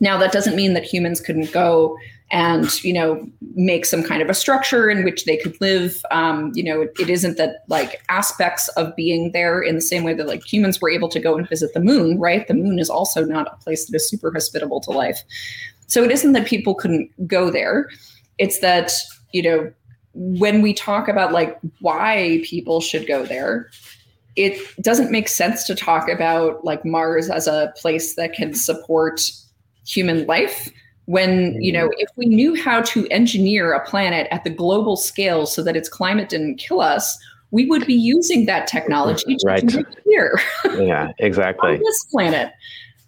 Now, 0.00 0.16
that 0.18 0.32
doesn't 0.32 0.56
mean 0.56 0.72
that 0.74 0.82
humans 0.82 1.20
couldn't 1.20 1.52
go 1.52 1.96
and 2.30 2.82
you 2.84 2.92
know 2.92 3.28
make 3.54 3.84
some 3.84 4.02
kind 4.02 4.22
of 4.22 4.30
a 4.30 4.34
structure 4.34 4.88
in 4.88 5.04
which 5.04 5.24
they 5.24 5.36
could 5.36 5.60
live. 5.60 6.02
Um, 6.10 6.52
you 6.54 6.62
know, 6.62 6.82
it, 6.82 6.92
it 6.98 7.10
isn't 7.10 7.36
that 7.36 7.64
like 7.68 8.02
aspects 8.08 8.68
of 8.68 8.94
being 8.96 9.32
there 9.32 9.60
in 9.60 9.74
the 9.74 9.80
same 9.80 10.04
way 10.04 10.14
that 10.14 10.26
like 10.26 10.44
humans 10.44 10.80
were 10.80 10.90
able 10.90 11.08
to 11.08 11.20
go 11.20 11.36
and 11.36 11.48
visit 11.48 11.74
the 11.74 11.80
moon, 11.80 12.18
right? 12.18 12.46
The 12.46 12.54
moon 12.54 12.78
is 12.78 12.90
also 12.90 13.24
not 13.24 13.52
a 13.52 13.56
place 13.62 13.86
that 13.86 13.96
is 13.96 14.08
super 14.08 14.32
hospitable 14.32 14.80
to 14.82 14.90
life. 14.90 15.22
So 15.86 16.04
it 16.04 16.10
isn't 16.10 16.32
that 16.32 16.46
people 16.46 16.74
couldn't 16.74 17.10
go 17.26 17.50
there. 17.50 17.88
It's 18.38 18.60
that 18.60 18.92
you 19.32 19.42
know 19.42 19.72
when 20.14 20.60
we 20.62 20.74
talk 20.74 21.08
about 21.08 21.32
like 21.32 21.58
why 21.80 22.42
people 22.44 22.80
should 22.80 23.06
go 23.06 23.24
there 23.24 23.70
it 24.36 24.60
doesn't 24.80 25.10
make 25.10 25.28
sense 25.28 25.64
to 25.64 25.74
talk 25.74 26.08
about 26.08 26.64
like 26.64 26.84
Mars 26.84 27.28
as 27.28 27.46
a 27.46 27.72
place 27.76 28.14
that 28.14 28.32
can 28.32 28.54
support 28.54 29.30
human 29.86 30.24
life 30.26 30.70
when 31.10 31.60
you 31.60 31.72
know 31.72 31.86
mm-hmm. 31.88 31.98
if 31.98 32.08
we 32.16 32.26
knew 32.26 32.54
how 32.54 32.80
to 32.80 33.06
engineer 33.08 33.72
a 33.72 33.84
planet 33.84 34.28
at 34.30 34.44
the 34.44 34.50
global 34.50 34.96
scale 34.96 35.46
so 35.46 35.62
that 35.62 35.76
its 35.76 35.88
climate 35.88 36.28
didn't 36.28 36.56
kill 36.56 36.80
us 36.80 37.18
we 37.52 37.66
would 37.66 37.84
be 37.84 37.94
using 37.94 38.46
that 38.46 38.68
technology 38.68 39.36
to 39.36 39.46
right. 39.46 39.86
here 40.04 40.40
yeah 40.78 41.08
exactly 41.18 41.74
on 41.74 41.78
this 41.78 42.04
planet 42.04 42.52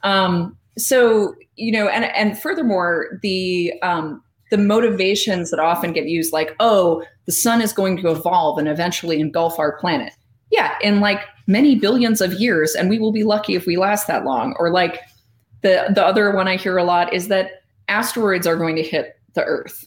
um, 0.02 0.56
so 0.76 1.34
you 1.56 1.70
know 1.70 1.88
and 1.88 2.04
and 2.06 2.38
furthermore 2.38 3.18
the 3.22 3.72
um, 3.82 4.22
the 4.50 4.58
motivations 4.58 5.50
that 5.50 5.60
often 5.60 5.92
get 5.92 6.08
used 6.08 6.32
like 6.32 6.56
oh 6.60 7.04
the 7.26 7.32
sun 7.32 7.62
is 7.62 7.72
going 7.72 7.96
to 7.96 8.10
evolve 8.10 8.58
and 8.58 8.68
eventually 8.68 9.20
engulf 9.20 9.58
our 9.58 9.78
planet 9.78 10.12
yeah, 10.52 10.76
in 10.82 11.00
like 11.00 11.24
many 11.46 11.74
billions 11.74 12.20
of 12.20 12.34
years, 12.34 12.74
and 12.74 12.88
we 12.88 12.98
will 12.98 13.10
be 13.10 13.24
lucky 13.24 13.54
if 13.54 13.66
we 13.66 13.76
last 13.76 14.06
that 14.06 14.24
long. 14.24 14.54
Or 14.58 14.70
like 14.70 15.00
the 15.62 15.90
the 15.92 16.04
other 16.04 16.30
one 16.32 16.46
I 16.46 16.56
hear 16.56 16.76
a 16.76 16.84
lot 16.84 17.12
is 17.12 17.28
that 17.28 17.61
asteroids 17.88 18.46
are 18.46 18.56
going 18.56 18.76
to 18.76 18.82
hit 18.82 19.18
the 19.34 19.44
Earth. 19.44 19.86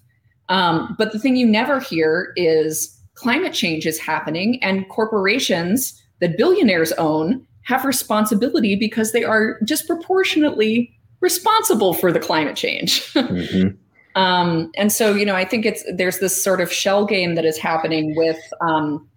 Um, 0.50 0.96
but 0.98 1.12
the 1.12 1.20
thing 1.20 1.36
you 1.36 1.46
never 1.46 1.80
hear 1.80 2.34
is 2.36 3.00
climate 3.16 3.54
change 3.54 3.86
is 3.86 4.00
happening, 4.00 4.62
and 4.64 4.88
corporations 4.89 6.02
that 6.20 6.38
billionaires 6.38 6.91
own 6.93 7.46
have 7.64 7.84
responsibility 7.84 8.76
because 8.76 9.12
they 9.12 9.24
are 9.24 9.60
disproportionately 9.62 10.91
responsible 11.20 11.93
for 11.93 12.12
the 12.12 12.20
climate 12.20 12.56
change. 12.56 13.02
mm-hmm. 13.14 14.22
um, 14.22 14.72
and 14.76 14.91
so, 14.91 15.14
you 15.14 15.26
know, 15.26 15.36
I 15.36 15.46
think 15.46 15.66
it's 15.66 15.84
there's 15.96 16.20
this 16.20 16.41
sort 16.41 16.62
of 16.62 16.72
shell 16.72 17.06
game 17.06 17.36
that 17.36 17.46
is 17.46 17.58
happening 17.58 18.16
with 18.16 18.39
um, 18.62 19.08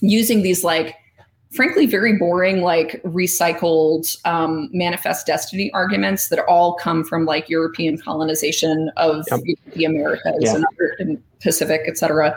using 0.00 0.42
these 0.42 0.62
like 0.62 0.94
frankly 1.52 1.86
very 1.86 2.16
boring 2.16 2.60
like 2.60 3.00
recycled 3.02 4.16
um, 4.26 4.68
manifest 4.72 5.26
destiny 5.26 5.70
arguments 5.72 6.28
that 6.28 6.44
all 6.46 6.74
come 6.74 7.04
from 7.04 7.24
like 7.24 7.48
european 7.48 7.96
colonization 7.98 8.90
of 8.96 9.24
yep. 9.30 9.40
the 9.74 9.84
americas 9.84 10.34
yeah. 10.40 10.54
and 10.54 10.64
other 10.64 10.96
and 10.98 11.22
pacific 11.40 11.82
etc 11.86 12.36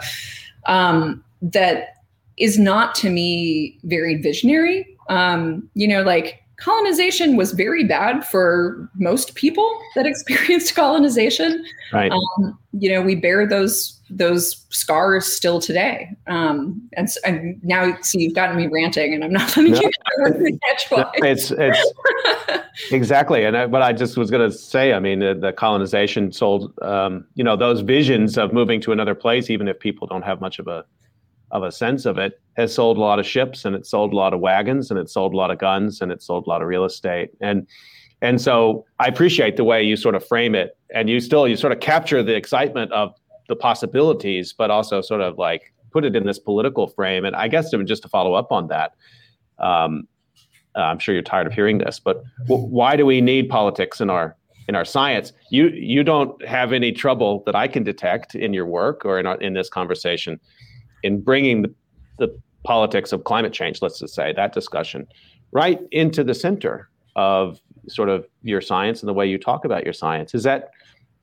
um, 0.65 1.23
that 1.41 1.95
is 2.37 2.59
not 2.59 2.95
to 2.95 3.09
me 3.09 3.77
very 3.83 4.15
visionary 4.15 4.85
um, 5.09 5.67
you 5.73 5.87
know 5.87 6.03
like 6.03 6.43
colonization 6.57 7.35
was 7.35 7.53
very 7.53 7.85
bad 7.85 8.25
for 8.25 8.89
most 8.95 9.33
people 9.35 9.79
that 9.95 10.05
experienced 10.05 10.75
colonization 10.75 11.65
right 11.93 12.11
um, 12.11 12.57
you 12.73 12.91
know 12.91 13.01
we 13.01 13.15
bear 13.15 13.47
those 13.47 13.98
those 14.09 14.65
scars 14.69 15.25
still 15.25 15.59
today. 15.59 16.09
Um, 16.27 16.89
and, 16.93 17.09
so, 17.09 17.19
and 17.25 17.63
now, 17.63 17.97
see, 18.01 18.21
you've 18.21 18.35
gotten 18.35 18.57
me 18.57 18.67
ranting, 18.67 19.13
and 19.13 19.23
I'm 19.23 19.31
not 19.31 19.55
letting 19.55 19.73
no, 19.73 19.81
you 19.81 19.91
catch 20.67 20.91
no, 20.91 21.11
It's 21.15 21.51
it's 21.51 21.93
exactly, 22.91 23.45
and 23.45 23.55
I, 23.55 23.65
what 23.65 23.81
I 23.81 23.93
just 23.93 24.17
was 24.17 24.31
going 24.31 24.49
to 24.49 24.55
say. 24.55 24.93
I 24.93 24.99
mean, 24.99 25.19
the, 25.19 25.33
the 25.33 25.53
colonization 25.53 26.31
sold, 26.31 26.73
um, 26.81 27.25
you 27.35 27.43
know, 27.43 27.55
those 27.55 27.81
visions 27.81 28.37
of 28.37 28.53
moving 28.53 28.81
to 28.81 28.91
another 28.91 29.15
place, 29.15 29.49
even 29.49 29.67
if 29.67 29.79
people 29.79 30.07
don't 30.07 30.23
have 30.23 30.41
much 30.41 30.59
of 30.59 30.67
a 30.67 30.85
of 31.51 31.63
a 31.63 31.71
sense 31.71 32.05
of 32.05 32.19
it, 32.19 32.39
has 32.57 32.73
sold 32.73 32.97
a 32.97 32.99
lot 32.99 33.19
of 33.19 33.25
ships, 33.25 33.65
and 33.65 33.75
it 33.75 33.85
sold 33.85 34.13
a 34.13 34.15
lot 34.15 34.33
of 34.33 34.39
wagons, 34.39 34.91
and 34.91 34.99
it 34.99 35.09
sold 35.09 35.33
a 35.33 35.37
lot 35.37 35.51
of 35.51 35.59
guns, 35.59 36.01
and 36.01 36.11
it 36.11 36.21
sold 36.21 36.45
a 36.47 36.49
lot 36.49 36.61
of 36.61 36.67
real 36.67 36.85
estate, 36.85 37.31
and 37.41 37.67
and 38.21 38.41
so 38.41 38.85
I 38.99 39.07
appreciate 39.07 39.55
the 39.55 39.63
way 39.63 39.83
you 39.83 39.95
sort 39.95 40.15
of 40.15 40.25
frame 40.25 40.55
it, 40.55 40.77
and 40.93 41.09
you 41.09 41.19
still 41.19 41.47
you 41.47 41.55
sort 41.55 41.73
of 41.73 41.79
capture 41.79 42.23
the 42.23 42.35
excitement 42.35 42.91
of 42.91 43.13
the 43.49 43.55
possibilities, 43.55 44.53
but 44.53 44.71
also 44.71 45.01
sort 45.01 45.19
of 45.19 45.37
like 45.37 45.73
put 45.91 46.05
it 46.05 46.15
in 46.15 46.25
this 46.25 46.39
political 46.39 46.87
frame. 46.87 47.25
And 47.25 47.35
I 47.35 47.49
guess 47.49 47.71
just 47.85 48.03
to 48.03 48.07
follow 48.07 48.35
up 48.35 48.51
on 48.51 48.67
that, 48.67 48.93
um, 49.57 50.07
uh, 50.75 50.81
I'm 50.81 50.99
sure 50.99 51.13
you're 51.13 51.23
tired 51.23 51.47
of 51.47 51.53
hearing 51.53 51.79
this, 51.79 51.99
but 51.99 52.23
w- 52.47 52.67
why 52.67 52.95
do 52.95 53.05
we 53.05 53.19
need 53.19 53.49
politics 53.49 53.99
in 53.99 54.09
our 54.09 54.37
in 54.67 54.75
our 54.75 54.85
science? 54.85 55.33
You 55.49 55.69
you 55.69 56.03
don't 56.03 56.45
have 56.45 56.71
any 56.71 56.91
trouble 56.93 57.43
that 57.45 57.55
I 57.55 57.67
can 57.67 57.83
detect 57.83 58.35
in 58.35 58.53
your 58.53 58.67
work 58.67 59.03
or 59.03 59.19
in 59.19 59.25
our, 59.25 59.35
in 59.41 59.53
this 59.53 59.67
conversation 59.67 60.39
in 61.03 61.21
bringing 61.21 61.63
the, 61.63 61.73
the 62.19 62.39
politics 62.63 63.11
of 63.11 63.23
climate 63.23 63.53
change, 63.53 63.81
let's 63.81 63.99
just 63.99 64.13
say 64.13 64.31
that 64.33 64.53
discussion, 64.53 65.07
right 65.51 65.79
into 65.91 66.23
the 66.23 66.33
center 66.33 66.89
of 67.15 67.59
sort 67.87 68.09
of 68.09 68.27
your 68.43 68.61
science 68.61 69.01
and 69.01 69.09
the 69.09 69.13
way 69.13 69.25
you 69.25 69.37
talk 69.37 69.65
about 69.65 69.83
your 69.83 69.93
science. 69.93 70.35
Is 70.35 70.43
that 70.43 70.69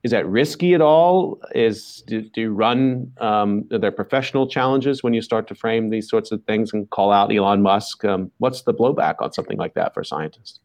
is 0.07 0.13
that 0.13 0.25
risky 0.29 0.73
at 0.73 0.81
all? 0.81 1.41
Is 1.53 2.05
do, 2.07 2.23
do 2.23 2.43
you 2.43 2.53
run 2.53 3.13
um, 3.19 3.65
are 3.73 3.79
there 3.79 3.91
professional 3.91 4.47
challenges 4.47 5.03
when 5.03 5.15
you 5.15 5.21
start 5.21 5.49
to 5.49 5.55
frame 5.57 5.91
these 5.91 6.09
sorts 6.09 6.31
of 6.31 6.45
things 6.45 6.73
and 6.73 6.89
call 6.91 7.11
out 7.11 7.35
Elon 7.35 7.61
Musk? 7.61 8.05
Um, 8.05 8.31
what's 8.39 8.63
the 8.63 8.73
blowback 8.73 9.17
on 9.19 9.33
something 9.33 9.59
like 9.59 9.75
that 9.75 9.95
for 9.95 10.05
scientists? 10.05 10.61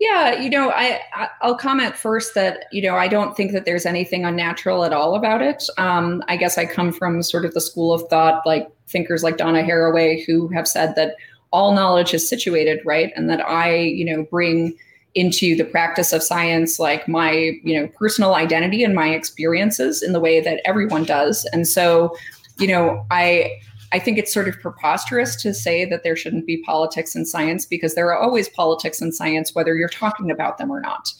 Yeah, 0.00 0.40
you 0.40 0.48
know, 0.48 0.70
I 0.70 1.00
I'll 1.42 1.54
comment 1.58 1.96
first 1.96 2.34
that 2.34 2.64
you 2.72 2.80
know 2.80 2.94
I 2.94 3.08
don't 3.08 3.36
think 3.36 3.52
that 3.52 3.66
there's 3.66 3.84
anything 3.84 4.24
unnatural 4.24 4.86
at 4.86 4.94
all 4.94 5.14
about 5.14 5.42
it. 5.42 5.64
Um, 5.76 6.24
I 6.26 6.38
guess 6.38 6.56
I 6.56 6.64
come 6.64 6.90
from 6.90 7.22
sort 7.22 7.44
of 7.44 7.52
the 7.52 7.60
school 7.60 7.92
of 7.92 8.08
thought, 8.08 8.40
like 8.46 8.68
thinkers 8.86 9.22
like 9.22 9.36
Donna 9.36 9.62
Haraway, 9.62 10.24
who 10.24 10.48
have 10.48 10.66
said 10.66 10.94
that 10.94 11.16
all 11.52 11.74
knowledge 11.74 12.14
is 12.14 12.26
situated, 12.26 12.80
right, 12.86 13.12
and 13.16 13.28
that 13.28 13.46
I, 13.46 13.74
you 13.74 14.06
know, 14.06 14.22
bring 14.30 14.78
into 15.18 15.56
the 15.56 15.64
practice 15.64 16.12
of 16.12 16.22
science 16.22 16.78
like 16.78 17.08
my 17.08 17.58
you 17.64 17.78
know 17.78 17.88
personal 17.98 18.34
identity 18.34 18.84
and 18.84 18.94
my 18.94 19.08
experiences 19.08 20.02
in 20.02 20.12
the 20.12 20.20
way 20.20 20.40
that 20.40 20.60
everyone 20.64 21.04
does. 21.04 21.44
And 21.52 21.66
so 21.66 22.16
you 22.58 22.66
know 22.66 23.06
i 23.10 23.50
i 23.92 23.98
think 23.98 24.18
it's 24.18 24.34
sort 24.34 24.48
of 24.48 24.58
preposterous 24.60 25.40
to 25.40 25.54
say 25.54 25.84
that 25.84 26.02
there 26.02 26.16
shouldn't 26.16 26.46
be 26.46 26.62
politics 26.62 27.14
in 27.14 27.24
science 27.24 27.64
because 27.64 27.94
there 27.94 28.12
are 28.12 28.20
always 28.20 28.48
politics 28.48 29.00
in 29.00 29.12
science 29.12 29.54
whether 29.54 29.74
you're 29.76 29.88
talking 29.88 30.30
about 30.30 30.58
them 30.58 30.70
or 30.70 30.80
not. 30.80 31.12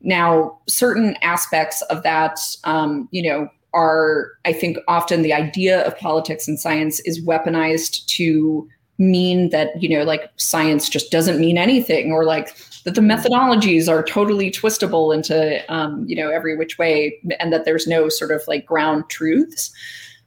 Now 0.00 0.58
certain 0.68 1.16
aspects 1.22 1.82
of 1.82 2.02
that 2.02 2.38
um, 2.64 3.08
you 3.10 3.22
know 3.22 3.48
are 3.74 4.32
i 4.46 4.52
think 4.52 4.78
often 4.88 5.20
the 5.20 5.32
idea 5.32 5.86
of 5.86 5.98
politics 5.98 6.48
in 6.48 6.56
science 6.56 7.00
is 7.00 7.24
weaponized 7.24 8.06
to 8.06 8.66
mean 8.98 9.50
that 9.50 9.80
you 9.80 9.88
know 9.88 10.04
like 10.04 10.30
science 10.36 10.88
just 10.88 11.10
doesn't 11.10 11.38
mean 11.38 11.58
anything 11.58 12.10
or 12.10 12.24
like 12.24 12.56
that 12.88 12.94
the 12.94 13.02
methodologies 13.02 13.86
are 13.86 14.02
totally 14.02 14.50
twistable 14.50 15.14
into 15.14 15.62
um, 15.70 16.06
you 16.08 16.16
know 16.16 16.30
every 16.30 16.56
which 16.56 16.78
way 16.78 17.20
and 17.38 17.52
that 17.52 17.66
there's 17.66 17.86
no 17.86 18.08
sort 18.08 18.30
of 18.30 18.40
like 18.48 18.64
ground 18.64 19.04
truths. 19.10 19.70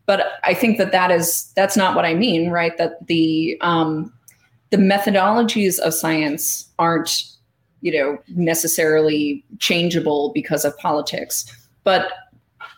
But 0.05 0.33
i 0.43 0.53
think 0.53 0.77
that 0.77 0.91
that 0.91 1.09
is 1.09 1.51
that's 1.55 1.75
not 1.75 1.95
what 1.95 2.05
i 2.05 2.13
mean 2.13 2.51
right? 2.51 2.77
That 2.77 3.07
the 3.07 3.57
um, 3.61 4.13
the 4.69 4.77
methodologies 4.77 5.79
of 5.79 5.95
science 5.95 6.69
aren't 6.77 7.23
you 7.81 7.91
know 7.91 8.19
necessarily 8.27 9.43
changeable 9.57 10.31
because 10.31 10.63
of 10.63 10.77
politics. 10.77 11.51
But 11.83 12.11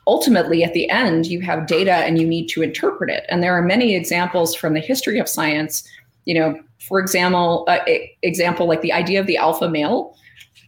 ultimately 0.07 0.63
at 0.63 0.73
the 0.73 0.89
end 0.89 1.27
you 1.27 1.41
have 1.41 1.67
data 1.67 1.95
and 2.05 2.21
you 2.21 2.25
need 2.25 2.47
to 2.47 2.61
interpret 2.61 3.09
it. 3.09 3.25
And 3.27 3.43
there 3.43 3.57
are 3.57 3.61
many 3.61 3.95
examples 3.95 4.55
from 4.55 4.75
the 4.75 4.79
history 4.79 5.19
of 5.19 5.27
science 5.27 5.86
you 6.23 6.34
know 6.34 6.57
for 6.88 6.99
example 6.99 7.65
uh, 7.67 7.79
example 8.21 8.67
like 8.67 8.81
the 8.81 8.93
idea 8.93 9.19
of 9.19 9.27
the 9.27 9.38
alpha 9.38 9.69
male 9.69 10.15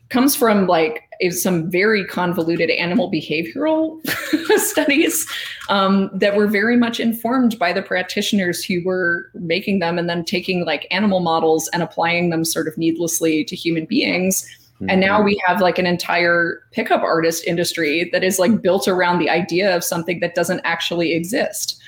comes 0.10 0.36
from 0.36 0.68
like 0.68 1.04
is 1.22 1.42
some 1.42 1.72
very 1.72 2.06
convoluted 2.06 2.70
animal 2.70 3.10
behavioral 3.10 4.06
studies 4.58 5.26
um, 5.70 6.10
that 6.14 6.36
were 6.36 6.48
very 6.48 6.76
much 6.76 7.00
informed 7.00 7.58
by 7.58 7.72
the 7.72 7.82
practitioners 7.82 8.64
who 8.64 8.84
were 8.84 9.32
making 9.34 9.80
them 9.80 9.98
and 9.98 10.10
then 10.10 10.26
taking 10.26 10.66
like 10.66 10.88
animal 10.92 11.22
models 11.22 11.70
and 11.72 11.82
applying 11.82 12.30
them 12.30 12.44
sort 12.44 12.68
of 12.68 12.78
needlessly 12.78 13.44
to 13.46 13.56
human 13.56 13.86
beings 13.86 14.46
Mm-hmm. 14.76 14.90
And 14.90 15.02
now 15.02 15.22
we 15.22 15.42
have 15.48 15.62
like 15.62 15.80
an 15.80 15.86
entire 15.86 16.62
pickup 16.72 17.02
artist 17.02 17.46
industry 17.46 18.10
that 18.12 18.24
is 18.24 18.40
like 18.40 18.62
built 18.62 18.88
around 18.88 19.20
the 19.20 19.30
idea 19.30 19.74
of 19.74 19.84
something 19.86 20.20
that 20.20 20.36
doesn't 20.36 20.60
actually 20.66 21.14
exist. 21.14 21.82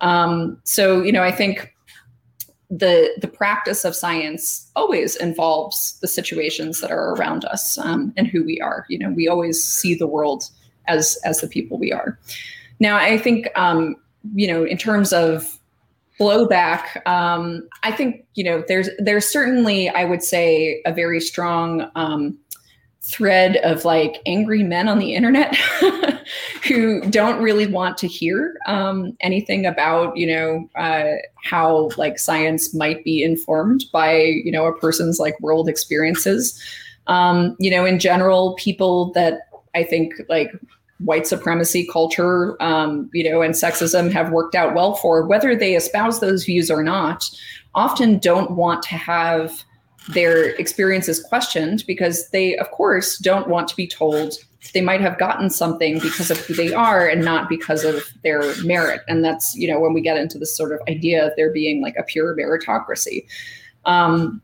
Um, 0.00 0.58
so, 0.64 1.02
you 1.02 1.12
know, 1.12 1.22
I 1.22 1.30
think 1.30 1.71
the 2.72 3.10
the 3.20 3.28
practice 3.28 3.84
of 3.84 3.94
science 3.94 4.70
always 4.74 5.14
involves 5.16 5.98
the 6.00 6.08
situations 6.08 6.80
that 6.80 6.90
are 6.90 7.12
around 7.14 7.44
us 7.44 7.76
um, 7.76 8.14
and 8.16 8.26
who 8.26 8.42
we 8.42 8.60
are. 8.60 8.86
You 8.88 8.98
know, 8.98 9.10
we 9.10 9.28
always 9.28 9.62
see 9.62 9.94
the 9.94 10.06
world 10.06 10.48
as 10.88 11.18
as 11.24 11.42
the 11.42 11.48
people 11.48 11.78
we 11.78 11.92
are. 11.92 12.18
Now, 12.80 12.96
I 12.96 13.18
think 13.18 13.46
um, 13.56 13.96
you 14.34 14.46
know, 14.46 14.64
in 14.64 14.78
terms 14.78 15.12
of 15.12 15.58
blowback 16.20 17.04
um, 17.06 17.66
i 17.82 17.90
think 17.90 18.24
you 18.34 18.44
know 18.44 18.62
there's 18.68 18.88
there's 18.98 19.28
certainly 19.28 19.88
i 19.88 20.04
would 20.04 20.22
say 20.22 20.80
a 20.84 20.92
very 20.92 21.20
strong 21.20 21.90
um, 21.96 22.38
thread 23.02 23.56
of 23.58 23.84
like 23.84 24.22
angry 24.26 24.62
men 24.62 24.88
on 24.88 24.98
the 24.98 25.14
internet 25.14 25.56
who 26.66 27.00
don't 27.10 27.42
really 27.42 27.66
want 27.66 27.98
to 27.98 28.06
hear 28.06 28.56
um, 28.66 29.16
anything 29.20 29.66
about 29.66 30.16
you 30.16 30.26
know 30.26 30.68
uh, 30.76 31.16
how 31.42 31.90
like 31.96 32.18
science 32.18 32.72
might 32.74 33.04
be 33.04 33.22
informed 33.22 33.84
by 33.92 34.16
you 34.16 34.52
know 34.52 34.66
a 34.66 34.78
person's 34.78 35.18
like 35.18 35.38
world 35.40 35.68
experiences. 35.68 36.60
Um, 37.08 37.56
you 37.58 37.70
know 37.70 37.84
in 37.84 37.98
general 37.98 38.54
people 38.54 39.10
that 39.14 39.48
i 39.74 39.82
think 39.82 40.14
like 40.28 40.52
white 41.04 41.26
supremacy 41.26 41.86
culture, 41.90 42.60
um, 42.62 43.10
you 43.12 43.28
know, 43.28 43.42
and 43.42 43.54
sexism 43.54 44.10
have 44.12 44.30
worked 44.30 44.54
out 44.54 44.74
well 44.74 44.94
for, 44.94 45.26
whether 45.26 45.56
they 45.56 45.74
espouse 45.74 46.20
those 46.20 46.44
views 46.44 46.70
or 46.70 46.82
not, 46.82 47.28
often 47.74 48.18
don't 48.18 48.52
want 48.52 48.82
to 48.84 48.96
have 48.96 49.64
their 50.08 50.50
experiences 50.56 51.22
questioned 51.22 51.84
because 51.86 52.28
they, 52.30 52.56
of 52.56 52.70
course, 52.70 53.18
don't 53.18 53.48
want 53.48 53.68
to 53.68 53.76
be 53.76 53.86
told 53.86 54.34
they 54.74 54.80
might 54.80 55.00
have 55.00 55.18
gotten 55.18 55.50
something 55.50 55.98
because 55.98 56.30
of 56.30 56.38
who 56.38 56.54
they 56.54 56.72
are 56.72 57.06
and 57.06 57.24
not 57.24 57.48
because 57.48 57.84
of 57.84 58.04
their 58.22 58.54
merit. 58.62 59.00
And 59.08 59.24
that's, 59.24 59.56
you 59.56 59.66
know, 59.66 59.80
when 59.80 59.92
we 59.92 60.00
get 60.00 60.16
into 60.16 60.38
this 60.38 60.56
sort 60.56 60.72
of 60.72 60.80
idea 60.88 61.26
of 61.26 61.32
there 61.36 61.52
being 61.52 61.82
like 61.82 61.96
a 61.96 62.02
pure 62.04 62.36
meritocracy. 62.36 63.26
Um, 63.84 64.40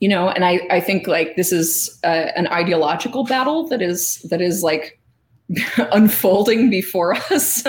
you 0.00 0.08
know, 0.10 0.28
and 0.28 0.44
I, 0.44 0.60
I 0.70 0.80
think 0.80 1.06
like 1.06 1.36
this 1.36 1.52
is 1.52 1.98
uh, 2.04 2.30
an 2.36 2.48
ideological 2.48 3.24
battle 3.24 3.66
that 3.68 3.80
is 3.80 4.18
that 4.28 4.42
is 4.42 4.62
like 4.62 5.00
unfolding 5.92 6.68
before 6.68 7.14
us 7.30 7.64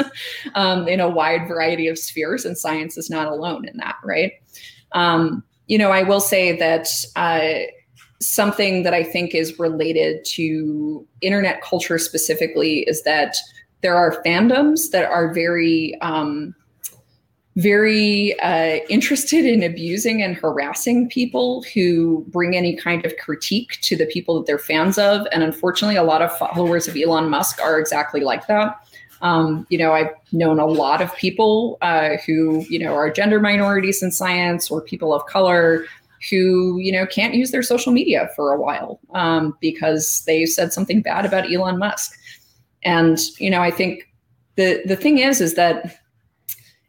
um, 0.55 0.87
in 0.89 0.99
a 0.99 1.09
wide 1.09 1.47
variety 1.47 1.87
of 1.87 1.97
spheres, 1.97 2.43
and 2.43 2.57
science 2.57 2.97
is 2.97 3.09
not 3.09 3.27
alone 3.27 3.65
in 3.65 3.77
that, 3.77 3.95
right? 4.03 4.33
Um, 4.91 5.43
you 5.67 5.77
know, 5.77 5.91
I 5.91 6.03
will 6.03 6.21
say 6.21 6.57
that 6.57 6.89
uh, 7.15 7.69
something 8.19 8.83
that 8.83 8.93
I 8.93 9.03
think 9.03 9.35
is 9.35 9.59
related 9.59 10.25
to 10.25 11.05
internet 11.21 11.61
culture 11.61 11.97
specifically 11.97 12.79
is 12.81 13.03
that 13.03 13.37
there 13.81 13.95
are 13.95 14.21
fandoms 14.25 14.91
that 14.91 15.09
are 15.09 15.33
very 15.33 15.99
um, 16.01 16.55
very 17.57 18.39
uh, 18.39 18.79
interested 18.87 19.43
in 19.43 19.63
abusing 19.63 20.21
and 20.21 20.35
harassing 20.35 21.09
people 21.09 21.63
who 21.73 22.23
bring 22.27 22.55
any 22.55 22.75
kind 22.75 23.03
of 23.03 23.17
critique 23.17 23.79
to 23.81 23.95
the 23.95 24.05
people 24.05 24.37
that 24.37 24.45
they're 24.45 24.59
fans 24.59 24.99
of. 24.99 25.25
And 25.31 25.41
unfortunately, 25.41 25.95
a 25.95 26.03
lot 26.03 26.21
of 26.21 26.35
followers 26.37 26.87
of 26.87 26.95
Elon 26.95 27.29
Musk 27.29 27.59
are 27.59 27.79
exactly 27.79 28.21
like 28.21 28.45
that. 28.45 28.86
Um, 29.21 29.65
you 29.69 29.77
know, 29.77 29.93
I've 29.93 30.11
known 30.31 30.59
a 30.59 30.65
lot 30.65 31.01
of 31.01 31.15
people 31.15 31.77
uh, 31.81 32.17
who, 32.25 32.65
you 32.69 32.79
know, 32.79 32.93
are 32.93 33.09
gender 33.09 33.39
minorities 33.39 34.03
in 34.03 34.11
science 34.11 34.69
or 34.69 34.81
people 34.81 35.13
of 35.13 35.25
color 35.25 35.85
who, 36.29 36.77
you 36.79 36.91
know, 36.91 37.05
can't 37.05 37.33
use 37.33 37.51
their 37.51 37.63
social 37.63 37.91
media 37.91 38.29
for 38.35 38.51
a 38.51 38.59
while 38.59 38.99
um, 39.13 39.57
because 39.61 40.23
they 40.25 40.45
said 40.45 40.73
something 40.73 41.01
bad 41.01 41.25
about 41.25 41.51
Elon 41.51 41.77
Musk. 41.77 42.11
And, 42.83 43.19
you 43.39 43.49
know, 43.49 43.61
I 43.61 43.71
think 43.71 44.07
the 44.55 44.81
the 44.85 44.95
thing 44.95 45.19
is, 45.19 45.41
is 45.41 45.55
that 45.55 45.99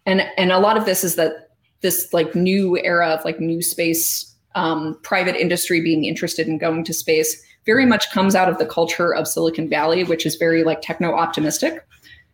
and 0.08 0.22
and 0.36 0.50
a 0.50 0.58
lot 0.58 0.76
of 0.76 0.86
this 0.86 1.04
is 1.04 1.14
that 1.16 1.50
this 1.82 2.12
like 2.12 2.34
new 2.34 2.78
era 2.78 3.10
of 3.10 3.24
like 3.24 3.38
new 3.38 3.62
space 3.62 4.34
um, 4.54 4.98
private 5.02 5.36
industry 5.36 5.80
being 5.80 6.04
interested 6.04 6.48
in 6.48 6.58
going 6.58 6.82
to 6.82 6.92
space 6.92 7.40
very 7.66 7.86
much 7.86 8.10
comes 8.10 8.34
out 8.34 8.48
of 8.48 8.58
the 8.58 8.66
culture 8.66 9.14
of 9.14 9.28
silicon 9.28 9.68
valley 9.68 10.02
which 10.02 10.26
is 10.26 10.34
very 10.36 10.64
like 10.64 10.80
techno 10.80 11.12
optimistic 11.14 11.86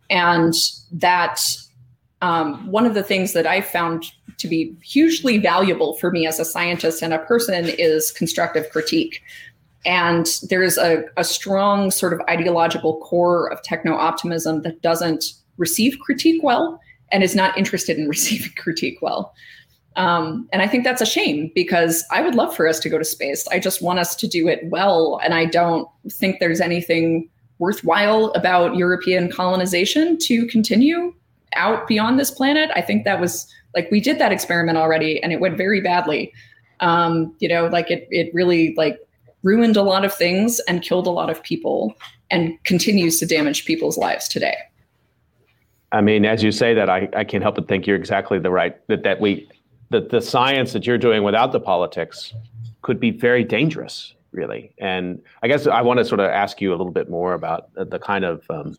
and 0.09 0.53
that 0.91 1.39
um, 2.21 2.65
one 2.71 2.85
of 2.85 2.93
the 2.93 3.03
things 3.03 3.33
that 3.33 3.45
i 3.45 3.61
found 3.61 4.05
to 4.37 4.47
be 4.47 4.75
hugely 4.83 5.37
valuable 5.37 5.93
for 5.95 6.11
me 6.11 6.27
as 6.27 6.39
a 6.39 6.45
scientist 6.45 7.01
and 7.01 7.13
a 7.13 7.19
person 7.19 7.65
is 7.65 8.11
constructive 8.11 8.69
critique 8.71 9.21
and 9.85 10.39
there's 10.49 10.77
a, 10.77 11.03
a 11.15 11.23
strong 11.23 11.91
sort 11.91 12.13
of 12.13 12.21
ideological 12.27 12.97
core 13.01 13.51
of 13.51 13.61
techno 13.61 13.93
optimism 13.95 14.63
that 14.63 14.81
doesn't 14.81 15.33
receive 15.57 15.99
critique 15.99 16.41
well 16.43 16.79
and 17.11 17.23
is 17.23 17.35
not 17.35 17.57
interested 17.57 17.97
in 17.97 18.07
receiving 18.09 18.51
critique 18.57 18.99
well. 19.01 19.33
Um, 19.95 20.49
and 20.51 20.61
I 20.61 20.67
think 20.67 20.83
that's 20.83 21.01
a 21.01 21.05
shame 21.05 21.51
because 21.55 22.03
I 22.11 22.21
would 22.21 22.35
love 22.35 22.53
for 22.53 22.67
us 22.67 22.79
to 22.79 22.89
go 22.89 22.97
to 22.97 23.05
space. 23.05 23.47
I 23.47 23.59
just 23.59 23.81
want 23.81 23.99
us 23.99 24.15
to 24.17 24.27
do 24.27 24.47
it 24.49 24.59
well. 24.65 25.21
And 25.23 25.33
I 25.33 25.45
don't 25.45 25.87
think 26.09 26.39
there's 26.39 26.59
anything 26.59 27.29
worthwhile 27.59 28.31
about 28.31 28.75
European 28.75 29.31
colonization 29.31 30.17
to 30.19 30.45
continue 30.47 31.13
out 31.55 31.87
beyond 31.87 32.19
this 32.19 32.31
planet. 32.31 32.69
I 32.75 32.81
think 32.81 33.05
that 33.05 33.19
was 33.19 33.51
like 33.73 33.89
we 33.91 33.99
did 33.99 34.19
that 34.19 34.31
experiment 34.31 34.77
already 34.77 35.21
and 35.21 35.31
it 35.31 35.39
went 35.39 35.57
very 35.57 35.81
badly. 35.81 36.33
Um, 36.81 37.33
you 37.39 37.47
know, 37.47 37.67
like 37.67 37.89
it 37.89 38.07
it 38.11 38.33
really 38.33 38.73
like 38.75 38.99
ruined 39.43 39.77
a 39.77 39.83
lot 39.83 40.03
of 40.03 40.13
things 40.13 40.59
and 40.67 40.81
killed 40.81 41.07
a 41.07 41.11
lot 41.11 41.29
of 41.29 41.41
people 41.43 41.93
and 42.31 42.61
continues 42.63 43.19
to 43.19 43.25
damage 43.25 43.65
people's 43.65 43.97
lives 43.97 44.27
today. 44.27 44.57
I 45.91 46.01
mean, 46.01 46.25
as 46.25 46.43
you 46.43 46.51
say 46.51 46.73
that, 46.73 46.89
I, 46.89 47.07
I 47.15 47.23
can't 47.23 47.43
help 47.43 47.55
but 47.55 47.67
think 47.67 47.87
you're 47.87 47.95
exactly 47.95 48.39
the 48.39 48.51
right 48.51 48.75
that 48.87 49.03
that 49.03 49.21
we 49.21 49.47
that 49.91 50.09
the 50.09 50.21
science 50.21 50.73
that 50.73 50.85
you're 50.85 50.97
doing 50.97 51.23
without 51.23 51.51
the 51.51 51.59
politics 51.59 52.33
could 52.81 52.99
be 52.99 53.11
very 53.11 53.43
dangerous, 53.43 54.13
really. 54.35 54.73
And 54.77 55.21
I 55.41 55.47
guess 55.47 55.65
I 55.67 55.81
want 55.81 55.99
to 55.99 56.05
sort 56.05 56.19
of 56.19 56.29
ask 56.29 56.61
you 56.61 56.69
a 56.71 56.75
little 56.75 56.91
bit 56.91 57.09
more 57.09 57.33
about 57.33 57.69
the 57.75 57.99
kind 57.99 58.25
of 58.25 58.45
um, 58.49 58.77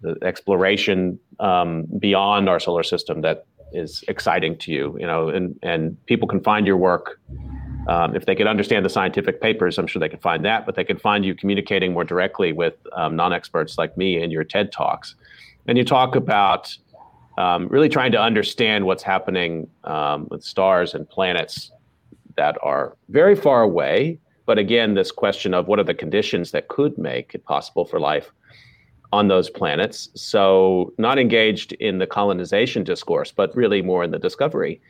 the 0.00 0.16
exploration 0.22 1.18
um, 1.40 1.86
beyond 1.98 2.48
our 2.48 2.60
solar 2.60 2.82
system 2.82 3.20
that 3.22 3.46
is 3.72 4.04
exciting 4.08 4.56
to 4.58 4.72
you. 4.72 4.96
You 4.98 5.06
know, 5.06 5.28
and 5.28 5.58
and 5.62 5.96
people 6.06 6.28
can 6.28 6.40
find 6.40 6.66
your 6.66 6.76
work. 6.76 7.20
Um, 7.88 8.14
if 8.14 8.26
they 8.26 8.34
could 8.34 8.46
understand 8.46 8.84
the 8.84 8.90
scientific 8.90 9.40
papers, 9.40 9.78
I'm 9.78 9.86
sure 9.86 9.98
they 9.98 10.10
could 10.10 10.20
find 10.20 10.44
that, 10.44 10.66
but 10.66 10.74
they 10.74 10.84
could 10.84 11.00
find 11.00 11.24
you 11.24 11.34
communicating 11.34 11.94
more 11.94 12.04
directly 12.04 12.52
with 12.52 12.74
um, 12.92 13.16
non-experts 13.16 13.78
like 13.78 13.96
me 13.96 14.22
in 14.22 14.30
your 14.30 14.44
TED 14.44 14.72
Talks. 14.72 15.14
And 15.66 15.78
you 15.78 15.84
talk 15.84 16.14
about 16.14 16.76
um, 17.38 17.68
really 17.68 17.88
trying 17.88 18.12
to 18.12 18.20
understand 18.20 18.84
what's 18.84 19.02
happening 19.02 19.70
um, 19.84 20.28
with 20.30 20.44
stars 20.44 20.92
and 20.92 21.08
planets 21.08 21.70
that 22.36 22.56
are 22.62 22.96
very 23.08 23.34
far 23.34 23.62
away. 23.62 24.18
But 24.48 24.56
again, 24.56 24.94
this 24.94 25.12
question 25.12 25.52
of 25.52 25.68
what 25.68 25.78
are 25.78 25.84
the 25.84 25.92
conditions 25.92 26.52
that 26.52 26.68
could 26.68 26.96
make 26.96 27.34
it 27.34 27.44
possible 27.44 27.84
for 27.84 28.00
life 28.00 28.32
on 29.12 29.28
those 29.28 29.50
planets. 29.50 30.08
So, 30.14 30.94
not 30.96 31.18
engaged 31.18 31.74
in 31.74 31.98
the 31.98 32.06
colonization 32.06 32.82
discourse, 32.82 33.30
but 33.30 33.54
really 33.54 33.82
more 33.82 34.04
in 34.04 34.10
the 34.10 34.18
discovery 34.18 34.80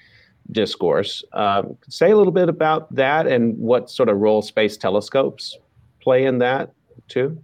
discourse. 0.52 1.24
Um, 1.32 1.76
say 1.88 2.12
a 2.12 2.16
little 2.16 2.32
bit 2.32 2.48
about 2.48 2.94
that 2.94 3.26
and 3.26 3.58
what 3.58 3.90
sort 3.90 4.08
of 4.08 4.18
role 4.18 4.42
space 4.42 4.76
telescopes 4.76 5.58
play 6.00 6.24
in 6.24 6.38
that, 6.38 6.72
too. 7.08 7.42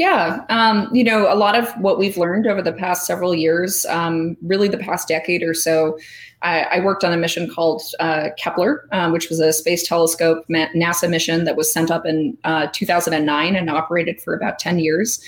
Yeah, 0.00 0.46
um, 0.48 0.88
you 0.94 1.04
know, 1.04 1.30
a 1.30 1.36
lot 1.36 1.54
of 1.54 1.70
what 1.72 1.98
we've 1.98 2.16
learned 2.16 2.46
over 2.46 2.62
the 2.62 2.72
past 2.72 3.04
several 3.04 3.34
years, 3.34 3.84
um, 3.84 4.34
really 4.40 4.66
the 4.66 4.78
past 4.78 5.08
decade 5.08 5.42
or 5.42 5.52
so, 5.52 5.98
I, 6.40 6.62
I 6.62 6.80
worked 6.80 7.04
on 7.04 7.12
a 7.12 7.18
mission 7.18 7.52
called 7.54 7.82
uh, 8.00 8.30
Kepler, 8.38 8.88
um, 8.92 9.12
which 9.12 9.28
was 9.28 9.40
a 9.40 9.52
space 9.52 9.86
telescope 9.86 10.46
NASA 10.48 11.10
mission 11.10 11.44
that 11.44 11.54
was 11.54 11.70
sent 11.70 11.90
up 11.90 12.06
in 12.06 12.34
uh, 12.44 12.68
2009 12.72 13.54
and 13.54 13.68
operated 13.68 14.22
for 14.22 14.34
about 14.34 14.58
10 14.58 14.78
years. 14.78 15.22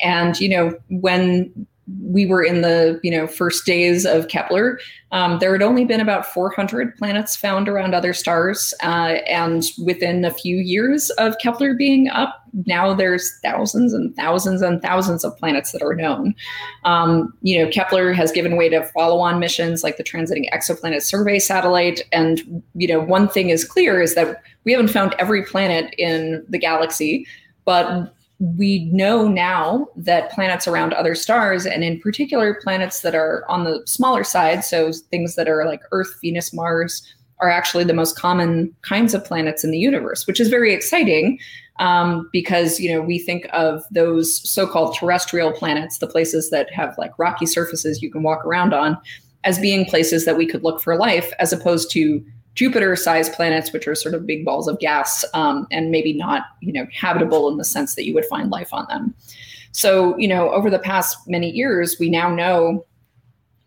And 0.00 0.36
you 0.40 0.48
know, 0.48 0.76
when 0.88 1.64
we 2.02 2.26
were 2.26 2.42
in 2.42 2.62
the 2.62 3.00
you 3.02 3.10
know 3.10 3.26
first 3.26 3.64
days 3.64 4.04
of 4.04 4.28
Kepler, 4.28 4.78
um, 5.12 5.38
there 5.38 5.52
had 5.52 5.62
only 5.62 5.84
been 5.84 6.00
about 6.00 6.26
400 6.26 6.96
planets 6.96 7.36
found 7.36 7.68
around 7.68 7.94
other 7.94 8.12
stars, 8.12 8.74
uh, 8.82 9.18
and 9.28 9.64
within 9.84 10.24
a 10.24 10.32
few 10.32 10.56
years 10.56 11.10
of 11.10 11.38
Kepler 11.38 11.74
being 11.74 12.08
up, 12.08 12.42
now 12.66 12.92
there's 12.92 13.38
thousands 13.40 13.92
and 13.92 14.14
thousands 14.16 14.62
and 14.62 14.82
thousands 14.82 15.24
of 15.24 15.36
planets 15.38 15.72
that 15.72 15.82
are 15.82 15.94
known. 15.94 16.34
Um, 16.84 17.32
you 17.42 17.62
know, 17.62 17.70
Kepler 17.70 18.12
has 18.12 18.32
given 18.32 18.56
way 18.56 18.68
to 18.68 18.82
follow-on 18.86 19.38
missions 19.38 19.84
like 19.84 19.96
the 19.96 20.04
Transiting 20.04 20.52
Exoplanet 20.52 21.02
Survey 21.02 21.38
satellite, 21.38 22.02
and 22.12 22.62
you 22.74 22.88
know, 22.88 23.00
one 23.00 23.28
thing 23.28 23.50
is 23.50 23.64
clear 23.64 24.02
is 24.02 24.16
that 24.16 24.42
we 24.64 24.72
haven't 24.72 24.88
found 24.88 25.14
every 25.18 25.44
planet 25.44 25.94
in 25.98 26.44
the 26.48 26.58
galaxy, 26.58 27.26
but 27.64 28.12
we 28.38 28.84
know 28.86 29.28
now 29.28 29.88
that 29.96 30.30
planets 30.30 30.68
around 30.68 30.92
other 30.92 31.14
stars, 31.14 31.64
and 31.64 31.82
in 31.82 32.00
particular 32.00 32.54
planets 32.54 33.00
that 33.00 33.14
are 33.14 33.44
on 33.48 33.64
the 33.64 33.82
smaller 33.86 34.24
side, 34.24 34.64
so 34.64 34.92
things 35.10 35.36
that 35.36 35.48
are 35.48 35.64
like 35.64 35.80
Earth, 35.92 36.18
Venus, 36.20 36.52
Mars, 36.52 37.02
are 37.38 37.50
actually 37.50 37.84
the 37.84 37.94
most 37.94 38.18
common 38.18 38.74
kinds 38.82 39.14
of 39.14 39.24
planets 39.24 39.64
in 39.64 39.70
the 39.70 39.78
universe, 39.78 40.26
which 40.26 40.40
is 40.40 40.48
very 40.48 40.72
exciting 40.72 41.38
um, 41.78 42.28
because 42.32 42.80
you 42.80 42.90
know 42.90 43.02
we 43.02 43.18
think 43.18 43.46
of 43.52 43.84
those 43.90 44.48
so-called 44.48 44.96
terrestrial 44.96 45.52
planets, 45.52 45.98
the 45.98 46.06
places 46.06 46.50
that 46.50 46.72
have 46.72 46.94
like 46.98 47.18
rocky 47.18 47.46
surfaces 47.46 48.02
you 48.02 48.10
can 48.10 48.22
walk 48.22 48.44
around 48.44 48.72
on, 48.72 48.98
as 49.44 49.58
being 49.58 49.84
places 49.84 50.24
that 50.24 50.36
we 50.36 50.46
could 50.46 50.62
look 50.62 50.80
for 50.80 50.96
life, 50.96 51.32
as 51.38 51.52
opposed 51.52 51.90
to 51.92 52.24
Jupiter-sized 52.56 53.32
planets, 53.34 53.72
which 53.72 53.86
are 53.86 53.94
sort 53.94 54.14
of 54.14 54.26
big 54.26 54.44
balls 54.44 54.66
of 54.66 54.78
gas 54.78 55.24
um, 55.34 55.66
and 55.70 55.90
maybe 55.90 56.12
not, 56.12 56.42
you 56.60 56.72
know, 56.72 56.86
habitable 56.92 57.48
in 57.48 57.58
the 57.58 57.64
sense 57.64 57.94
that 57.94 58.04
you 58.04 58.14
would 58.14 58.24
find 58.24 58.50
life 58.50 58.72
on 58.72 58.86
them. 58.88 59.14
So, 59.72 60.16
you 60.16 60.26
know, 60.26 60.50
over 60.50 60.70
the 60.70 60.78
past 60.78 61.18
many 61.28 61.50
years, 61.50 61.96
we 62.00 62.08
now 62.08 62.34
know 62.34 62.84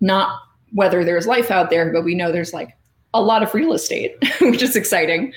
not 0.02 0.42
whether 0.74 1.06
there's 1.06 1.28
life 1.28 1.52
out 1.52 1.70
there, 1.70 1.94
but 1.94 2.04
we 2.04 2.16
know 2.16 2.32
there's 2.32 2.54
like 2.54 2.76
a 3.14 3.22
lot 3.22 3.44
of 3.44 3.54
real 3.54 3.74
estate, 3.74 4.16
which 4.42 4.64
is 4.64 4.76
exciting. 4.76 5.34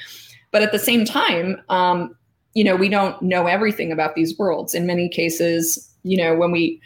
But 0.51 0.63
at 0.63 0.73
the 0.73 0.79
same 0.79 1.05
time, 1.05 1.61
um, 1.69 2.17
you 2.55 2.65
know, 2.65 2.77
we 2.77 2.89
don't 2.89 3.21
know 3.23 3.47
everything 3.47 3.93
about 3.93 4.15
these 4.15 4.39
worlds. 4.39 4.75
In 4.75 4.87
many 4.87 5.09
cases, 5.09 5.91
you 6.03 6.17
know, 6.17 6.35
when 6.35 6.53
we 6.53 6.81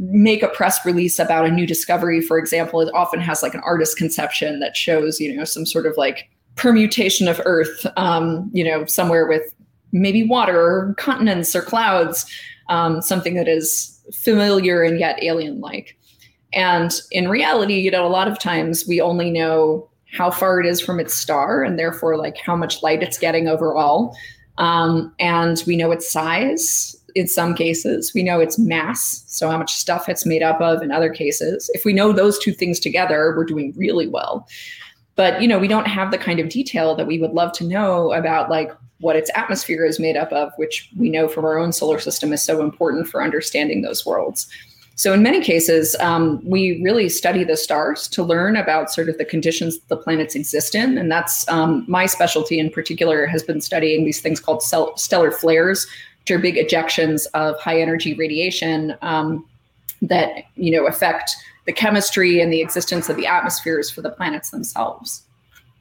make 0.00 0.42
a 0.42 0.48
press 0.48 0.84
release 0.86 1.18
about 1.18 1.44
a 1.44 1.50
new 1.50 1.66
discovery, 1.66 2.22
for 2.22 2.38
example, 2.38 2.80
it 2.80 2.92
often 2.94 3.20
has 3.20 3.42
like 3.42 3.54
an 3.54 3.60
artist 3.64 3.98
conception 3.98 4.58
that 4.60 4.76
shows, 4.76 5.20
you 5.20 5.36
know, 5.36 5.44
some 5.44 5.66
sort 5.66 5.84
of 5.84 5.94
like 5.98 6.28
permutation 6.56 7.28
of 7.28 7.40
Earth, 7.44 7.86
um, 7.96 8.50
you 8.52 8.64
know, 8.64 8.86
somewhere 8.86 9.26
with 9.26 9.54
maybe 9.92 10.22
water 10.22 10.58
or 10.58 10.94
continents 10.94 11.54
or 11.54 11.60
clouds, 11.60 12.24
um, 12.70 13.02
something 13.02 13.34
that 13.34 13.46
is 13.46 14.00
familiar 14.12 14.82
and 14.82 14.98
yet 14.98 15.22
alien 15.22 15.60
like. 15.60 15.96
And 16.54 16.92
in 17.12 17.28
reality, 17.28 17.74
you 17.74 17.90
know, 17.90 18.06
a 18.06 18.08
lot 18.08 18.26
of 18.26 18.38
times 18.38 18.86
we 18.88 19.00
only 19.00 19.30
know 19.30 19.88
how 20.12 20.30
far 20.30 20.60
it 20.60 20.66
is 20.66 20.80
from 20.80 20.98
its 20.98 21.14
star 21.14 21.62
and 21.62 21.78
therefore 21.78 22.16
like 22.16 22.36
how 22.38 22.56
much 22.56 22.82
light 22.82 23.02
it's 23.02 23.18
getting 23.18 23.48
overall. 23.48 24.16
Um, 24.58 25.14
and 25.20 25.62
we 25.66 25.76
know 25.76 25.90
its 25.92 26.10
size 26.10 26.96
in 27.14 27.28
some 27.28 27.54
cases. 27.54 28.12
We 28.14 28.22
know 28.22 28.40
its 28.40 28.58
mass, 28.58 29.24
so 29.26 29.50
how 29.50 29.58
much 29.58 29.74
stuff 29.74 30.08
it's 30.08 30.26
made 30.26 30.42
up 30.42 30.60
of 30.60 30.82
in 30.82 30.90
other 30.90 31.10
cases. 31.10 31.70
If 31.74 31.84
we 31.84 31.92
know 31.92 32.12
those 32.12 32.38
two 32.38 32.52
things 32.52 32.80
together, 32.80 33.34
we're 33.36 33.44
doing 33.44 33.74
really 33.76 34.08
well. 34.08 34.48
But 35.16 35.42
you 35.42 35.48
know, 35.48 35.58
we 35.58 35.68
don't 35.68 35.86
have 35.86 36.10
the 36.10 36.18
kind 36.18 36.40
of 36.40 36.48
detail 36.48 36.94
that 36.96 37.06
we 37.06 37.18
would 37.18 37.32
love 37.32 37.52
to 37.52 37.64
know 37.64 38.12
about 38.12 38.50
like 38.50 38.72
what 39.00 39.16
its 39.16 39.30
atmosphere 39.34 39.84
is 39.84 39.98
made 39.98 40.16
up 40.16 40.32
of, 40.32 40.52
which 40.56 40.88
we 40.96 41.10
know 41.10 41.28
from 41.28 41.44
our 41.44 41.58
own 41.58 41.72
solar 41.72 41.98
system 41.98 42.32
is 42.32 42.42
so 42.42 42.62
important 42.62 43.08
for 43.08 43.22
understanding 43.22 43.82
those 43.82 44.04
worlds. 44.06 44.46
So, 45.00 45.14
in 45.14 45.22
many 45.22 45.40
cases, 45.40 45.96
um, 46.00 46.42
we 46.44 46.82
really 46.82 47.08
study 47.08 47.42
the 47.42 47.56
stars 47.56 48.06
to 48.08 48.22
learn 48.22 48.54
about 48.54 48.92
sort 48.92 49.08
of 49.08 49.16
the 49.16 49.24
conditions 49.24 49.78
the 49.88 49.96
planets 49.96 50.34
exist 50.34 50.74
in. 50.74 50.98
And 50.98 51.10
that's 51.10 51.48
um, 51.48 51.86
my 51.88 52.04
specialty 52.04 52.58
in 52.58 52.68
particular, 52.68 53.24
has 53.24 53.42
been 53.42 53.62
studying 53.62 54.04
these 54.04 54.20
things 54.20 54.40
called 54.40 54.62
stellar 54.62 55.32
flares, 55.32 55.86
which 56.20 56.30
are 56.30 56.38
big 56.38 56.56
ejections 56.56 57.26
of 57.34 57.58
high 57.60 57.80
energy 57.80 58.14
radiation 58.14 58.96
um, 59.02 59.46
that 60.02 60.44
you 60.56 60.70
know 60.70 60.86
affect 60.86 61.36
the 61.66 61.72
chemistry 61.72 62.40
and 62.40 62.52
the 62.52 62.60
existence 62.60 63.08
of 63.08 63.16
the 63.16 63.26
atmospheres 63.26 63.90
for 63.90 64.02
the 64.02 64.10
planets 64.10 64.50
themselves. 64.50 65.22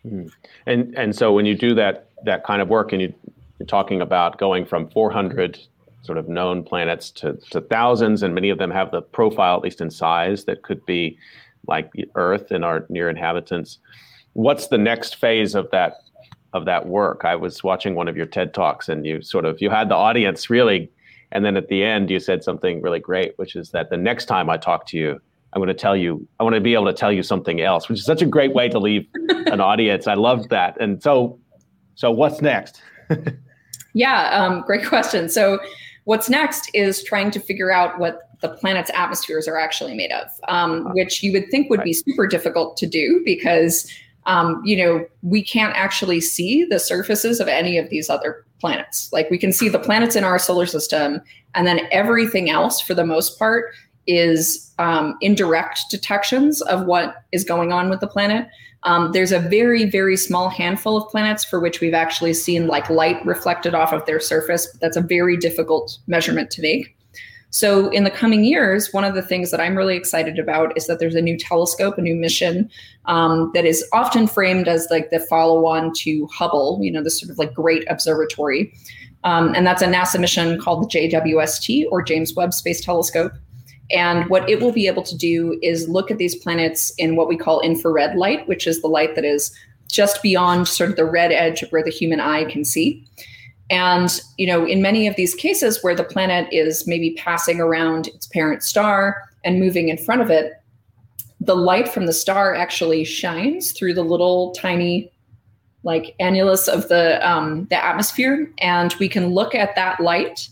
Mm. 0.06 0.32
And 0.66 0.98
and 0.98 1.16
so 1.16 1.34
when 1.34 1.46
you 1.46 1.56
do 1.56 1.74
that 1.76 2.10
that 2.26 2.44
kind 2.44 2.62
of 2.62 2.68
work, 2.68 2.92
and 2.92 3.02
you, 3.02 3.14
you're 3.60 3.68
talking 3.68 4.02
about 4.02 4.38
going 4.38 4.66
from 4.66 4.90
400 4.90 5.60
sort 6.02 6.18
of 6.18 6.28
known 6.28 6.64
planets 6.64 7.12
to, 7.12 7.34
to 7.52 7.62
thousands, 7.62 8.24
and 8.24 8.34
many 8.34 8.50
of 8.50 8.58
them 8.58 8.72
have 8.72 8.92
the 8.92 9.02
profile, 9.02 9.56
at 9.58 9.64
least 9.64 9.82
in 9.82 9.90
size, 9.90 10.46
that 10.46 10.64
could 10.64 10.86
be 10.86 11.18
like 11.68 11.92
Earth 12.16 12.52
and 12.52 12.64
our 12.64 12.86
near 12.90 13.10
inhabitants. 13.10 13.80
What's 14.34 14.68
the 14.68 14.78
next 14.78 15.16
phase 15.18 15.56
of 15.56 15.70
that 15.72 15.98
of 16.54 16.66
that 16.66 16.88
work. 16.88 17.22
I 17.24 17.36
was 17.36 17.64
watching 17.64 17.96
one 17.96 18.08
of 18.08 18.18
your 18.18 18.26
TED 18.26 18.54
talks, 18.54 18.90
and 18.90 19.06
you 19.06 19.22
sort 19.22 19.46
of 19.46 19.62
you 19.62 19.70
had 19.70 19.90
the 19.90 19.96
audience 19.96 20.50
really, 20.50 20.92
and 21.32 21.46
then 21.46 21.58
at 21.58 21.68
the 21.68 21.84
end 21.84 22.10
you 22.10 22.20
said 22.20 22.44
something 22.44 22.82
really 22.82 23.00
great, 23.00 23.38
which 23.38 23.56
is 23.56 23.72
that 23.72 23.90
the 23.90 23.98
next 23.98 24.26
time 24.26 24.50
I 24.50 24.58
talk 24.58 24.86
to 24.88 24.98
you, 24.98 25.20
I'm 25.54 25.60
going 25.60 25.68
to 25.68 25.74
tell 25.74 25.96
you, 25.96 26.28
I 26.40 26.44
want 26.44 26.56
to 26.56 26.62
be 26.62 26.74
able 26.74 26.86
to 26.86 26.94
tell 26.94 27.12
you 27.12 27.24
something 27.24 27.62
else, 27.62 27.90
which 27.90 28.00
is 28.00 28.06
such 28.06 28.22
a 28.22 28.26
great 28.26 28.54
way 28.54 28.70
to 28.70 28.80
leave 28.80 29.08
an 29.30 29.60
audience. 29.60 30.08
I 30.08 30.14
love 30.14 30.50
that. 30.50 30.80
And 30.80 31.02
so, 31.02 31.40
so 31.96 32.12
what's 32.12 32.42
next? 32.42 32.82
yeah, 33.94 34.30
um, 34.32 34.62
great 34.62 34.86
question. 34.86 35.30
So, 35.30 35.60
what's 36.06 36.30
next 36.30 36.70
is 36.74 37.04
trying 37.04 37.32
to 37.32 37.40
figure 37.40 37.72
out 37.72 38.00
what 38.00 38.30
the 38.42 38.50
planet's 38.50 38.90
atmospheres 38.94 39.48
are 39.48 39.58
actually 39.58 39.96
made 39.96 40.12
of, 40.12 40.28
um, 40.48 40.82
uh-huh. 40.82 40.94
which 40.94 41.22
you 41.24 41.32
would 41.34 41.50
think 41.52 41.70
would 41.70 41.84
be 41.84 41.94
super 41.94 42.26
difficult 42.26 42.78
to 42.78 42.88
do 42.88 43.22
because 43.26 43.92
um, 44.30 44.62
you 44.64 44.78
know, 44.78 45.06
we 45.24 45.42
can't 45.42 45.76
actually 45.76 46.22
see 46.22 46.64
the 46.64 46.80
surfaces 46.80 47.40
of 47.40 47.48
any 47.48 47.80
of 47.80 47.90
these 47.90 48.12
other 48.12 48.46
planets. 48.60 49.12
Like 49.12 49.28
we 49.32 49.40
can 49.40 49.52
see 49.52 49.70
the 49.70 49.80
planets 49.80 50.16
in 50.16 50.24
our 50.24 50.38
solar 50.38 50.68
system, 50.68 51.20
and 51.56 51.66
then 51.66 51.82
everything 51.92 52.48
else, 52.48 52.80
for 52.80 52.94
the 52.94 53.06
most 53.06 53.40
part, 53.40 53.74
is 54.06 54.72
um, 54.78 55.18
indirect 55.22 55.82
detections 55.90 56.62
of 56.62 56.86
what 56.86 57.16
is 57.32 57.44
going 57.44 57.74
on 57.74 57.90
with 57.90 58.02
the 58.02 58.08
planet. 58.08 58.48
Um, 58.84 59.12
there's 59.14 59.32
a 59.32 59.40
very, 59.40 59.90
very 59.90 60.16
small 60.16 60.48
handful 60.50 60.96
of 60.96 61.10
planets 61.10 61.44
for 61.44 61.60
which 61.60 61.82
we've 61.82 61.96
actually 61.96 62.36
seen 62.36 62.68
like 62.68 62.88
light 62.90 63.26
reflected 63.26 63.74
off 63.74 63.92
of 63.92 64.06
their 64.06 64.20
surface. 64.20 64.68
But 64.68 64.80
that's 64.80 64.96
a 64.96 65.02
very 65.02 65.38
difficult 65.38 65.98
measurement 66.06 66.52
to 66.52 66.62
make. 66.62 66.96
So, 67.52 67.90
in 67.90 68.04
the 68.04 68.12
coming 68.12 68.44
years, 68.44 68.94
one 68.94 69.04
of 69.04 69.16
the 69.16 69.24
things 69.24 69.50
that 69.52 69.60
I'm 69.60 69.76
really 69.76 69.96
excited 69.96 70.38
about 70.38 70.78
is 70.78 70.86
that 70.86 71.00
there's 71.00 71.16
a 71.16 71.22
new 71.22 71.38
telescope, 71.38 71.98
a 71.98 72.02
new 72.02 72.16
mission 72.16 72.70
um, 73.06 73.52
that 73.56 73.66
is 73.66 73.84
often 73.92 74.28
framed 74.28 74.68
as 74.68 74.88
like 74.92 75.10
the 75.10 75.20
follow 75.20 75.66
on 75.66 75.92
to 75.98 76.28
Hubble, 76.28 76.80
you 76.82 76.92
know, 76.92 77.02
this 77.02 77.20
sort 77.20 77.32
of 77.32 77.40
like 77.40 77.54
great 77.54 77.90
observatory. 77.90 78.72
Um, 79.24 79.54
and 79.56 79.66
that's 79.66 79.82
a 79.82 79.88
NASA 79.88 80.20
mission 80.20 80.62
called 80.62 80.84
the 80.84 80.88
JWST 80.88 81.86
or 81.92 82.02
James 82.04 82.34
Webb 82.36 82.54
Space 82.54 82.82
Telescope. 82.82 83.34
And 83.92 84.30
what 84.30 84.48
it 84.48 84.62
will 84.62 84.72
be 84.72 84.88
able 84.88 85.04
to 85.04 85.18
do 85.18 85.58
is 85.64 85.90
look 85.90 86.12
at 86.12 86.20
these 86.20 86.36
planets 86.36 86.92
in 86.98 87.16
what 87.16 87.28
we 87.28 87.36
call 87.36 87.60
infrared 87.62 88.16
light, 88.16 88.48
which 88.48 88.68
is 88.68 88.82
the 88.82 88.88
light 88.88 89.16
that 89.16 89.26
is 89.26 89.52
just 89.90 90.22
beyond 90.22 90.68
sort 90.68 90.92
of 90.92 90.96
the 90.96 91.06
red 91.06 91.32
edge 91.32 91.64
of 91.64 91.72
where 91.72 91.84
the 91.84 91.90
human 91.90 92.20
eye 92.20 92.46
can 92.46 92.64
see. 92.64 93.04
And, 93.70 94.20
you 94.38 94.48
know, 94.48 94.66
in 94.66 94.82
many 94.82 95.08
of 95.08 95.16
these 95.16 95.36
cases 95.36 95.84
where 95.84 95.96
the 95.96 96.04
planet 96.04 96.48
is 96.52 96.88
maybe 96.88 97.16
passing 97.18 97.60
around 97.60 98.08
its 98.08 98.26
parent 98.28 98.64
star 98.64 99.24
and 99.44 99.60
moving 99.60 99.90
in 99.90 99.98
front 99.98 100.22
of 100.22 100.30
it, 100.30 100.54
the 101.40 101.56
light 101.56 101.88
from 101.88 102.06
the 102.06 102.14
star 102.14 102.56
actually 102.56 103.04
shines 103.04 103.72
through 103.72 103.94
the 103.94 104.04
little 104.04 104.52
tiny 104.54 105.12
like 105.84 106.16
annulus 106.20 106.68
of 106.68 106.90
the 106.90 107.26
um, 107.28 107.66
the 107.70 107.84
atmosphere, 107.84 108.52
and 108.58 108.94
we 109.00 109.08
can 109.08 109.28
look 109.28 109.56
at 109.56 109.76
that 109.76 110.00
light 110.02 110.50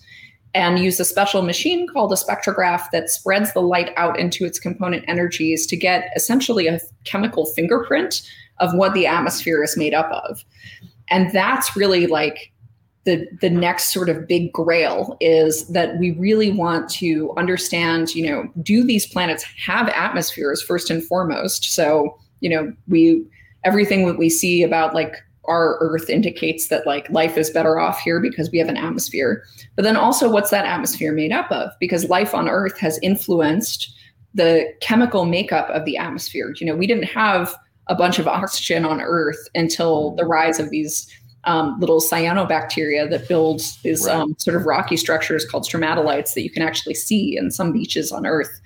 and 0.54 0.80
use 0.80 1.00
a 1.00 1.06
special 1.06 1.42
machine 1.42 1.88
called 1.88 2.12
a 2.14 2.16
spectrograph 2.16 2.90
that 2.92 3.10
spreads 3.10 3.54
the 3.54 3.62
light 3.62 3.92
out 3.98 4.18
into 4.18 4.46
its 4.46 4.58
component 4.58 5.04
energies 5.08 5.68
to 5.68 5.76
get 5.76 6.10
essentially 6.16 6.68
a 6.68 6.80
chemical 7.04 7.46
fingerprint 7.46 8.22
of 8.60 8.74
what 8.74 8.94
the 8.94 9.06
atmosphere 9.06 9.62
is 9.62 9.78
made 9.78 9.94
up 9.94 10.10
of. 10.12 10.44
And 11.10 11.32
that's 11.32 11.76
really 11.76 12.08
like 12.08 12.52
the 13.08 13.26
the 13.40 13.50
next 13.50 13.94
sort 13.94 14.10
of 14.10 14.28
big 14.28 14.52
grail 14.52 15.16
is 15.22 15.66
that 15.70 15.98
we 15.98 16.12
really 16.12 16.52
want 16.52 16.90
to 16.90 17.34
understand 17.38 18.14
you 18.14 18.30
know 18.30 18.52
do 18.62 18.84
these 18.84 19.08
planets 19.08 19.44
have 19.44 19.88
atmospheres 19.88 20.62
first 20.62 20.90
and 20.90 21.02
foremost? 21.06 21.74
So 21.74 22.20
you 22.42 22.50
know 22.50 22.74
we 22.90 23.26
everything 23.64 24.06
that 24.08 24.18
we 24.18 24.30
see 24.30 24.62
about 24.62 24.94
like 24.94 25.16
our 25.46 25.78
earth 25.80 26.10
indicates 26.10 26.68
that 26.68 26.86
like 26.86 27.10
life 27.10 27.38
is 27.38 27.50
better 27.50 27.80
off 27.80 27.98
here 28.02 28.20
because 28.20 28.52
we 28.52 28.58
have 28.58 28.68
an 28.68 28.76
atmosphere. 28.76 29.42
But 29.78 29.84
then 29.84 29.96
also 29.96 30.30
what's 30.30 30.50
that 30.50 30.66
atmosphere 30.66 31.14
made 31.14 31.32
up 31.32 31.50
of? 31.50 31.72
Because 31.80 32.10
life 32.10 32.36
on 32.36 32.50
earth 32.50 32.78
has 32.80 33.00
influenced 33.02 33.90
the 34.34 34.70
chemical 34.82 35.24
makeup 35.24 35.70
of 35.70 35.86
the 35.86 35.96
atmosphere. 35.96 36.54
You 36.58 36.68
know 36.68 36.76
we 36.76 36.88
didn't 36.88 37.06
have 37.06 37.56
a 37.88 37.96
bunch 37.96 38.20
of 38.20 38.28
oxygen 38.28 38.84
on 38.84 39.00
earth 39.00 39.48
until 39.56 40.12
the 40.16 40.26
rise 40.26 40.60
of 40.60 40.72
these 40.72 41.08
um, 41.44 41.80
little 41.80 42.02
cyanobacteria 42.02 43.10
that 43.10 43.28
build 43.28 43.62
these 43.84 44.06
right. 44.06 44.16
um, 44.16 44.36
sort 44.38 44.56
of 44.56 44.66
rocky 44.66 44.98
structures 44.98 45.46
called 45.46 45.64
stromatolites 45.64 46.34
that 46.34 46.42
you 46.42 46.50
can 46.50 46.62
actually 46.62 46.94
see 46.94 47.38
in 47.38 47.52
some 47.52 47.72
beaches 47.72 48.12
on 48.12 48.26
Earth. 48.26 48.60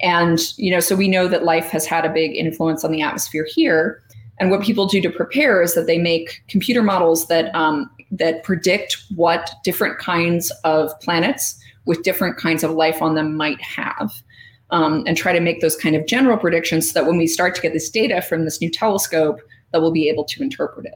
And, 0.00 0.38
you 0.56 0.70
know, 0.70 0.80
so 0.80 0.94
we 0.94 1.08
know 1.08 1.26
that 1.26 1.44
life 1.44 1.66
has 1.66 1.86
had 1.86 2.04
a 2.04 2.08
big 2.08 2.36
influence 2.36 2.84
on 2.84 2.92
the 2.92 3.02
atmosphere 3.02 3.46
here. 3.52 4.02
And 4.38 4.50
what 4.50 4.62
people 4.62 4.86
do 4.86 5.00
to 5.00 5.10
prepare 5.10 5.62
is 5.62 5.74
that 5.74 5.86
they 5.86 5.98
make 5.98 6.44
computer 6.48 6.82
models 6.82 7.26
that 7.26 7.52
um, 7.54 7.90
that 8.10 8.42
predict 8.42 8.96
what 9.16 9.50
different 9.64 9.98
kinds 9.98 10.50
of 10.64 10.98
planets 11.00 11.58
with 11.84 12.02
different 12.02 12.36
kinds 12.36 12.62
of 12.62 12.70
life 12.70 13.02
on 13.02 13.14
them 13.14 13.36
might 13.36 13.60
have, 13.60 14.12
um, 14.70 15.02
and 15.06 15.16
try 15.16 15.32
to 15.32 15.40
make 15.40 15.60
those 15.60 15.76
kind 15.76 15.96
of 15.96 16.06
general 16.06 16.36
predictions 16.36 16.90
so 16.90 17.00
that 17.00 17.08
when 17.08 17.18
we 17.18 17.26
start 17.26 17.54
to 17.54 17.60
get 17.60 17.72
this 17.72 17.90
data 17.90 18.22
from 18.22 18.44
this 18.44 18.60
new 18.60 18.70
telescope, 18.70 19.40
that 19.72 19.80
we'll 19.80 19.90
be 19.90 20.08
able 20.08 20.24
to 20.24 20.42
interpret 20.42 20.86
it. 20.86 20.94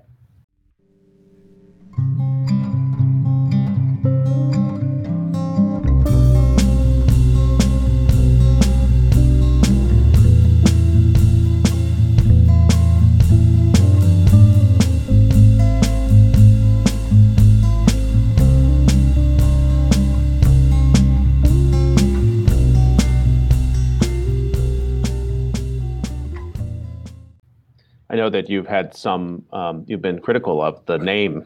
I 28.12 28.16
know 28.16 28.28
that 28.28 28.50
you've 28.50 28.66
had 28.66 28.94
some, 28.94 29.42
um, 29.54 29.84
you've 29.88 30.02
been 30.02 30.20
critical 30.20 30.60
of 30.60 30.84
the 30.84 30.98
name 30.98 31.44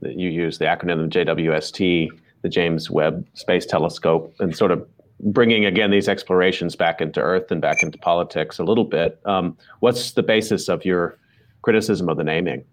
that 0.00 0.16
you 0.16 0.30
use, 0.30 0.58
the 0.58 0.64
acronym 0.64 1.08
JWST, 1.08 2.08
the 2.42 2.48
James 2.48 2.88
Webb 2.88 3.26
Space 3.34 3.66
Telescope, 3.66 4.32
and 4.38 4.56
sort 4.56 4.70
of 4.70 4.86
bringing 5.20 5.64
again 5.64 5.90
these 5.90 6.08
explorations 6.08 6.76
back 6.76 7.00
into 7.00 7.20
Earth 7.20 7.50
and 7.50 7.60
back 7.60 7.82
into 7.82 7.98
politics 7.98 8.60
a 8.60 8.64
little 8.64 8.84
bit. 8.84 9.20
Um, 9.24 9.56
what's 9.80 10.12
the 10.12 10.22
basis 10.22 10.68
of 10.68 10.84
your 10.84 11.18
criticism 11.62 12.08
of 12.08 12.16
the 12.16 12.24
naming? 12.24 12.64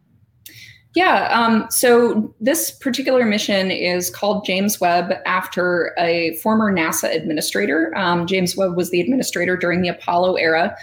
Yeah, 0.94 1.30
um, 1.32 1.68
so 1.72 2.36
this 2.42 2.70
particular 2.70 3.26
mission 3.26 3.72
is 3.72 4.10
called 4.10 4.46
James 4.46 4.80
Webb 4.82 5.14
after 5.26 5.96
a 5.98 6.36
former 6.38 6.72
NASA 6.72 7.16
administrator. 7.16 7.94
Um, 7.96 8.28
James 8.28 8.58
Webb 8.58 8.76
was 8.76 8.92
the 8.92 9.00
administrator 9.00 9.56
during 9.56 9.82
the 9.82 9.88
Apollo 9.88 10.36
era. 10.36 10.76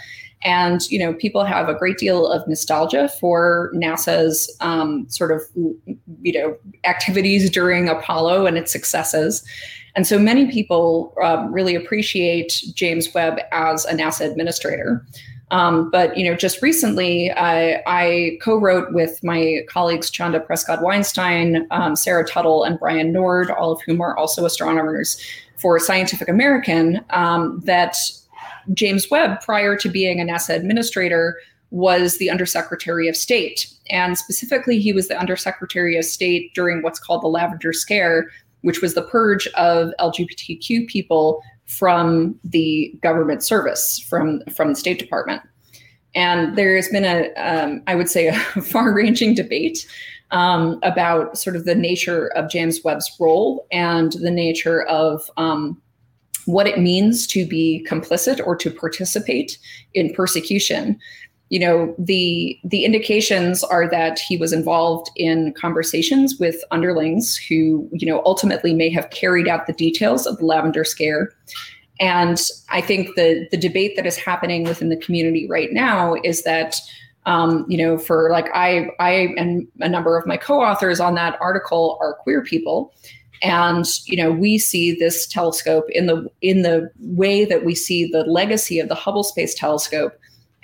And 0.43 0.81
you 0.89 0.99
know, 0.99 1.13
people 1.13 1.43
have 1.43 1.67
a 1.67 1.73
great 1.73 1.97
deal 1.97 2.27
of 2.27 2.47
nostalgia 2.47 3.09
for 3.19 3.71
NASA's 3.75 4.55
um, 4.61 5.07
sort 5.09 5.31
of 5.31 5.41
you 5.55 6.33
know 6.33 6.57
activities 6.85 7.49
during 7.49 7.89
Apollo 7.89 8.45
and 8.45 8.57
its 8.57 8.71
successes. 8.71 9.43
And 9.95 10.07
so 10.07 10.19
many 10.19 10.49
people 10.51 11.13
um, 11.21 11.51
really 11.51 11.75
appreciate 11.75 12.63
James 12.73 13.13
Webb 13.13 13.39
as 13.51 13.85
a 13.85 13.93
NASA 13.93 14.29
administrator. 14.29 15.05
Um, 15.51 15.89
but 15.89 16.15
you 16.15 16.29
know, 16.29 16.35
just 16.35 16.61
recently, 16.61 17.31
I, 17.31 17.81
I, 17.87 18.37
co-wrote 18.41 18.93
with 18.93 19.23
my 19.23 19.61
colleagues 19.67 20.11
Chanda 20.11 20.39
Prescod 20.39 20.81
Weinstein, 20.83 21.65
um, 21.71 21.95
Sarah 21.95 22.25
Tuttle, 22.25 22.63
and 22.63 22.79
Brian 22.79 23.11
Nord, 23.11 23.49
all 23.49 23.71
of 23.71 23.81
whom 23.81 23.99
are 23.99 24.15
also 24.15 24.45
astronomers, 24.45 25.19
for 25.55 25.79
Scientific 25.79 26.29
American, 26.29 27.03
um, 27.09 27.59
that 27.65 27.97
James 28.73 29.09
Webb, 29.09 29.41
prior 29.41 29.75
to 29.77 29.89
being 29.89 30.19
a 30.19 30.23
NASA 30.23 30.55
administrator, 30.55 31.37
was 31.71 32.17
the 32.17 32.29
Undersecretary 32.29 33.07
of 33.07 33.15
State. 33.15 33.71
And 33.89 34.17
specifically, 34.17 34.79
he 34.79 34.93
was 34.93 35.07
the 35.07 35.19
Undersecretary 35.19 35.97
of 35.97 36.05
State 36.05 36.53
during 36.53 36.81
what's 36.81 36.99
called 36.99 37.21
the 37.21 37.27
Lavender 37.27 37.73
Scare, 37.73 38.29
which 38.61 38.81
was 38.81 38.93
the 38.93 39.03
purge 39.03 39.47
of 39.49 39.91
LGBTQ 39.99 40.87
people 40.87 41.41
from 41.65 42.39
the 42.43 42.93
government 43.01 43.43
service, 43.43 43.99
from, 43.99 44.41
from 44.55 44.69
the 44.69 44.75
State 44.75 44.99
Department. 44.99 45.41
And 46.15 46.57
there's 46.57 46.89
been 46.89 47.05
a, 47.05 47.31
um, 47.35 47.83
I 47.85 47.93
would 47.93 48.09
say, 48.09 48.27
a 48.27 48.33
far 48.61 48.91
ranging 48.93 49.35
debate 49.35 49.85
um, 50.31 50.79
about 50.83 51.37
sort 51.37 51.55
of 51.55 51.65
the 51.65 51.75
nature 51.75 52.27
of 52.35 52.49
James 52.49 52.83
Webb's 52.83 53.15
role 53.19 53.67
and 53.71 54.11
the 54.13 54.31
nature 54.31 54.83
of 54.83 55.29
um, 55.37 55.81
what 56.45 56.67
it 56.67 56.79
means 56.79 57.27
to 57.27 57.45
be 57.45 57.85
complicit 57.89 58.45
or 58.45 58.55
to 58.55 58.71
participate 58.71 59.57
in 59.93 60.13
persecution. 60.13 60.99
You 61.49 61.59
know 61.59 61.95
the 61.97 62.59
the 62.63 62.85
indications 62.85 63.63
are 63.63 63.89
that 63.89 64.19
he 64.19 64.37
was 64.37 64.53
involved 64.53 65.09
in 65.15 65.53
conversations 65.53 66.37
with 66.39 66.63
underlings 66.69 67.35
who 67.35 67.89
you 67.91 68.05
know 68.05 68.21
ultimately 68.23 68.73
may 68.73 68.89
have 68.89 69.09
carried 69.09 69.47
out 69.47 69.65
the 69.65 69.73
details 69.73 70.27
of 70.27 70.37
the 70.37 70.45
lavender 70.45 70.83
scare. 70.83 71.31
And 71.99 72.39
i 72.69 72.81
think 72.81 73.15
the 73.15 73.47
the 73.51 73.57
debate 73.57 73.95
that 73.95 74.05
is 74.05 74.15
happening 74.15 74.63
within 74.63 74.89
the 74.89 74.97
community 74.97 75.47
right 75.49 75.73
now 75.73 76.15
is 76.23 76.43
that 76.43 76.79
um, 77.25 77.65
you 77.67 77.77
know 77.77 77.97
for 77.97 78.29
like 78.31 78.47
i 78.53 78.89
i 78.99 79.33
and 79.37 79.67
a 79.79 79.89
number 79.89 80.17
of 80.17 80.25
my 80.25 80.37
co-authors 80.37 80.99
on 80.99 81.15
that 81.15 81.37
article 81.41 81.97
are 81.99 82.13
queer 82.13 82.43
people 82.43 82.93
and 83.41 83.85
you 84.05 84.17
know 84.17 84.31
we 84.31 84.57
see 84.57 84.93
this 84.93 85.25
telescope 85.27 85.85
in 85.89 86.05
the 86.07 86.29
in 86.41 86.61
the 86.61 86.89
way 86.99 87.45
that 87.45 87.65
we 87.65 87.73
see 87.75 88.05
the 88.05 88.23
legacy 88.23 88.79
of 88.79 88.89
the 88.89 88.95
hubble 88.95 89.23
space 89.23 89.53
telescope 89.53 90.13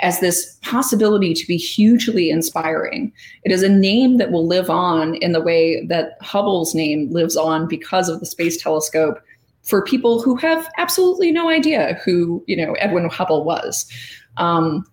as 0.02 0.20
this 0.20 0.58
possibility 0.62 1.34
to 1.34 1.48
be 1.48 1.56
hugely 1.56 2.30
inspiring. 2.30 3.14
It 3.44 3.52
is 3.54 3.64
a 3.64 3.70
name 3.70 4.18
that 4.18 4.30
will 4.30 4.46
live 4.46 4.70
on 4.70 5.16
in 5.16 5.32
the 5.32 5.42
way 5.42 5.86
that 5.86 6.18
hubble's 6.22 6.76
name 6.76 7.10
lives 7.12 7.38
on 7.38 7.68
because 7.68 8.10
of 8.10 8.20
the 8.20 8.26
space 8.26 8.62
telescope 8.62 9.20
for 9.64 9.84
people 9.84 10.22
who 10.22 10.36
have 10.36 10.70
absolutely 10.78 11.32
no 11.32 11.50
idea 11.50 12.00
who 12.04 12.44
you 12.48 12.58
know 12.58 12.74
edwin 12.74 13.10
hubble 13.10 13.44
was. 13.44 13.90
Um, 14.38 14.86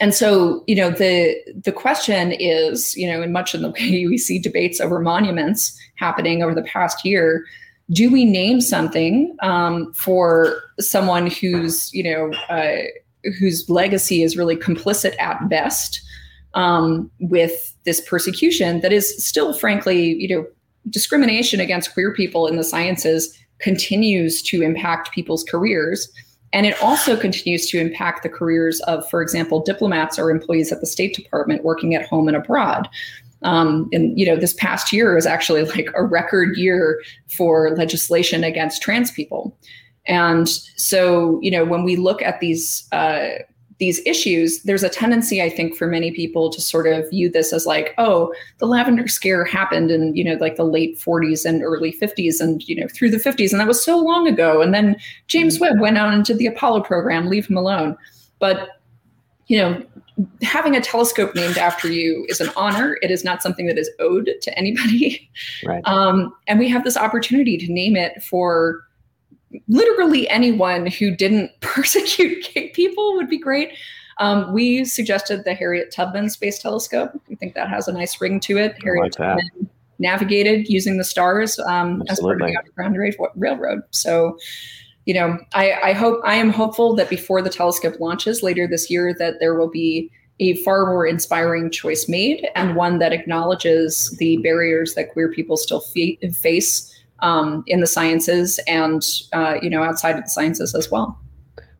and 0.00 0.14
so 0.14 0.62
you 0.66 0.74
know 0.74 0.90
the 0.90 1.36
the 1.64 1.72
question 1.72 2.32
is 2.32 2.96
you 2.96 3.10
know 3.10 3.22
in 3.22 3.32
much 3.32 3.54
in 3.54 3.62
the 3.62 3.70
way 3.80 4.06
we 4.06 4.18
see 4.18 4.38
debates 4.38 4.80
over 4.80 4.98
monuments 4.98 5.78
happening 5.96 6.42
over 6.42 6.54
the 6.54 6.62
past 6.62 7.04
year 7.04 7.44
do 7.90 8.10
we 8.10 8.24
name 8.24 8.60
something 8.60 9.34
um, 9.40 9.92
for 9.94 10.62
someone 10.78 11.28
whose 11.28 11.92
you 11.94 12.02
know 12.02 12.32
uh, 12.48 12.82
whose 13.38 13.68
legacy 13.68 14.22
is 14.22 14.36
really 14.36 14.56
complicit 14.56 15.18
at 15.18 15.48
best 15.48 16.02
um, 16.54 17.10
with 17.20 17.74
this 17.84 18.00
persecution 18.00 18.80
that 18.80 18.92
is 18.92 19.24
still 19.24 19.52
frankly 19.52 20.14
you 20.14 20.28
know 20.28 20.46
discrimination 20.90 21.60
against 21.60 21.92
queer 21.92 22.14
people 22.14 22.46
in 22.46 22.56
the 22.56 22.64
sciences 22.64 23.38
continues 23.58 24.40
to 24.40 24.62
impact 24.62 25.12
people's 25.12 25.44
careers 25.44 26.08
and 26.52 26.66
it 26.66 26.80
also 26.82 27.16
continues 27.16 27.66
to 27.68 27.78
impact 27.78 28.22
the 28.22 28.28
careers 28.28 28.80
of, 28.80 29.08
for 29.08 29.20
example, 29.20 29.60
diplomats 29.60 30.18
or 30.18 30.30
employees 30.30 30.72
at 30.72 30.80
the 30.80 30.86
State 30.86 31.14
Department 31.14 31.64
working 31.64 31.94
at 31.94 32.06
home 32.06 32.28
and 32.28 32.36
abroad. 32.36 32.88
Um, 33.42 33.88
and 33.92 34.18
you 34.18 34.26
know, 34.26 34.36
this 34.36 34.54
past 34.54 34.92
year 34.92 35.16
is 35.16 35.26
actually 35.26 35.64
like 35.76 35.88
a 35.94 36.02
record 36.02 36.56
year 36.56 37.02
for 37.28 37.76
legislation 37.76 38.44
against 38.44 38.82
trans 38.82 39.10
people. 39.10 39.56
And 40.06 40.48
so, 40.48 41.38
you 41.42 41.50
know, 41.50 41.64
when 41.64 41.84
we 41.84 41.96
look 41.96 42.22
at 42.22 42.40
these 42.40 42.88
uh, 42.92 43.28
these 43.78 44.00
issues, 44.04 44.62
there's 44.62 44.82
a 44.82 44.88
tendency, 44.88 45.40
I 45.40 45.48
think, 45.48 45.76
for 45.76 45.86
many 45.86 46.10
people 46.10 46.50
to 46.50 46.60
sort 46.60 46.86
of 46.88 47.08
view 47.10 47.30
this 47.30 47.52
as 47.52 47.64
like, 47.64 47.94
oh, 47.96 48.34
the 48.58 48.66
lavender 48.66 49.06
scare 49.06 49.44
happened 49.44 49.90
in, 49.90 50.14
you 50.16 50.24
know, 50.24 50.34
like 50.34 50.56
the 50.56 50.64
late 50.64 50.98
40s 50.98 51.44
and 51.44 51.62
early 51.62 51.92
50s 51.92 52.40
and, 52.40 52.66
you 52.68 52.74
know, 52.74 52.88
through 52.88 53.10
the 53.10 53.18
50s. 53.18 53.52
And 53.52 53.60
that 53.60 53.68
was 53.68 53.82
so 53.82 53.98
long 53.98 54.26
ago. 54.26 54.62
And 54.62 54.74
then 54.74 54.96
James 55.28 55.54
mm-hmm. 55.54 55.74
Webb 55.74 55.80
went 55.80 55.96
out 55.96 56.12
into 56.12 56.34
the 56.34 56.46
Apollo 56.46 56.82
program, 56.82 57.28
leave 57.28 57.46
him 57.46 57.56
alone. 57.56 57.96
But, 58.40 58.80
you 59.46 59.58
know, 59.58 59.80
having 60.42 60.74
a 60.74 60.80
telescope 60.80 61.36
named 61.36 61.56
after 61.56 61.88
you 61.88 62.26
is 62.28 62.40
an 62.40 62.50
honor. 62.56 62.98
It 63.02 63.12
is 63.12 63.24
not 63.24 63.42
something 63.42 63.66
that 63.66 63.78
is 63.78 63.88
owed 64.00 64.28
to 64.42 64.58
anybody. 64.58 65.30
Right. 65.64 65.82
Um, 65.88 66.34
and 66.46 66.58
we 66.58 66.68
have 66.68 66.84
this 66.84 66.96
opportunity 66.96 67.56
to 67.56 67.72
name 67.72 67.96
it 67.96 68.22
for 68.22 68.84
literally 69.68 70.28
anyone 70.28 70.86
who 70.86 71.14
didn't 71.14 71.50
persecute 71.60 72.48
gay 72.54 72.68
people 72.70 73.14
would 73.14 73.28
be 73.28 73.38
great. 73.38 73.72
Um, 74.18 74.52
we 74.52 74.84
suggested 74.84 75.44
the 75.44 75.54
Harriet 75.54 75.92
Tubman 75.92 76.28
Space 76.28 76.58
Telescope. 76.58 77.12
We 77.28 77.36
think 77.36 77.54
that 77.54 77.68
has 77.68 77.86
a 77.86 77.92
nice 77.92 78.20
ring 78.20 78.40
to 78.40 78.58
it. 78.58 78.76
Harriet 78.82 79.04
like 79.04 79.12
Tubman 79.12 79.70
navigated 79.98 80.68
using 80.68 80.96
the 80.96 81.04
stars 81.04 81.58
um, 81.60 82.02
as 82.08 82.20
part 82.20 82.40
of 82.40 82.48
the 82.48 82.56
Underground 82.56 82.96
Railroad. 83.36 83.82
So, 83.90 84.38
you 85.06 85.14
know, 85.14 85.38
I, 85.54 85.72
I 85.72 85.92
hope 85.92 86.20
I 86.24 86.34
am 86.34 86.50
hopeful 86.50 86.94
that 86.96 87.10
before 87.10 87.42
the 87.42 87.50
telescope 87.50 87.98
launches 88.00 88.42
later 88.42 88.66
this 88.66 88.90
year, 88.90 89.14
that 89.18 89.40
there 89.40 89.54
will 89.54 89.70
be 89.70 90.10
a 90.40 90.54
far 90.62 90.86
more 90.86 91.06
inspiring 91.06 91.70
choice 91.70 92.08
made 92.08 92.46
and 92.54 92.76
one 92.76 92.98
that 92.98 93.12
acknowledges 93.12 94.10
the 94.18 94.36
barriers 94.38 94.94
that 94.94 95.12
queer 95.12 95.32
people 95.32 95.56
still 95.56 95.80
face 95.80 96.94
um, 97.20 97.64
in 97.66 97.80
the 97.80 97.86
sciences 97.86 98.58
and 98.66 99.02
uh, 99.32 99.56
you 99.62 99.70
know 99.70 99.82
outside 99.82 100.16
of 100.16 100.24
the 100.24 100.30
sciences 100.30 100.74
as 100.74 100.90
well. 100.90 101.18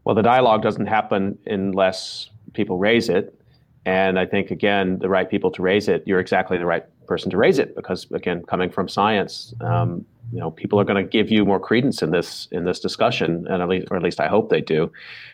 Well, 0.05 0.15
the 0.15 0.23
dialogue 0.23 0.63
doesn't 0.63 0.87
happen 0.87 1.39
unless 1.47 2.31
people 2.55 2.79
raise 2.79 3.09
it, 3.09 3.39
and 3.85 4.19
I 4.19 4.27
think 4.27 4.51
again 4.51 4.99
the 4.99 5.09
right 5.09 5.29
people 5.29 5.51
to 5.53 5.63
raise 5.63 5.89
it. 5.89 6.03
You're 6.07 6.21
exactly 6.21 6.59
the 6.59 6.67
right 6.67 6.85
person 7.07 7.31
to 7.31 7.37
raise 7.37 7.59
it 7.59 7.75
because 7.75 8.07
again, 8.13 8.43
coming 8.45 8.71
from 8.71 8.89
science, 8.89 9.55
um, 9.61 10.05
you 10.33 10.39
know 10.39 10.51
people 10.51 10.79
are 10.79 10.85
going 10.85 11.03
to 11.03 11.09
give 11.09 11.31
you 11.31 11.45
more 11.45 11.61
credence 11.61 12.03
in 12.03 12.11
this 12.11 12.49
in 12.53 12.65
this 12.65 12.81
discussion, 12.81 13.47
and 13.49 13.63
at 13.63 13.69
least 13.69 13.89
or 13.91 13.97
at 13.97 14.03
least 14.03 14.21
I 14.21 14.29
hope 14.29 14.51
they 14.51 14.61
do. 14.61 14.93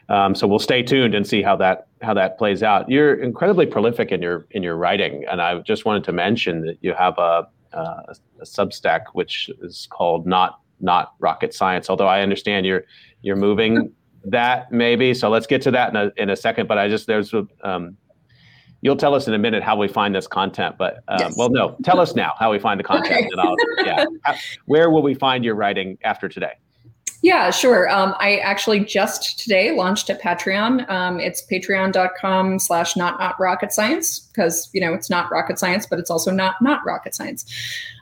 Um, 0.08 0.34
so 0.34 0.46
we'll 0.46 0.58
stay 0.58 0.82
tuned 0.82 1.14
and 1.14 1.26
see 1.26 1.42
how 1.42 1.56
that 1.56 1.86
how 2.02 2.14
that 2.14 2.38
plays 2.38 2.62
out. 2.62 2.88
You're 2.88 3.14
incredibly 3.14 3.66
prolific 3.66 4.12
in 4.12 4.22
your 4.22 4.46
in 4.52 4.62
your 4.62 4.76
writing, 4.76 5.24
and 5.30 5.40
I 5.40 5.58
just 5.60 5.84
wanted 5.84 6.04
to 6.04 6.12
mention 6.12 6.62
that 6.62 6.78
you 6.80 6.94
have 6.94 7.18
a, 7.18 7.46
a, 7.74 8.14
a 8.40 8.44
Substack 8.44 9.06
which 9.12 9.50
is 9.62 9.88
called 9.90 10.26
not 10.26 10.60
not 10.80 11.14
rocket 11.18 11.54
science. 11.54 11.90
Although 11.90 12.08
I 12.08 12.20
understand 12.20 12.66
you're 12.66 12.84
you're 13.22 13.36
moving 13.36 13.92
that 14.24 14.70
maybe. 14.72 15.14
So 15.14 15.28
let's 15.28 15.46
get 15.46 15.62
to 15.62 15.70
that 15.72 15.90
in 15.90 15.96
a 15.96 16.12
in 16.16 16.30
a 16.30 16.36
second. 16.36 16.68
But 16.68 16.78
I 16.78 16.88
just 16.88 17.06
there's 17.06 17.34
um, 17.62 17.96
you'll 18.82 18.96
tell 18.96 19.14
us 19.14 19.26
in 19.26 19.34
a 19.34 19.38
minute 19.38 19.62
how 19.62 19.76
we 19.76 19.88
find 19.88 20.14
this 20.14 20.26
content. 20.26 20.76
But 20.78 20.98
um, 21.08 21.18
yes. 21.18 21.34
well, 21.36 21.50
no, 21.50 21.76
tell 21.82 22.00
us 22.00 22.14
now 22.14 22.34
how 22.38 22.52
we 22.52 22.58
find 22.58 22.78
the 22.78 22.84
content, 22.84 23.12
okay. 23.12 23.28
and 23.32 23.40
I'll 23.40 23.56
yeah. 23.84 24.36
Where 24.66 24.90
will 24.90 25.02
we 25.02 25.14
find 25.14 25.44
your 25.44 25.54
writing 25.54 25.98
after 26.04 26.28
today? 26.28 26.52
Yeah, 27.24 27.50
sure. 27.50 27.88
Um, 27.88 28.14
I 28.18 28.36
actually 28.36 28.80
just 28.80 29.38
today 29.38 29.74
launched 29.74 30.10
at 30.10 30.20
Patreon. 30.20 30.86
Um, 30.90 31.18
it's 31.18 31.42
patreon.com 31.50 32.58
slash 32.58 32.98
not 32.98 33.18
not 33.18 33.40
rocket 33.40 33.72
science 33.72 34.20
because, 34.20 34.68
you 34.74 34.80
know, 34.82 34.92
it's 34.92 35.08
not 35.08 35.30
rocket 35.30 35.58
science, 35.58 35.86
but 35.86 35.98
it's 35.98 36.10
also 36.10 36.30
not 36.30 36.56
not 36.60 36.84
rocket 36.84 37.14
science. 37.14 37.46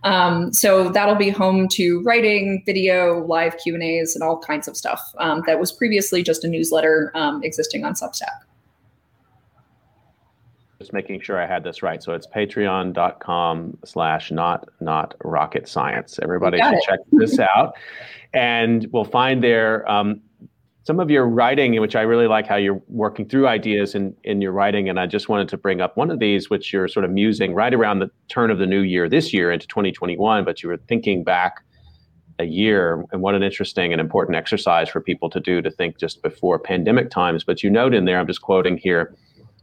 Um, 0.02 0.52
so 0.52 0.88
that'll 0.88 1.14
be 1.14 1.30
home 1.30 1.68
to 1.68 2.02
writing, 2.02 2.64
video, 2.66 3.24
live 3.24 3.56
Q&As, 3.58 4.16
and 4.16 4.24
all 4.24 4.40
kinds 4.40 4.66
of 4.66 4.76
stuff 4.76 5.14
um, 5.18 5.44
that 5.46 5.60
was 5.60 5.70
previously 5.70 6.24
just 6.24 6.42
a 6.42 6.48
newsletter 6.48 7.12
um, 7.14 7.44
existing 7.44 7.84
on 7.84 7.94
Substack. 7.94 8.42
Just 10.82 10.92
making 10.92 11.20
sure 11.20 11.40
I 11.40 11.46
had 11.46 11.62
this 11.62 11.82
right. 11.82 12.02
So 12.02 12.12
it's 12.12 12.26
patreon.com 12.26 13.78
slash 13.84 14.32
not 14.32 14.68
not 14.80 15.14
rocket 15.22 15.68
science. 15.68 16.18
Everybody 16.20 16.58
should 16.58 16.74
it. 16.74 16.84
check 16.84 16.98
this 17.12 17.38
out 17.38 17.74
and 18.34 18.88
we'll 18.92 19.04
find 19.04 19.42
there 19.42 19.88
um, 19.90 20.20
some 20.84 20.98
of 20.98 21.10
your 21.10 21.26
writing, 21.28 21.78
which 21.80 21.94
I 21.94 22.02
really 22.02 22.26
like 22.26 22.46
how 22.46 22.56
you're 22.56 22.82
working 22.88 23.28
through 23.28 23.46
ideas 23.46 23.94
in, 23.94 24.14
in 24.24 24.40
your 24.40 24.52
writing. 24.52 24.88
And 24.88 24.98
I 24.98 25.06
just 25.06 25.28
wanted 25.28 25.48
to 25.50 25.56
bring 25.56 25.80
up 25.80 25.96
one 25.96 26.10
of 26.10 26.18
these, 26.18 26.50
which 26.50 26.72
you're 26.72 26.88
sort 26.88 27.04
of 27.04 27.10
musing 27.10 27.54
right 27.54 27.72
around 27.72 28.00
the 28.00 28.10
turn 28.28 28.50
of 28.50 28.58
the 28.58 28.66
new 28.66 28.80
year 28.80 29.08
this 29.08 29.32
year 29.32 29.52
into 29.52 29.66
2021, 29.68 30.44
but 30.44 30.62
you 30.62 30.68
were 30.68 30.78
thinking 30.88 31.22
back 31.22 31.62
a 32.40 32.44
year. 32.44 33.04
And 33.12 33.22
what 33.22 33.36
an 33.36 33.42
interesting 33.42 33.92
and 33.92 34.00
important 34.00 34.36
exercise 34.36 34.88
for 34.88 35.00
people 35.00 35.30
to 35.30 35.38
do 35.38 35.62
to 35.62 35.70
think 35.70 35.98
just 35.98 36.22
before 36.22 36.58
pandemic 36.58 37.10
times. 37.10 37.44
But 37.44 37.62
you 37.62 37.70
note 37.70 37.94
in 37.94 38.04
there, 38.04 38.18
I'm 38.18 38.26
just 38.26 38.42
quoting 38.42 38.76
here 38.76 39.14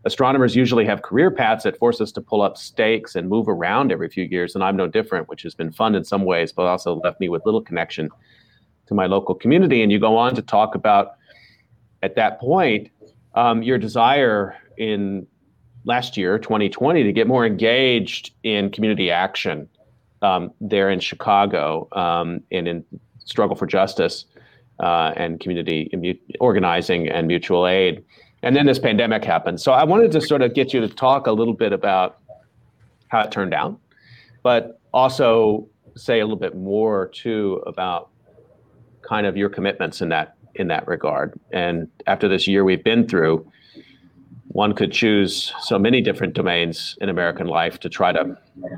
astronomers 0.06 0.56
usually 0.56 0.86
have 0.86 1.02
career 1.02 1.30
paths 1.30 1.64
that 1.64 1.78
force 1.78 2.00
us 2.00 2.12
to 2.14 2.22
pull 2.22 2.42
up 2.42 2.58
stakes 2.58 3.16
and 3.16 3.28
move 3.28 3.48
around 3.48 3.92
every 3.92 4.10
few 4.10 4.24
years. 4.24 4.56
And 4.56 4.64
I'm 4.64 4.76
no 4.76 4.88
different, 4.88 5.28
which 5.28 5.44
has 5.44 5.54
been 5.54 5.72
fun 5.72 5.96
in 5.96 6.04
some 6.04 6.26
ways, 6.26 6.52
but 6.52 6.64
also 6.64 6.96
left 7.04 7.20
me 7.20 7.30
with 7.30 7.46
little 7.46 7.62
connection 7.62 8.10
to 8.88 8.94
my 8.94 9.06
local 9.06 9.36
community. 9.36 9.82
And 9.84 9.92
you 9.92 10.00
go 10.00 10.18
on 10.18 10.36
to 10.36 10.42
talk 10.42 10.76
about 10.76 11.16
at 12.02 12.16
that 12.16 12.40
point 12.40 12.90
um, 13.36 13.62
your 13.62 13.78
desire 13.78 14.56
in 14.78 15.28
last 15.86 16.18
year, 16.18 16.40
2020, 16.40 17.04
to 17.04 17.12
get 17.12 17.28
more 17.28 17.46
engaged 17.46 18.32
in 18.44 18.70
community 18.72 19.12
action 19.12 19.68
um, 20.22 20.52
there 20.62 20.90
in 20.90 21.00
Chicago 21.00 21.88
um, 21.92 22.42
and 22.52 22.68
in 22.68 22.86
struggle 23.26 23.56
for 23.56 23.66
justice 23.66 24.26
uh, 24.80 25.14
and 25.16 25.40
community 25.40 26.18
organizing 26.40 27.08
and 27.10 27.28
mutual 27.28 27.68
aid. 27.68 28.04
And 28.42 28.56
then 28.56 28.66
this 28.66 28.80
pandemic 28.80 29.24
happened. 29.26 29.60
So 29.60 29.72
I 29.72 29.84
wanted 29.84 30.12
to 30.14 30.22
sort 30.22 30.42
of 30.42 30.54
get 30.54 30.74
you 30.74 30.80
to 30.82 30.88
talk 30.88 31.28
a 31.28 31.32
little 31.32 31.54
bit 31.54 31.74
about 31.74 32.20
how 33.10 33.22
it 33.22 33.32
turned 33.32 33.54
out, 33.54 33.80
but 34.44 34.80
also 34.94 35.68
say 35.96 36.20
a 36.20 36.26
little 36.26 36.40
bit 36.40 36.56
more 36.56 37.10
too 37.10 37.62
about 37.68 38.10
kind 39.02 39.26
of 39.26 39.36
your 39.36 39.50
commitments 39.50 40.02
in 40.02 40.10
that 40.10 40.36
in 40.56 40.68
that 40.68 40.88
regard. 40.88 41.40
And 41.52 41.88
after 42.08 42.28
this 42.28 42.48
year 42.48 42.64
we've 42.64 42.84
been 42.84 43.08
through, 43.08 43.50
one 44.50 44.74
could 44.74 44.92
choose 44.92 45.54
so 45.62 45.78
many 45.78 46.02
different 46.02 46.34
domains 46.34 46.98
in 47.02 47.10
American 47.10 47.48
life 47.48 47.80
to 47.82 47.90
try 47.90 48.12
to 48.12 48.36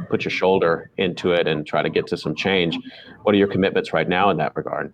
put 0.10 0.26
your 0.26 0.32
shoulder 0.32 0.92
into 0.98 1.32
it 1.32 1.48
and 1.48 1.66
try 1.66 1.82
to 1.82 1.90
get 1.90 2.08
to 2.08 2.18
some 2.18 2.36
change. 2.36 2.78
What 3.24 3.34
are 3.34 3.38
your 3.38 3.48
commitments 3.48 3.94
right 3.94 4.08
now 4.08 4.30
in 4.30 4.38
that 4.38 4.56
regard? 4.56 4.94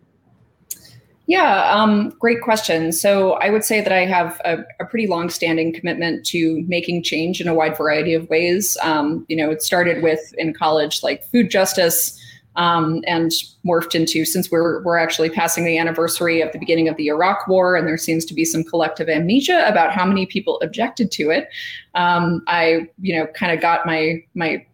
Yeah, 1.28 1.70
um, 1.70 2.14
great 2.20 2.42
question. 2.42 2.94
So 2.94 3.34
I 3.34 3.50
would 3.50 3.66
say 3.66 3.82
that 3.82 3.92
I 3.92 4.06
have 4.06 4.42
a, 4.46 4.60
a, 4.80 4.86
pretty 4.86 5.08
long-standing 5.08 5.74
commitment 5.74 6.26
to 6.28 6.64
making 6.70 7.04
change 7.04 7.42
in 7.42 7.50
a 7.50 7.54
wide 7.54 7.78
variety 7.78 8.14
of 8.14 8.30
ways. 8.30 8.78
Um, 8.82 9.26
you 9.28 9.36
know, 9.36 9.52
it 9.52 9.62
started 9.62 10.02
with 10.02 10.34
in 10.38 10.54
college, 10.54 11.04
like 11.04 11.26
food 11.26 11.52
justice, 11.52 12.18
um, 12.56 13.04
and 13.06 13.32
morphed 13.66 13.94
into 13.94 14.24
since 14.24 14.50
we're 14.50 14.82
we're 14.84 14.98
actually 14.98 15.30
passing 15.30 15.66
the 15.66 15.78
anniversary 15.78 16.42
of 16.42 16.52
the 16.54 16.60
beginning 16.60 16.88
of 16.88 16.96
the 16.96 17.08
Iraq 17.08 17.48
War, 17.48 17.76
and 17.76 17.88
there 17.88 17.98
seems 17.98 18.24
to 18.26 18.34
be 18.34 18.46
some 18.46 18.64
collective 18.64 19.10
amnesia 19.10 19.68
about 19.68 19.92
how 19.92 20.06
many 20.06 20.26
people 20.26 20.60
objected 20.62 21.12
to 21.12 21.30
it. 21.30 21.50
Um, 21.94 22.42
I 22.48 22.88
you 23.00 23.16
know 23.16 23.28
kind 23.28 23.52
of 23.52 23.62
got 23.62 23.86
my 23.86 24.24
my 24.34 24.66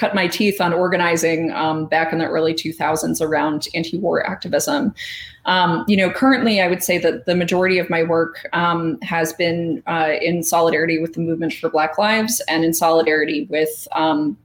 cut 0.00 0.14
my 0.14 0.26
teeth 0.26 0.62
on 0.62 0.72
organizing 0.72 1.52
um, 1.52 1.84
back 1.84 2.10
in 2.10 2.18
the 2.18 2.24
early 2.24 2.54
2000s 2.54 3.20
around 3.20 3.68
anti-war 3.74 4.26
activism. 4.26 4.94
Um, 5.44 5.84
you 5.86 5.96
know, 5.96 6.10
currently, 6.10 6.62
I 6.62 6.68
would 6.68 6.82
say 6.82 6.96
that 6.96 7.26
the 7.26 7.34
majority 7.34 7.78
of 7.78 7.90
my 7.90 8.02
work 8.02 8.48
um, 8.54 8.98
has 9.02 9.34
been 9.34 9.82
uh, 9.86 10.12
in 10.22 10.42
solidarity 10.42 10.98
with 10.98 11.12
the 11.12 11.20
movement 11.20 11.52
for 11.52 11.68
Black 11.68 11.98
Lives 11.98 12.40
and 12.48 12.64
in 12.64 12.72
solidarity 12.72 13.46
with 13.50 13.86
um, 13.92 14.38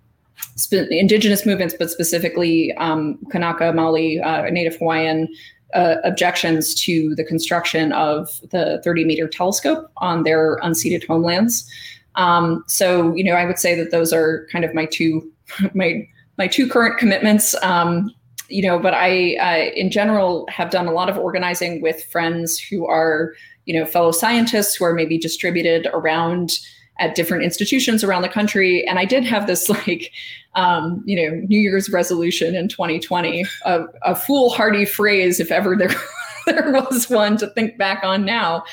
sp- 0.60 0.92
indigenous 0.92 1.46
movements, 1.46 1.74
but 1.80 1.90
specifically 1.90 2.74
um, 2.74 3.18
Kanaka, 3.32 3.72
Maoli, 3.72 4.22
uh, 4.26 4.50
Native 4.50 4.76
Hawaiian 4.76 5.30
uh, 5.74 5.96
objections 6.04 6.76
to 6.76 7.16
the 7.16 7.24
construction 7.24 7.94
of 7.94 8.42
the 8.52 8.82
30 8.84 9.06
meter 9.06 9.28
telescope 9.28 9.90
on 9.98 10.24
their 10.24 10.58
unceded 10.58 11.08
homelands. 11.08 11.70
Um, 12.16 12.64
so, 12.68 13.14
you 13.16 13.24
know, 13.24 13.34
I 13.34 13.46
would 13.46 13.60
say 13.60 13.76
that 13.76 13.92
those 13.92 14.12
are 14.12 14.48
kind 14.52 14.66
of 14.66 14.74
my 14.74 14.86
two 14.86 15.32
my 15.74 16.08
my 16.38 16.48
two 16.48 16.68
current 16.68 16.98
commitments. 16.98 17.56
Um, 17.64 18.14
you 18.48 18.62
know, 18.62 18.78
but 18.78 18.94
I, 18.94 19.36
uh, 19.38 19.72
in 19.76 19.90
general, 19.90 20.46
have 20.50 20.70
done 20.70 20.86
a 20.86 20.92
lot 20.92 21.10
of 21.10 21.18
organizing 21.18 21.82
with 21.82 22.04
friends 22.06 22.60
who 22.60 22.86
are, 22.86 23.34
you 23.66 23.74
know, 23.74 23.88
fellow 23.88 24.12
scientists 24.12 24.76
who 24.76 24.86
are 24.86 24.94
maybe 24.94 25.18
distributed 25.18 25.88
around 25.94 26.60
at 27.00 27.16
different 27.16 27.44
institutions 27.44 28.04
around 28.04 28.22
the 28.22 28.30
country. 28.30 28.88
And 28.88 29.00
I 29.00 29.06
did 29.06 29.24
have 29.26 29.48
this 29.48 29.68
like, 29.88 30.12
um, 30.54 31.04
you 31.06 31.16
know, 31.16 31.36
New 31.48 31.60
Year's 31.60 31.90
resolution 31.90 32.56
in 32.56 32.68
2020, 32.68 33.46
a, 33.66 33.86
a 34.04 34.16
foolhardy 34.16 34.86
phrase, 34.86 35.40
if 35.40 35.52
ever 35.52 35.76
there, 35.76 35.94
there 36.46 36.72
was 36.72 37.10
one 37.10 37.38
to 37.38 37.48
think 37.48 37.78
back 37.78 38.04
on 38.04 38.26
now, 38.26 38.64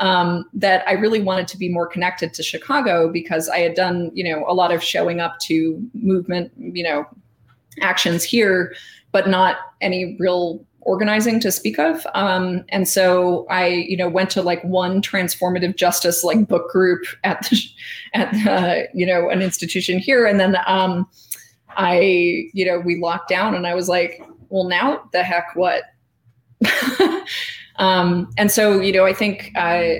um, 0.00 0.46
that 0.54 0.82
I 0.88 0.92
really 0.92 1.20
wanted 1.20 1.46
to 1.48 1.58
be 1.58 1.68
more 1.68 1.86
connected 1.86 2.34
to 2.34 2.42
Chicago 2.42 3.10
because 3.10 3.48
I 3.48 3.58
had 3.58 3.74
done, 3.74 4.10
you 4.14 4.24
know, 4.24 4.44
a 4.48 4.54
lot 4.54 4.72
of 4.72 4.82
showing 4.82 5.20
up 5.20 5.38
to 5.40 5.80
movement, 5.94 6.50
you 6.58 6.82
know, 6.82 7.06
actions 7.82 8.24
here, 8.24 8.74
but 9.12 9.28
not 9.28 9.58
any 9.80 10.16
real 10.18 10.64
organizing 10.80 11.38
to 11.40 11.52
speak 11.52 11.78
of. 11.78 12.06
Um, 12.14 12.64
and 12.70 12.88
so 12.88 13.46
I, 13.50 13.66
you 13.66 13.96
know, 13.96 14.08
went 14.08 14.30
to 14.30 14.42
like 14.42 14.64
one 14.64 15.02
transformative 15.02 15.76
justice 15.76 16.24
like 16.24 16.48
book 16.48 16.70
group 16.70 17.04
at 17.22 17.42
the, 17.48 17.62
at 18.14 18.32
the, 18.32 18.88
you 18.94 19.06
know 19.06 19.28
an 19.28 19.42
institution 19.42 19.98
here, 19.98 20.26
and 20.26 20.40
then 20.40 20.56
um, 20.66 21.06
I, 21.76 22.48
you 22.54 22.64
know, 22.64 22.80
we 22.80 22.98
locked 23.00 23.28
down, 23.28 23.54
and 23.54 23.66
I 23.66 23.74
was 23.74 23.88
like, 23.88 24.22
well, 24.48 24.64
now 24.64 25.08
the 25.12 25.22
heck 25.22 25.54
what? 25.54 25.84
um, 27.80 28.30
and 28.38 28.50
so 28.50 28.80
you 28.80 28.92
know, 28.92 29.04
I 29.04 29.12
think. 29.12 29.50
Uh, 29.56 29.94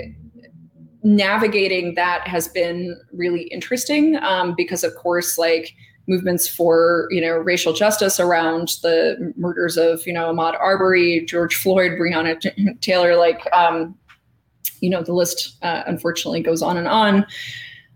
navigating 1.03 1.95
that 1.95 2.29
has 2.29 2.47
been 2.49 2.95
really 3.15 3.45
interesting 3.45 4.17
um, 4.17 4.55
because 4.55 4.85
of 4.85 4.95
course 4.97 5.39
like 5.39 5.75
movements 6.11 6.49
for 6.49 7.07
you 7.11 7.21
know 7.21 7.37
racial 7.37 7.73
justice 7.73 8.21
around 8.21 8.77
the 8.83 9.33
murders 9.37 9.77
of 9.79 10.07
you 10.07 10.13
know 10.13 10.33
Ahmaud 10.33 10.59
Arbery, 10.61 11.25
George 11.25 11.55
Floyd, 11.55 11.93
Breonna 11.93 12.39
T- 12.39 12.75
Taylor. 12.81 13.17
Like 13.17 13.41
um, 13.53 13.97
you 14.81 14.91
know 14.91 15.03
the 15.03 15.15
list 15.15 15.57
uh, 15.63 15.83
unfortunately 15.87 16.43
goes 16.43 16.63
on 16.63 16.77
and 16.77 16.89
on. 16.89 17.25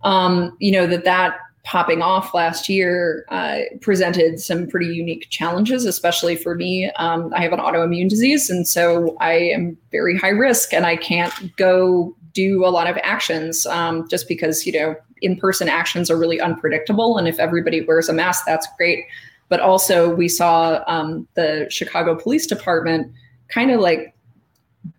Um, 0.02 0.56
you 0.60 0.72
know 0.72 0.86
that 0.86 1.04
that 1.04 1.36
popping 1.64 2.02
off 2.02 2.34
last 2.34 2.68
year 2.68 3.24
uh, 3.30 3.60
presented 3.80 4.38
some 4.38 4.66
pretty 4.66 4.94
unique 4.94 5.28
challenges, 5.30 5.86
especially 5.86 6.36
for 6.36 6.54
me. 6.54 6.90
Um, 6.96 7.32
I 7.34 7.42
have 7.42 7.52
an 7.52 7.58
autoimmune 7.58 8.08
disease, 8.08 8.50
and 8.50 8.68
so 8.68 9.16
I 9.20 9.32
am 9.32 9.76
very 9.90 10.16
high 10.16 10.28
risk, 10.28 10.72
and 10.72 10.86
I 10.86 10.96
can't 10.96 11.56
go 11.56 12.14
do 12.34 12.66
a 12.66 12.68
lot 12.68 12.88
of 12.88 12.98
actions 13.02 13.64
um, 13.66 14.06
just 14.08 14.28
because 14.28 14.66
you 14.66 14.72
know 14.72 14.94
in-person 15.22 15.68
actions 15.68 16.10
are 16.10 16.18
really 16.18 16.40
unpredictable 16.40 17.16
and 17.16 17.26
if 17.26 17.38
everybody 17.38 17.82
wears 17.82 18.08
a 18.08 18.12
mask 18.12 18.44
that's 18.44 18.66
great 18.76 19.06
but 19.48 19.60
also 19.60 20.14
we 20.14 20.28
saw 20.28 20.82
um, 20.86 21.26
the 21.34 21.66
chicago 21.70 22.14
police 22.14 22.46
department 22.46 23.10
kind 23.48 23.70
of 23.70 23.80
like 23.80 24.14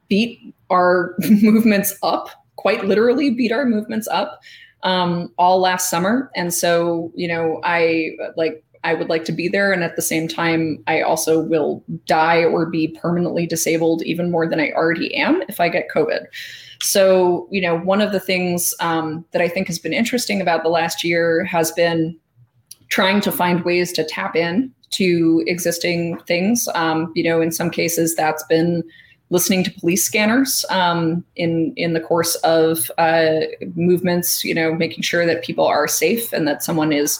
beat 0.07 0.55
our 0.69 1.13
movements 1.29 1.95
up 2.01 2.29
quite 2.55 2.85
literally 2.85 3.29
beat 3.29 3.51
our 3.51 3.65
movements 3.65 4.07
up 4.07 4.39
um, 4.85 5.31
all 5.37 5.59
last 5.59 5.89
summer 5.89 6.31
and 6.35 6.53
so 6.53 7.11
you 7.15 7.27
know 7.27 7.59
i 7.63 8.11
like 8.37 8.65
I 8.85 8.93
would 8.93 9.09
like 9.09 9.25
to 9.25 9.31
be 9.31 9.47
there. 9.47 9.73
And 9.73 9.83
at 9.83 9.95
the 9.95 10.01
same 10.01 10.27
time, 10.27 10.81
I 10.85 11.01
also 11.01 11.41
will 11.41 11.83
die 12.05 12.45
or 12.45 12.67
be 12.67 12.89
permanently 13.01 13.47
disabled 13.47 14.03
even 14.03 14.29
more 14.29 14.47
than 14.47 14.59
I 14.59 14.71
already 14.71 15.13
am 15.15 15.41
if 15.49 15.59
I 15.59 15.69
get 15.69 15.89
COVID. 15.89 16.27
So, 16.81 17.47
you 17.49 17.61
know, 17.61 17.79
one 17.79 17.99
of 17.99 18.11
the 18.11 18.19
things 18.19 18.75
um, 18.79 19.25
that 19.31 19.41
I 19.41 19.49
think 19.49 19.65
has 19.67 19.79
been 19.79 19.91
interesting 19.91 20.39
about 20.39 20.61
the 20.61 20.69
last 20.69 21.03
year 21.03 21.43
has 21.45 21.71
been 21.71 22.15
trying 22.89 23.21
to 23.21 23.31
find 23.31 23.65
ways 23.65 23.91
to 23.93 24.03
tap 24.03 24.35
in 24.35 24.71
to 24.91 25.43
existing 25.47 26.19
things. 26.27 26.69
Um, 26.75 27.11
you 27.15 27.23
know, 27.23 27.41
in 27.41 27.51
some 27.51 27.71
cases, 27.71 28.13
that's 28.13 28.43
been 28.43 28.83
listening 29.29 29.63
to 29.63 29.71
police 29.71 30.03
scanners 30.03 30.65
um, 30.69 31.23
in 31.35 31.73
in 31.75 31.93
the 31.93 31.99
course 31.99 32.35
of 32.35 32.91
uh, 32.97 33.41
movements. 33.75 34.43
You 34.43 34.53
know, 34.53 34.73
making 34.73 35.03
sure 35.03 35.25
that 35.25 35.43
people 35.43 35.65
are 35.65 35.87
safe 35.87 36.31
and 36.33 36.47
that 36.47 36.63
someone 36.63 36.91
is, 36.93 37.19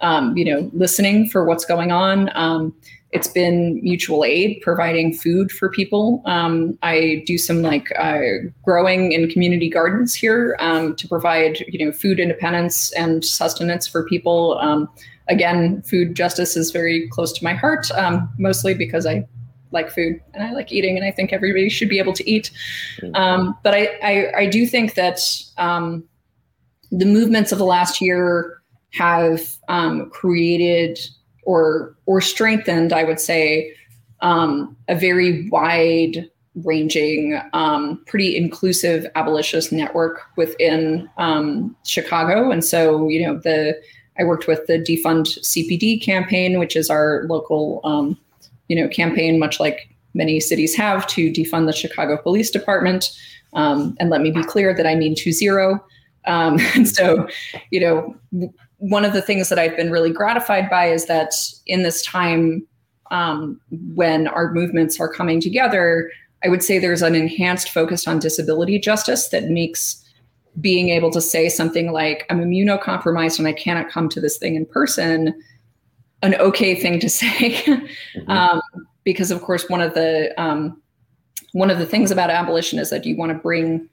um, 0.00 0.36
you 0.36 0.44
know, 0.44 0.70
listening 0.72 1.28
for 1.28 1.44
what's 1.44 1.64
going 1.64 1.92
on. 1.92 2.30
Um, 2.34 2.74
it's 3.12 3.26
been 3.26 3.82
mutual 3.82 4.24
aid, 4.24 4.60
providing 4.62 5.12
food 5.12 5.50
for 5.50 5.68
people. 5.68 6.22
Um, 6.26 6.78
I 6.82 7.24
do 7.26 7.38
some 7.38 7.60
like 7.60 7.88
uh, 7.98 8.20
growing 8.62 9.10
in 9.10 9.28
community 9.28 9.68
gardens 9.68 10.14
here 10.14 10.56
um, 10.60 10.94
to 10.94 11.08
provide, 11.08 11.58
you 11.66 11.84
know, 11.84 11.90
food 11.90 12.20
independence 12.20 12.92
and 12.92 13.24
sustenance 13.24 13.88
for 13.88 14.04
people. 14.04 14.56
Um, 14.60 14.88
again, 15.26 15.82
food 15.82 16.14
justice 16.14 16.56
is 16.56 16.70
very 16.70 17.08
close 17.08 17.32
to 17.32 17.42
my 17.42 17.52
heart, 17.54 17.90
mostly 18.38 18.74
because 18.74 19.06
I 19.06 19.26
like 19.72 19.90
food 19.90 20.20
and 20.34 20.42
I 20.42 20.52
like 20.52 20.72
eating, 20.72 20.96
and 20.96 21.04
I 21.04 21.10
think 21.10 21.32
everybody 21.32 21.68
should 21.68 21.88
be 21.88 21.98
able 21.98 22.12
to 22.14 22.28
eat. 22.28 22.50
Mm. 23.00 23.16
Um, 23.16 23.58
but 23.62 23.74
I, 23.74 23.86
I, 24.02 24.38
I, 24.40 24.46
do 24.46 24.66
think 24.66 24.94
that 24.94 25.20
um, 25.58 26.04
the 26.90 27.06
movements 27.06 27.52
of 27.52 27.58
the 27.58 27.64
last 27.64 28.00
year 28.00 28.60
have 28.92 29.58
created 30.10 30.98
or 31.44 31.96
or 32.06 32.20
strengthened, 32.20 32.92
I 32.92 33.04
would 33.04 33.20
say, 33.20 33.74
um, 34.20 34.76
a 34.88 34.94
very 34.94 35.48
wide 35.48 36.28
ranging, 36.64 37.40
um, 37.52 38.02
pretty 38.06 38.36
inclusive 38.36 39.06
abolitionist 39.14 39.72
network 39.72 40.22
within 40.36 41.08
um, 41.16 41.76
Chicago. 41.84 42.50
And 42.50 42.64
so, 42.64 43.08
you 43.08 43.24
know, 43.24 43.38
the 43.38 43.80
I 44.18 44.24
worked 44.24 44.46
with 44.46 44.66
the 44.66 44.78
defund 44.78 45.38
CPD 45.38 46.02
campaign, 46.02 46.58
which 46.58 46.76
is 46.76 46.90
our 46.90 47.24
local, 47.28 47.80
um, 47.84 48.18
you 48.70 48.80
know, 48.80 48.88
campaign, 48.88 49.40
much 49.40 49.58
like 49.58 49.88
many 50.14 50.38
cities 50.38 50.76
have 50.76 51.04
to 51.08 51.32
defund 51.32 51.66
the 51.66 51.72
Chicago 51.72 52.16
Police 52.16 52.52
Department. 52.52 53.10
Um, 53.52 53.96
and 53.98 54.10
let 54.10 54.20
me 54.20 54.30
be 54.30 54.44
clear 54.44 54.72
that 54.72 54.86
I 54.86 54.94
mean 54.94 55.16
two 55.16 55.32
zero. 55.32 55.84
Um, 56.24 56.60
and 56.76 56.88
so, 56.88 57.26
you 57.72 57.80
know, 57.80 58.48
one 58.78 59.04
of 59.04 59.12
the 59.12 59.22
things 59.22 59.48
that 59.48 59.58
I've 59.58 59.76
been 59.76 59.90
really 59.90 60.12
gratified 60.12 60.70
by 60.70 60.86
is 60.86 61.06
that 61.06 61.34
in 61.66 61.82
this 61.82 62.00
time 62.02 62.64
um, 63.10 63.60
when 63.92 64.28
our 64.28 64.52
movements 64.52 65.00
are 65.00 65.12
coming 65.12 65.40
together, 65.40 66.08
I 66.44 66.48
would 66.48 66.62
say 66.62 66.78
there's 66.78 67.02
an 67.02 67.16
enhanced 67.16 67.70
focus 67.70 68.06
on 68.06 68.20
disability 68.20 68.78
justice 68.78 69.28
that 69.30 69.50
makes 69.50 70.02
being 70.60 70.90
able 70.90 71.10
to 71.10 71.20
say 71.20 71.48
something 71.48 71.90
like, 71.90 72.24
I'm 72.30 72.40
immunocompromised 72.40 73.40
and 73.40 73.48
I 73.48 73.52
cannot 73.52 73.90
come 73.90 74.08
to 74.10 74.20
this 74.20 74.38
thing 74.38 74.54
in 74.54 74.64
person, 74.64 75.34
an 76.22 76.34
okay 76.36 76.74
thing 76.74 77.00
to 77.00 77.08
say. 77.20 77.52
mm-hmm. 77.52 78.30
um, 78.30 78.60
because 79.04 79.30
of 79.30 79.42
course, 79.42 79.68
one 79.68 79.80
of 79.80 79.94
the 79.94 80.32
um, 80.40 80.80
one 81.52 81.70
of 81.70 81.78
the 81.78 81.86
things 81.86 82.10
about 82.10 82.30
abolition 82.30 82.78
is 82.78 82.90
that 82.90 83.04
you 83.04 83.16
want 83.16 83.32
to 83.32 83.38
bring 83.38 83.88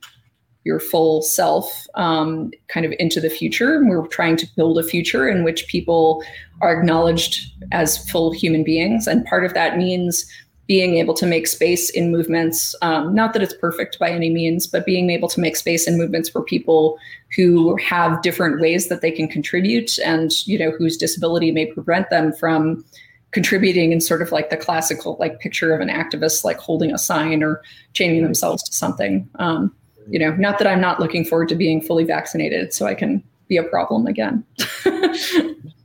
your 0.64 0.80
full 0.80 1.22
self 1.22 1.88
um, 1.96 2.52
kind 2.68 2.86
of 2.86 2.94
into 3.00 3.22
the 3.22 3.30
future. 3.30 3.82
We're 3.86 4.06
trying 4.08 4.36
to 4.38 4.48
build 4.56 4.78
a 4.78 4.84
future 4.84 5.28
in 5.28 5.44
which 5.44 5.68
people 5.68 6.24
are 6.62 6.78
acknowledged 6.78 7.52
as 7.72 8.10
full 8.10 8.32
human 8.32 8.64
beings. 8.64 9.08
And 9.08 9.26
part 9.26 9.46
of 9.46 9.54
that 9.54 9.78
means 9.78 10.26
being 10.68 10.98
able 10.98 11.14
to 11.14 11.26
make 11.26 11.48
space 11.48 11.90
in 11.90 12.12
movements, 12.12 12.76
um, 12.82 13.16
not 13.16 13.32
that 13.34 13.42
it's 13.42 13.54
perfect 13.54 13.98
by 14.00 14.10
any 14.10 14.30
means, 14.30 14.68
but 14.68 14.86
being 14.86 15.10
able 15.10 15.30
to 15.30 15.40
make 15.40 15.56
space 15.56 15.88
in 15.88 15.98
movements 15.98 16.30
for 16.30 16.44
people 16.44 17.00
who 17.36 17.78
have 17.78 18.22
different 18.22 18.60
ways 18.60 18.90
that 18.90 19.02
they 19.02 19.12
can 19.12 19.30
contribute 19.30 19.98
and, 20.00 20.46
you 20.46 20.60
know, 20.60 20.72
whose 20.72 20.98
disability 20.98 21.52
may 21.52 21.66
prevent 21.66 22.10
them 22.10 22.34
from 22.34 22.84
contributing 23.32 23.94
in 23.94 24.02
sort 24.02 24.22
of 24.22 24.32
like 24.32 24.50
the 24.50 24.58
classical 24.58 25.16
like 25.20 25.40
picture 25.40 25.74
of 25.74 25.80
an 25.80 25.90
activist 25.90 26.44
like 26.44 26.58
holding 26.58 26.94
a 26.94 26.98
sign 26.98 27.44
or 27.44 27.62
chaining 27.94 28.24
themselves 28.24 28.62
to 28.64 28.74
something. 28.74 29.28
Um, 29.36 29.74
you 30.10 30.20
know, 30.20 30.32
not 30.36 30.58
that 30.60 30.68
I'm 30.68 30.82
not 30.82 31.00
looking 31.00 31.24
forward 31.24 31.50
to 31.50 31.56
being 31.56 31.82
fully 31.82 32.04
vaccinated 32.04 32.74
so 32.74 32.86
I 32.86 32.96
can 32.96 33.24
be 33.48 33.58
a 33.58 33.64
problem 33.64 34.06
again. 34.06 34.44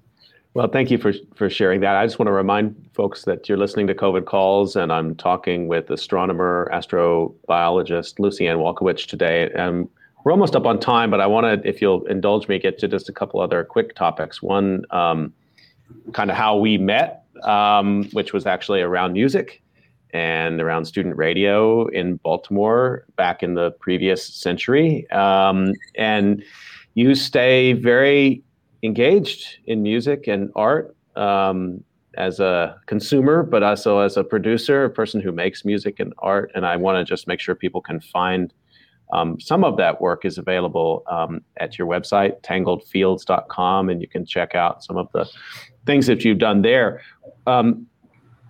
well, 0.54 0.68
thank 0.68 0.90
you 0.90 0.98
for, 0.98 1.12
for 1.34 1.48
sharing 1.48 1.80
that. 1.80 1.96
I 1.96 2.04
just 2.04 2.18
want 2.18 2.26
to 2.26 2.32
remind 2.32 2.76
folks 2.92 3.24
that 3.24 3.48
you're 3.48 3.56
listening 3.56 3.86
to 3.86 3.94
COVID 3.94 4.26
Calls, 4.26 4.76
and 4.76 4.92
I'm 4.92 5.14
talking 5.14 5.66
with 5.66 5.90
astronomer, 5.90 6.68
astrobiologist 6.72 8.18
Lucianne 8.18 8.58
Walkowicz 8.58 9.06
today. 9.06 9.50
And 9.54 9.88
we're 10.24 10.32
almost 10.32 10.54
up 10.54 10.66
on 10.66 10.78
time, 10.78 11.10
but 11.10 11.20
I 11.20 11.26
want 11.26 11.62
to, 11.62 11.68
if 11.68 11.80
you'll 11.80 12.04
indulge 12.06 12.48
me, 12.48 12.58
get 12.58 12.78
to 12.80 12.88
just 12.88 13.08
a 13.08 13.12
couple 13.12 13.40
other 13.40 13.64
quick 13.64 13.94
topics. 13.94 14.42
One, 14.42 14.84
um, 14.90 15.32
kind 16.12 16.30
of 16.30 16.36
how 16.36 16.58
we 16.58 16.76
met, 16.76 17.24
um, 17.44 18.04
which 18.12 18.34
was 18.34 18.44
actually 18.44 18.82
around 18.82 19.14
music 19.14 19.62
and 20.10 20.60
around 20.60 20.84
student 20.84 21.16
radio 21.16 21.86
in 21.88 22.16
Baltimore 22.16 23.06
back 23.16 23.42
in 23.42 23.54
the 23.54 23.70
previous 23.70 24.22
century. 24.22 25.10
Um, 25.10 25.72
and 25.94 26.44
you 26.92 27.14
stay 27.14 27.72
very 27.72 28.42
engaged 28.82 29.58
in 29.66 29.82
music 29.82 30.26
and 30.26 30.50
art 30.56 30.96
um, 31.16 31.82
as 32.14 32.40
a 32.40 32.78
consumer, 32.86 33.42
but 33.42 33.62
also 33.62 34.00
as 34.00 34.16
a 34.16 34.24
producer, 34.24 34.84
a 34.84 34.90
person 34.90 35.20
who 35.20 35.32
makes 35.32 35.64
music 35.64 36.00
and 36.00 36.12
art. 36.18 36.50
And 36.54 36.66
I 36.66 36.76
want 36.76 36.96
to 36.96 37.10
just 37.10 37.26
make 37.26 37.40
sure 37.40 37.54
people 37.54 37.80
can 37.80 38.00
find 38.00 38.52
um, 39.12 39.38
some 39.38 39.62
of 39.62 39.76
that 39.76 40.00
work 40.00 40.24
is 40.24 40.38
available 40.38 41.04
um, 41.06 41.42
at 41.58 41.78
your 41.78 41.86
website, 41.86 42.40
tangledfields.com, 42.42 43.90
and 43.90 44.00
you 44.00 44.08
can 44.08 44.24
check 44.24 44.54
out 44.54 44.82
some 44.82 44.96
of 44.96 45.08
the 45.12 45.28
things 45.84 46.06
that 46.06 46.24
you've 46.24 46.38
done 46.38 46.62
there. 46.62 47.02
Um, 47.46 47.86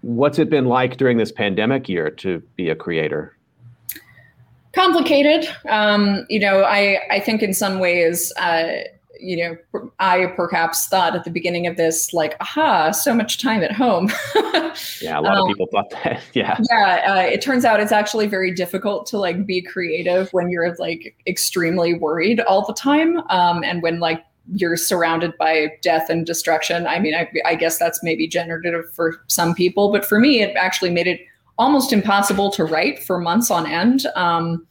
what's 0.02 0.38
it 0.38 0.50
been 0.50 0.66
like 0.66 0.98
during 0.98 1.18
this 1.18 1.32
pandemic 1.32 1.88
year 1.88 2.10
to 2.10 2.40
be 2.54 2.68
a 2.70 2.76
creator? 2.76 3.36
Complicated. 4.72 5.48
Um, 5.68 6.26
you 6.30 6.38
know, 6.40 6.62
I 6.62 6.98
I 7.10 7.20
think 7.20 7.42
in 7.42 7.52
some 7.52 7.78
ways. 7.78 8.32
Uh, 8.38 8.84
you 9.22 9.36
know, 9.36 9.90
I 9.98 10.26
perhaps 10.26 10.88
thought 10.88 11.14
at 11.14 11.24
the 11.24 11.30
beginning 11.30 11.66
of 11.66 11.76
this, 11.76 12.12
like, 12.12 12.36
aha, 12.40 12.90
so 12.90 13.14
much 13.14 13.40
time 13.40 13.62
at 13.62 13.72
home. 13.72 14.10
yeah, 15.00 15.18
a 15.18 15.20
lot 15.20 15.36
um, 15.36 15.42
of 15.42 15.48
people 15.48 15.68
thought 15.70 15.90
that. 15.90 16.22
Yeah. 16.34 16.58
Yeah. 16.70 17.02
Uh, 17.06 17.30
it 17.30 17.42
turns 17.42 17.64
out 17.64 17.80
it's 17.80 17.92
actually 17.92 18.26
very 18.26 18.52
difficult 18.52 19.06
to 19.06 19.18
like 19.18 19.46
be 19.46 19.60
creative 19.60 20.32
when 20.32 20.50
you're 20.50 20.74
like 20.76 21.14
extremely 21.26 21.94
worried 21.94 22.40
all 22.40 22.66
the 22.66 22.72
time. 22.72 23.18
Um, 23.28 23.62
and 23.64 23.82
when 23.82 24.00
like 24.00 24.24
you're 24.54 24.76
surrounded 24.76 25.36
by 25.38 25.72
death 25.82 26.10
and 26.10 26.26
destruction. 26.26 26.86
I 26.86 26.98
mean, 26.98 27.14
I, 27.14 27.28
I, 27.44 27.54
guess 27.54 27.78
that's 27.78 28.02
maybe 28.02 28.26
generative 28.26 28.92
for 28.92 29.22
some 29.28 29.54
people, 29.54 29.92
but 29.92 30.04
for 30.04 30.18
me, 30.18 30.42
it 30.42 30.56
actually 30.56 30.90
made 30.90 31.06
it 31.06 31.20
almost 31.58 31.92
impossible 31.92 32.50
to 32.52 32.64
write 32.64 33.02
for 33.02 33.20
months 33.20 33.50
on 33.50 33.66
end. 33.66 34.04
Um, 34.16 34.66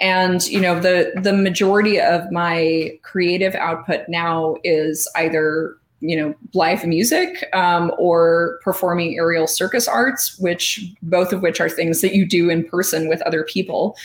and 0.00 0.46
you 0.48 0.60
know, 0.60 0.80
the 0.80 1.12
the 1.22 1.32
majority 1.32 2.00
of 2.00 2.30
my 2.32 2.98
creative 3.02 3.54
output 3.54 4.08
now 4.08 4.56
is 4.64 5.08
either 5.16 5.76
you 6.00 6.16
know 6.16 6.34
live 6.54 6.86
music 6.86 7.48
um, 7.52 7.92
or 7.98 8.58
performing 8.64 9.16
aerial 9.16 9.46
circus 9.46 9.86
arts, 9.86 10.38
which 10.38 10.80
both 11.02 11.32
of 11.32 11.42
which 11.42 11.60
are 11.60 11.68
things 11.68 12.00
that 12.00 12.14
you 12.14 12.26
do 12.26 12.48
in 12.48 12.64
person 12.64 13.08
with 13.08 13.20
other 13.22 13.44
people. 13.44 13.96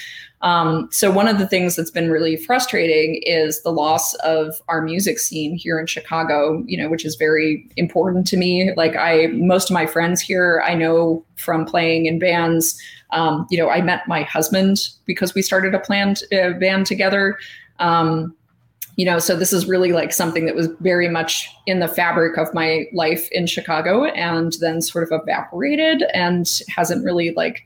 Um, 0.45 0.87
so 0.91 1.09
one 1.09 1.27
of 1.27 1.39
the 1.39 1.47
things 1.47 1.75
that's 1.75 1.89
been 1.89 2.11
really 2.11 2.37
frustrating 2.37 3.19
is 3.25 3.63
the 3.63 3.71
loss 3.71 4.13
of 4.15 4.61
our 4.67 4.79
music 4.79 5.17
scene 5.17 5.55
here 5.55 5.79
in 5.79 5.87
Chicago, 5.87 6.63
you 6.67 6.77
know, 6.77 6.87
which 6.87 7.03
is 7.03 7.15
very 7.15 7.67
important 7.77 8.27
to 8.27 8.37
me. 8.37 8.71
Like 8.77 8.95
I, 8.95 9.27
most 9.33 9.71
of 9.71 9.73
my 9.73 9.87
friends 9.87 10.21
here, 10.21 10.63
I 10.63 10.75
know 10.75 11.25
from 11.35 11.65
playing 11.65 12.05
in 12.05 12.19
bands. 12.19 12.79
Um, 13.09 13.47
you 13.49 13.57
know, 13.57 13.71
I 13.71 13.81
met 13.81 14.07
my 14.07 14.21
husband 14.21 14.87
because 15.05 15.33
we 15.33 15.41
started 15.41 15.73
a 15.73 15.79
planned 15.79 16.21
uh, 16.31 16.51
band 16.59 16.85
together. 16.85 17.39
Um, 17.79 18.35
you 18.97 19.05
know, 19.05 19.17
so 19.17 19.35
this 19.35 19.51
is 19.51 19.65
really 19.65 19.93
like 19.93 20.13
something 20.13 20.45
that 20.45 20.55
was 20.55 20.67
very 20.79 21.09
much 21.09 21.49
in 21.65 21.79
the 21.79 21.87
fabric 21.87 22.37
of 22.37 22.53
my 22.53 22.85
life 22.93 23.27
in 23.31 23.47
Chicago 23.47 24.05
and 24.05 24.53
then 24.61 24.79
sort 24.79 25.11
of 25.11 25.21
evaporated 25.23 26.03
and 26.13 26.61
hasn't 26.69 27.03
really 27.03 27.31
like 27.31 27.65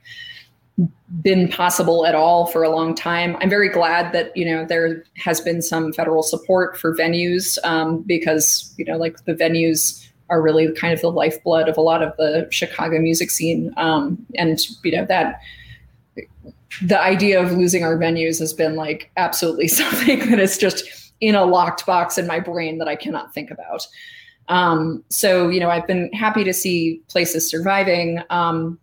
been 1.22 1.48
possible 1.48 2.06
at 2.06 2.14
all 2.14 2.46
for 2.46 2.62
a 2.62 2.70
long 2.70 2.94
time. 2.94 3.36
I'm 3.40 3.50
very 3.50 3.68
glad 3.68 4.12
that 4.12 4.36
you 4.36 4.44
know 4.44 4.64
there 4.64 5.04
has 5.16 5.40
been 5.40 5.62
some 5.62 5.92
federal 5.92 6.22
support 6.22 6.78
for 6.78 6.94
venues 6.94 7.58
um, 7.64 8.02
because 8.02 8.72
you 8.76 8.84
know 8.84 8.96
like 8.96 9.24
the 9.24 9.34
venues 9.34 10.06
are 10.28 10.40
really 10.40 10.72
kind 10.72 10.92
of 10.92 11.00
the 11.00 11.10
lifeblood 11.10 11.68
of 11.68 11.76
a 11.76 11.80
lot 11.80 12.02
of 12.02 12.16
the 12.16 12.46
Chicago 12.50 13.00
music 13.00 13.30
scene, 13.30 13.72
um, 13.76 14.24
and 14.36 14.60
you 14.84 14.92
know 14.92 15.04
that 15.06 15.40
the 16.82 17.00
idea 17.00 17.42
of 17.42 17.52
losing 17.52 17.84
our 17.84 17.96
venues 17.96 18.38
has 18.38 18.52
been 18.52 18.76
like 18.76 19.10
absolutely 19.16 19.68
something 19.82 20.30
that 20.30 20.38
is 20.38 20.56
just 20.56 21.12
in 21.20 21.34
a 21.34 21.44
locked 21.44 21.84
box 21.84 22.16
in 22.16 22.26
my 22.26 22.40
brain 22.40 22.78
that 22.78 22.88
I 22.88 22.96
cannot 22.96 23.34
think 23.34 23.50
about. 23.50 23.86
Um, 24.48 25.04
so, 25.10 25.48
you 25.48 25.60
know, 25.60 25.70
I've 25.70 25.86
been 25.86 26.12
happy 26.12 26.44
to 26.44 26.52
see 26.52 27.00
places 27.08 27.48
surviving. 27.48 28.20
Um, 28.30 28.78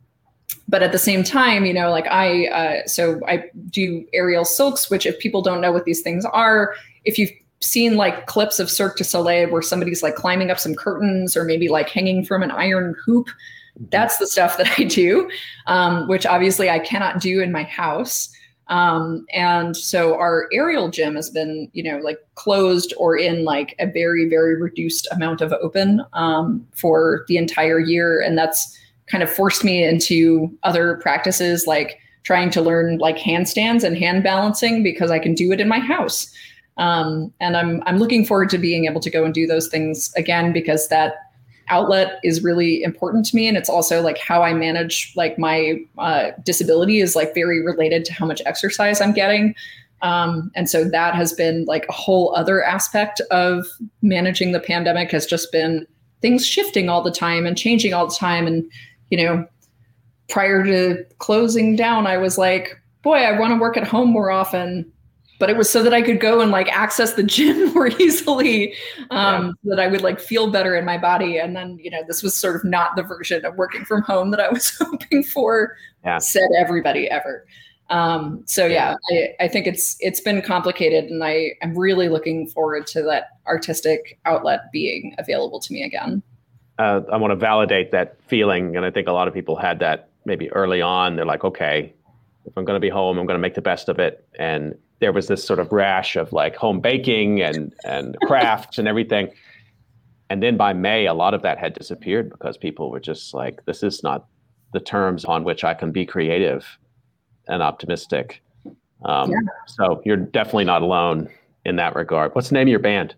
but 0.67 0.83
at 0.83 0.91
the 0.91 0.97
same 0.97 1.23
time, 1.23 1.65
you 1.65 1.73
know, 1.73 1.89
like 1.89 2.07
I, 2.07 2.47
uh, 2.47 2.87
so 2.87 3.19
I 3.27 3.45
do 3.69 4.05
aerial 4.13 4.45
silks, 4.45 4.89
which 4.89 5.05
if 5.05 5.19
people 5.19 5.41
don't 5.41 5.61
know 5.61 5.71
what 5.71 5.85
these 5.85 6.01
things 6.01 6.25
are, 6.25 6.73
if 7.05 7.17
you've 7.17 7.31
seen 7.59 7.95
like 7.95 8.27
clips 8.27 8.59
of 8.59 8.69
Cirque 8.69 8.97
du 8.97 9.03
Soleil 9.03 9.49
where 9.49 9.61
somebody's 9.61 10.03
like 10.03 10.15
climbing 10.15 10.51
up 10.51 10.59
some 10.59 10.75
curtains 10.75 11.35
or 11.35 11.43
maybe 11.43 11.69
like 11.69 11.89
hanging 11.89 12.23
from 12.23 12.43
an 12.43 12.51
iron 12.51 12.95
hoop, 13.05 13.27
mm-hmm. 13.27 13.85
that's 13.89 14.17
the 14.17 14.27
stuff 14.27 14.57
that 14.57 14.79
I 14.79 14.83
do, 14.83 15.29
um, 15.67 16.07
which 16.07 16.25
obviously 16.25 16.69
I 16.69 16.79
cannot 16.79 17.19
do 17.19 17.41
in 17.41 17.51
my 17.51 17.63
house. 17.63 18.29
Um, 18.69 19.25
and 19.33 19.77
so 19.77 20.15
our 20.15 20.47
aerial 20.51 20.89
gym 20.89 21.15
has 21.15 21.29
been, 21.29 21.69
you 21.71 21.81
know, 21.83 21.99
like 21.99 22.19
closed 22.35 22.93
or 22.97 23.17
in 23.17 23.45
like 23.45 23.73
a 23.79 23.87
very, 23.87 24.27
very 24.27 24.61
reduced 24.61 25.07
amount 25.11 25.39
of 25.39 25.53
open 25.53 26.03
um, 26.13 26.67
for 26.73 27.23
the 27.29 27.37
entire 27.37 27.79
year. 27.79 28.21
And 28.21 28.37
that's 28.37 28.77
kind 29.07 29.23
of 29.23 29.29
forced 29.29 29.63
me 29.63 29.83
into 29.83 30.51
other 30.63 30.97
practices 30.97 31.65
like 31.65 31.99
trying 32.23 32.49
to 32.51 32.61
learn 32.61 32.97
like 32.97 33.17
handstands 33.17 33.83
and 33.83 33.97
hand 33.97 34.23
balancing 34.23 34.83
because 34.83 35.11
I 35.11 35.19
can 35.19 35.33
do 35.33 35.51
it 35.51 35.61
in 35.61 35.67
my 35.67 35.79
house. 35.79 36.31
Um, 36.77 37.33
and 37.39 37.57
I'm 37.57 37.81
I'm 37.85 37.97
looking 37.97 38.25
forward 38.25 38.49
to 38.51 38.57
being 38.57 38.85
able 38.85 39.01
to 39.01 39.09
go 39.09 39.23
and 39.23 39.33
do 39.33 39.47
those 39.47 39.67
things 39.67 40.13
again 40.15 40.53
because 40.53 40.89
that 40.89 41.15
outlet 41.69 42.19
is 42.23 42.43
really 42.43 42.83
important 42.83 43.25
to 43.27 43.35
me. 43.35 43.47
And 43.47 43.57
it's 43.57 43.69
also 43.69 44.01
like 44.01 44.17
how 44.17 44.41
i 44.41 44.53
manage 44.53 45.11
like 45.15 45.37
my 45.37 45.79
uh, 45.97 46.31
disability 46.43 46.99
is 46.99 47.15
like 47.15 47.33
very 47.33 47.61
related 47.65 48.05
to 48.05 48.13
how 48.13 48.25
much 48.25 48.41
exercise 48.45 49.01
i'm 49.01 49.13
getting. 49.13 49.55
Um, 50.01 50.51
and 50.55 50.69
so 50.69 50.83
that 50.83 51.15
has 51.15 51.33
been 51.33 51.65
like 51.65 51.85
a 51.89 51.93
whole 51.93 52.35
other 52.35 52.63
aspect 52.63 53.19
of 53.31 53.65
managing 54.01 54.51
the 54.51 54.59
pandemic 54.59 55.11
has 55.11 55.25
just 55.25 55.51
been 55.51 55.87
things 56.21 56.45
shifting 56.45 56.89
all 56.89 57.01
the 57.01 57.11
time 57.11 57.45
and 57.45 57.57
changing 57.57 57.93
all 57.93 58.07
the 58.07 58.15
time. 58.15 58.47
And 58.47 58.69
you 59.09 59.17
know 59.17 59.45
prior 60.29 60.63
to 60.63 61.03
closing 61.19 61.75
down 61.75 62.05
i 62.07 62.17
was 62.17 62.37
like 62.37 62.79
boy 63.01 63.17
i 63.17 63.37
want 63.37 63.53
to 63.53 63.59
work 63.59 63.77
at 63.77 63.87
home 63.87 64.09
more 64.09 64.29
often 64.29 64.91
but 65.39 65.49
it 65.49 65.57
was 65.57 65.69
so 65.69 65.83
that 65.83 65.93
I 65.93 66.01
could 66.01 66.19
go 66.19 66.41
and 66.41 66.51
like 66.51 66.67
access 66.69 67.13
the 67.13 67.23
gym 67.35 67.73
more 67.73 67.87
easily, 67.87 68.73
um, 69.11 69.55
yeah. 69.63 69.75
that 69.75 69.79
I 69.79 69.87
would 69.87 70.01
like 70.01 70.19
feel 70.19 70.49
better 70.49 70.75
in 70.75 70.85
my 70.85 70.97
body. 70.97 71.37
And 71.37 71.55
then, 71.55 71.77
you 71.81 71.91
know, 71.91 72.01
this 72.07 72.23
was 72.23 72.33
sort 72.33 72.55
of 72.55 72.63
not 72.63 72.95
the 72.95 73.03
version 73.03 73.45
of 73.45 73.55
working 73.55 73.85
from 73.85 74.01
home 74.01 74.31
that 74.31 74.39
I 74.39 74.49
was 74.51 74.75
hoping 74.79 75.23
for. 75.23 75.75
Yeah. 76.03 76.17
Said 76.19 76.49
everybody 76.57 77.09
ever. 77.09 77.45
Um, 77.89 78.43
so 78.45 78.65
yeah, 78.65 78.95
I, 79.11 79.29
I 79.39 79.47
think 79.47 79.65
it's 79.65 79.95
it's 80.01 80.19
been 80.19 80.41
complicated, 80.41 81.05
and 81.05 81.23
I 81.23 81.51
am 81.61 81.77
really 81.77 82.09
looking 82.09 82.47
forward 82.47 82.85
to 82.87 83.01
that 83.03 83.29
artistic 83.47 84.19
outlet 84.25 84.69
being 84.73 85.15
available 85.17 85.61
to 85.61 85.71
me 85.71 85.83
again. 85.83 86.21
Uh, 86.79 87.01
I 87.11 87.17
want 87.17 87.31
to 87.31 87.35
validate 87.35 87.91
that 87.91 88.17
feeling, 88.27 88.75
and 88.75 88.85
I 88.85 88.91
think 88.91 89.07
a 89.07 89.11
lot 89.11 89.27
of 89.27 89.33
people 89.33 89.55
had 89.55 89.79
that 89.79 90.09
maybe 90.25 90.51
early 90.51 90.81
on. 90.81 91.15
They're 91.15 91.25
like, 91.25 91.43
okay, 91.43 91.93
if 92.45 92.57
I'm 92.57 92.65
going 92.65 92.75
to 92.75 92.81
be 92.81 92.89
home, 92.89 93.17
I'm 93.17 93.25
going 93.25 93.37
to 93.37 93.41
make 93.41 93.55
the 93.55 93.61
best 93.61 93.89
of 93.89 93.99
it, 93.99 94.27
and 94.37 94.75
there 94.99 95.11
was 95.11 95.27
this 95.27 95.43
sort 95.43 95.59
of 95.59 95.71
rash 95.71 96.15
of 96.15 96.33
like 96.33 96.55
home 96.55 96.79
baking 96.79 97.41
and 97.41 97.73
and 97.85 98.17
crafts 98.25 98.77
and 98.77 98.87
everything. 98.87 99.31
And 100.29 100.43
then 100.43 100.57
by 100.57 100.73
May, 100.73 101.05
a 101.05 101.13
lot 101.13 101.33
of 101.33 101.41
that 101.43 101.57
had 101.57 101.73
disappeared 101.73 102.29
because 102.29 102.57
people 102.57 102.91
were 102.91 102.99
just 102.99 103.33
like, 103.33 103.63
this 103.65 103.81
is 103.81 104.03
not 104.03 104.27
the 104.73 104.79
terms 104.79 105.23
on 105.23 105.43
which 105.43 105.63
I 105.63 105.73
can 105.73 105.91
be 105.91 106.05
creative 106.05 106.65
and 107.47 107.63
optimistic. 107.63 108.41
Um, 109.05 109.31
yeah. 109.31 109.37
So 109.67 110.01
you're 110.03 110.17
definitely 110.17 110.65
not 110.65 110.81
alone 110.81 111.29
in 111.65 111.77
that 111.77 111.95
regard. 111.95 112.35
What's 112.35 112.49
the 112.49 112.55
name 112.55 112.67
of 112.67 112.71
your 112.71 112.79
band? 112.79 113.15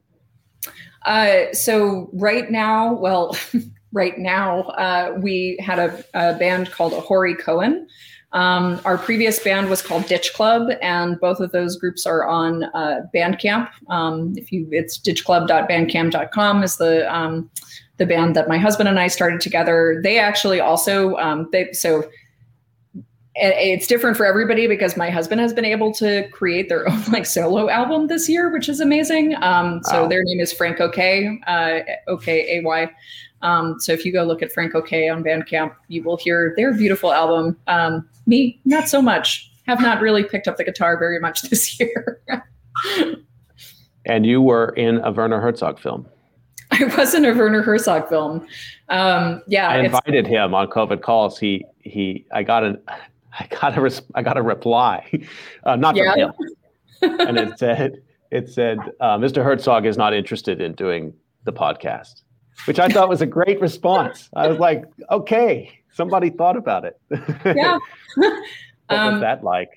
Uh, 1.03 1.51
so 1.53 2.09
right 2.13 2.51
now, 2.51 2.93
well, 2.93 3.35
right 3.91 4.17
now, 4.17 4.61
uh, 4.61 5.15
we 5.19 5.57
had 5.59 5.79
a, 5.79 6.03
a 6.13 6.37
band 6.37 6.71
called 6.71 6.93
Ahori 6.93 7.37
Cohen, 7.37 7.87
um, 8.31 8.79
our 8.85 8.97
previous 8.97 9.39
band 9.39 9.69
was 9.69 9.81
called 9.81 10.05
Ditch 10.05 10.33
Club, 10.33 10.69
and 10.81 11.19
both 11.19 11.39
of 11.39 11.51
those 11.51 11.77
groups 11.77 12.05
are 12.05 12.27
on 12.27 12.65
uh, 12.75 13.01
Bandcamp. 13.13 13.69
Um, 13.89 14.33
if 14.37 14.51
you, 14.51 14.67
it's 14.71 14.99
ditchclub.bandcamp.com 14.99 16.63
is 16.63 16.77
the 16.77 17.13
um, 17.13 17.49
the 17.97 18.05
band 18.05 18.35
that 18.35 18.47
my 18.47 18.57
husband 18.57 18.87
and 18.87 18.99
I 18.99 19.07
started 19.07 19.41
together. 19.41 19.99
They 20.03 20.19
actually 20.19 20.59
also 20.59 21.15
um, 21.17 21.49
they 21.51 21.71
so 21.73 22.07
it's 23.41 23.87
different 23.87 24.17
for 24.17 24.25
everybody 24.25 24.67
because 24.67 24.97
my 24.97 25.09
husband 25.09 25.39
has 25.41 25.53
been 25.53 25.65
able 25.65 25.93
to 25.93 26.27
create 26.29 26.69
their 26.69 26.89
own 26.91 27.03
like 27.11 27.25
solo 27.25 27.69
album 27.69 28.07
this 28.07 28.27
year, 28.29 28.51
which 28.51 28.69
is 28.69 28.79
amazing. 28.79 29.35
Um, 29.41 29.81
so 29.83 30.03
wow. 30.03 30.07
their 30.07 30.23
name 30.23 30.39
is 30.39 30.51
Frank 30.53 30.79
OK, 30.79 31.39
uh, 31.47 31.79
OK 32.07 32.57
A 32.57 32.63
Y. 32.63 32.91
Um, 33.41 33.79
so 33.79 33.93
if 33.93 34.05
you 34.05 34.11
go 34.11 34.23
look 34.23 34.41
at 34.41 34.51
Frank 34.51 34.75
OK 34.75 35.07
on 35.07 35.23
Bandcamp, 35.23 35.73
you 35.87 36.03
will 36.03 36.17
hear 36.17 36.53
their 36.57 36.73
beautiful 36.73 37.13
album. 37.13 37.57
Um, 37.67 38.07
me, 38.25 38.59
not 38.65 38.89
so 38.89 39.01
much. 39.01 39.49
Have 39.65 39.81
not 39.81 40.01
really 40.01 40.23
picked 40.23 40.47
up 40.47 40.57
the 40.57 40.63
guitar 40.63 40.97
very 40.97 41.19
much 41.19 41.41
this 41.49 41.79
year. 41.79 42.21
and 44.05 44.25
you 44.25 44.41
were 44.41 44.69
in 44.69 44.97
a 44.99 45.11
Werner 45.11 45.39
Herzog 45.39 45.79
film. 45.79 46.07
I 46.71 46.83
was 46.97 47.13
in 47.13 47.25
a 47.25 47.33
Werner 47.33 47.61
Herzog 47.61 48.09
film. 48.09 48.45
Um, 48.89 49.41
yeah, 49.47 49.69
I 49.69 49.79
invited 49.79 50.27
him 50.27 50.53
on 50.53 50.67
COVID 50.67 51.01
calls. 51.01 51.39
He 51.39 51.65
he. 51.79 52.25
I 52.31 52.43
got 52.43 52.63
an. 52.63 52.79
I 53.37 53.47
got 53.47 53.77
a. 53.77 53.81
Res, 53.81 54.01
I 54.15 54.23
got 54.23 54.37
a 54.37 54.41
reply, 54.41 55.11
uh, 55.63 55.75
not 55.75 55.95
from 55.95 56.05
yeah. 56.05 56.15
him, 56.15 56.33
and 57.19 57.37
it 57.37 57.59
said 57.59 58.01
it 58.31 58.49
said 58.49 58.79
uh, 58.99 59.17
Mr. 59.17 59.43
Herzog 59.43 59.85
is 59.85 59.97
not 59.97 60.13
interested 60.13 60.61
in 60.61 60.73
doing 60.73 61.13
the 61.43 61.53
podcast 61.53 62.21
which 62.65 62.79
I 62.79 62.87
thought 62.89 63.09
was 63.09 63.21
a 63.21 63.25
great 63.25 63.59
response. 63.61 64.29
I 64.35 64.47
was 64.47 64.59
like, 64.59 64.83
okay, 65.11 65.71
somebody 65.93 66.29
thought 66.29 66.57
about 66.57 66.85
it. 66.85 66.99
yeah. 67.45 67.77
what 68.15 68.33
um, 68.89 69.13
was 69.13 69.21
that 69.21 69.43
like? 69.43 69.69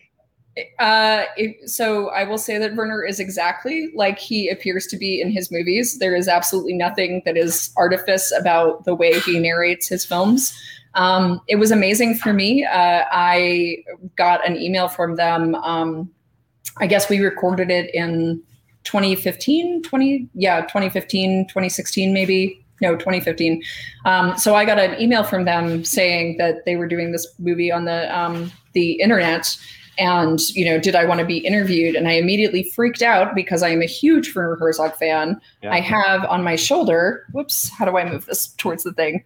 Uh, 0.78 1.24
it, 1.36 1.68
so 1.68 2.08
I 2.08 2.24
will 2.24 2.38
say 2.38 2.58
that 2.58 2.74
Werner 2.74 3.04
is 3.04 3.18
exactly 3.18 3.90
like 3.94 4.18
he 4.18 4.50
appears 4.50 4.86
to 4.88 4.96
be 4.98 5.20
in 5.20 5.30
his 5.30 5.50
movies. 5.50 5.98
There 5.98 6.14
is 6.14 6.28
absolutely 6.28 6.74
nothing 6.74 7.22
that 7.24 7.36
is 7.36 7.72
artifice 7.76 8.32
about 8.38 8.84
the 8.84 8.94
way 8.94 9.18
he 9.20 9.38
narrates 9.38 9.88
his 9.88 10.04
films. 10.04 10.54
Um, 10.94 11.40
it 11.48 11.56
was 11.56 11.70
amazing 11.70 12.16
for 12.16 12.32
me. 12.32 12.64
Uh, 12.64 13.04
I 13.10 13.78
got 14.16 14.46
an 14.46 14.56
email 14.56 14.88
from 14.88 15.16
them. 15.16 15.54
Um, 15.56 16.10
I 16.78 16.86
guess 16.86 17.08
we 17.08 17.20
recorded 17.20 17.70
it 17.70 17.94
in 17.94 18.42
2015, 18.84 19.82
20, 19.82 20.28
yeah, 20.34 20.62
2015, 20.62 21.46
2016, 21.48 22.12
maybe 22.12 22.58
no 22.82 22.96
2015 22.96 23.62
um, 24.04 24.36
so 24.36 24.54
i 24.54 24.64
got 24.64 24.78
an 24.78 25.00
email 25.00 25.22
from 25.22 25.44
them 25.44 25.84
saying 25.84 26.36
that 26.36 26.64
they 26.66 26.76
were 26.76 26.88
doing 26.88 27.12
this 27.12 27.26
movie 27.38 27.72
on 27.72 27.84
the 27.84 28.18
um, 28.18 28.50
the 28.72 28.92
internet 28.94 29.56
and 29.98 30.40
you 30.50 30.64
know 30.64 30.78
did 30.78 30.94
i 30.94 31.04
want 31.04 31.20
to 31.20 31.26
be 31.26 31.38
interviewed 31.38 31.94
and 31.94 32.08
i 32.08 32.12
immediately 32.12 32.62
freaked 32.62 33.02
out 33.02 33.34
because 33.34 33.62
i 33.62 33.68
am 33.68 33.80
a 33.80 33.86
huge 33.86 34.34
werner 34.34 34.56
herzog 34.56 34.94
fan 34.96 35.40
yeah. 35.62 35.70
i 35.72 35.80
have 35.80 36.24
on 36.24 36.42
my 36.42 36.56
shoulder 36.56 37.24
whoops 37.32 37.70
how 37.70 37.84
do 37.84 37.96
i 37.96 38.10
move 38.10 38.26
this 38.26 38.48
towards 38.58 38.82
the 38.82 38.92
thing 38.92 39.24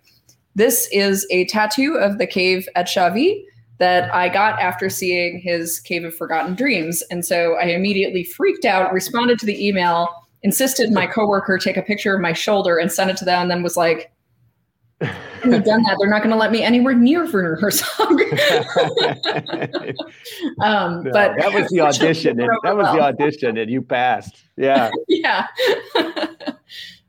this 0.57 0.89
is 0.91 1.27
a 1.31 1.45
tattoo 1.47 1.97
of 1.97 2.19
the 2.19 2.27
cave 2.27 2.67
at 2.75 2.89
Chauvet 2.89 3.45
that 3.79 4.13
I 4.15 4.31
got 4.31 4.59
after 4.59 4.89
seeing 4.89 5.39
his 5.39 5.81
Cave 5.81 6.03
of 6.05 6.17
Forgotten 6.17 6.55
Dreams. 6.55 7.03
And 7.11 7.25
so 7.27 7.57
I 7.57 7.67
immediately 7.67 8.25
freaked 8.25 8.65
out, 8.65 8.91
responded 8.93 9.39
to 9.41 9.47
the 9.47 9.67
email, 9.67 10.09
insisted 10.43 10.93
my 10.93 11.07
coworker 11.07 11.59
take 11.59 11.77
a 11.77 11.83
picture 11.83 12.15
of 12.15 12.23
my 12.23 12.33
shoulder 12.33 12.79
and 12.79 12.91
send 12.91 13.11
it 13.11 13.19
to 13.19 13.25
them, 13.27 13.43
and 13.43 13.51
then 13.51 13.63
was 13.63 13.77
like, 13.77 14.11
"You've 15.01 15.65
done 15.65 15.83
that. 15.83 15.97
They're 16.01 16.09
not 16.09 16.23
going 16.23 16.31
to 16.31 16.39
let 16.39 16.53
me 16.53 16.63
anywhere 16.63 16.95
near 16.95 17.31
Werner 17.31 17.57
Herzog." 17.57 17.99
um, 20.63 21.03
no, 21.03 21.11
but 21.13 21.37
that 21.37 21.53
was 21.53 21.69
the 21.69 21.81
audition. 21.83 22.41
And, 22.41 22.49
that 22.63 22.75
was 22.75 22.85
well. 22.85 22.95
the 22.95 23.01
audition, 23.03 23.59
and 23.59 23.71
you 23.71 23.83
passed. 23.83 24.43
Yeah. 24.57 24.91
yeah. 25.07 25.49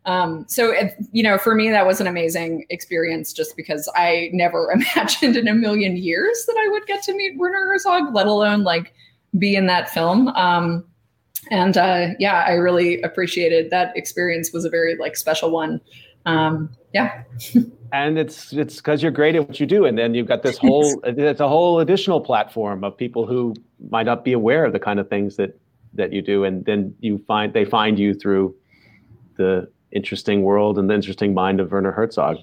Um, 0.07 0.45
so, 0.47 0.71
if, 0.71 0.95
you 1.11 1.21
know, 1.21 1.37
for 1.37 1.53
me, 1.53 1.69
that 1.69 1.85
was 1.85 1.99
an 1.99 2.07
amazing 2.07 2.65
experience 2.69 3.33
just 3.33 3.57
because 3.57 3.89
I 3.93 4.29
never 4.33 4.71
imagined 4.95 5.35
in 5.35 5.47
a 5.47 5.53
million 5.53 5.97
years 5.97 6.45
that 6.47 6.55
I 6.57 6.69
would 6.69 6.87
get 6.87 7.03
to 7.03 7.13
meet 7.13 7.37
Werner 7.37 7.65
Herzog, 7.67 8.15
let 8.15 8.25
alone 8.25 8.63
like 8.63 8.93
be 9.37 9.55
in 9.55 9.67
that 9.67 9.89
film. 9.89 10.29
Um, 10.29 10.85
and 11.51 11.77
uh, 11.77 12.07
yeah, 12.19 12.45
I 12.47 12.53
really 12.53 13.01
appreciated 13.01 13.69
that 13.69 13.95
experience. 13.95 14.51
Was 14.51 14.65
a 14.65 14.69
very 14.69 14.95
like 14.97 15.15
special 15.15 15.51
one. 15.51 15.81
Um, 16.25 16.69
yeah. 16.93 17.23
and 17.93 18.17
it's 18.17 18.53
it's 18.53 18.77
because 18.77 19.03
you're 19.03 19.11
great 19.11 19.35
at 19.35 19.47
what 19.47 19.59
you 19.59 19.65
do, 19.65 19.85
and 19.85 19.97
then 19.97 20.13
you've 20.13 20.27
got 20.27 20.43
this 20.43 20.57
whole 20.57 20.99
it's 21.03 21.39
a 21.39 21.47
whole 21.47 21.79
additional 21.79 22.21
platform 22.21 22.83
of 22.83 22.97
people 22.97 23.27
who 23.27 23.53
might 23.89 24.05
not 24.05 24.23
be 24.23 24.33
aware 24.33 24.65
of 24.65 24.73
the 24.73 24.79
kind 24.79 24.99
of 24.99 25.09
things 25.09 25.35
that 25.35 25.59
that 25.93 26.13
you 26.13 26.21
do, 26.21 26.43
and 26.43 26.65
then 26.65 26.93
you 26.99 27.17
find 27.27 27.53
they 27.53 27.65
find 27.65 27.99
you 27.99 28.13
through 28.13 28.55
the 29.37 29.69
interesting 29.97 30.43
world 30.43 30.79
and 30.79 30.89
the 30.89 30.93
interesting 30.93 31.33
mind 31.33 31.59
of 31.59 31.71
Werner 31.71 31.91
Herzog. 31.91 32.37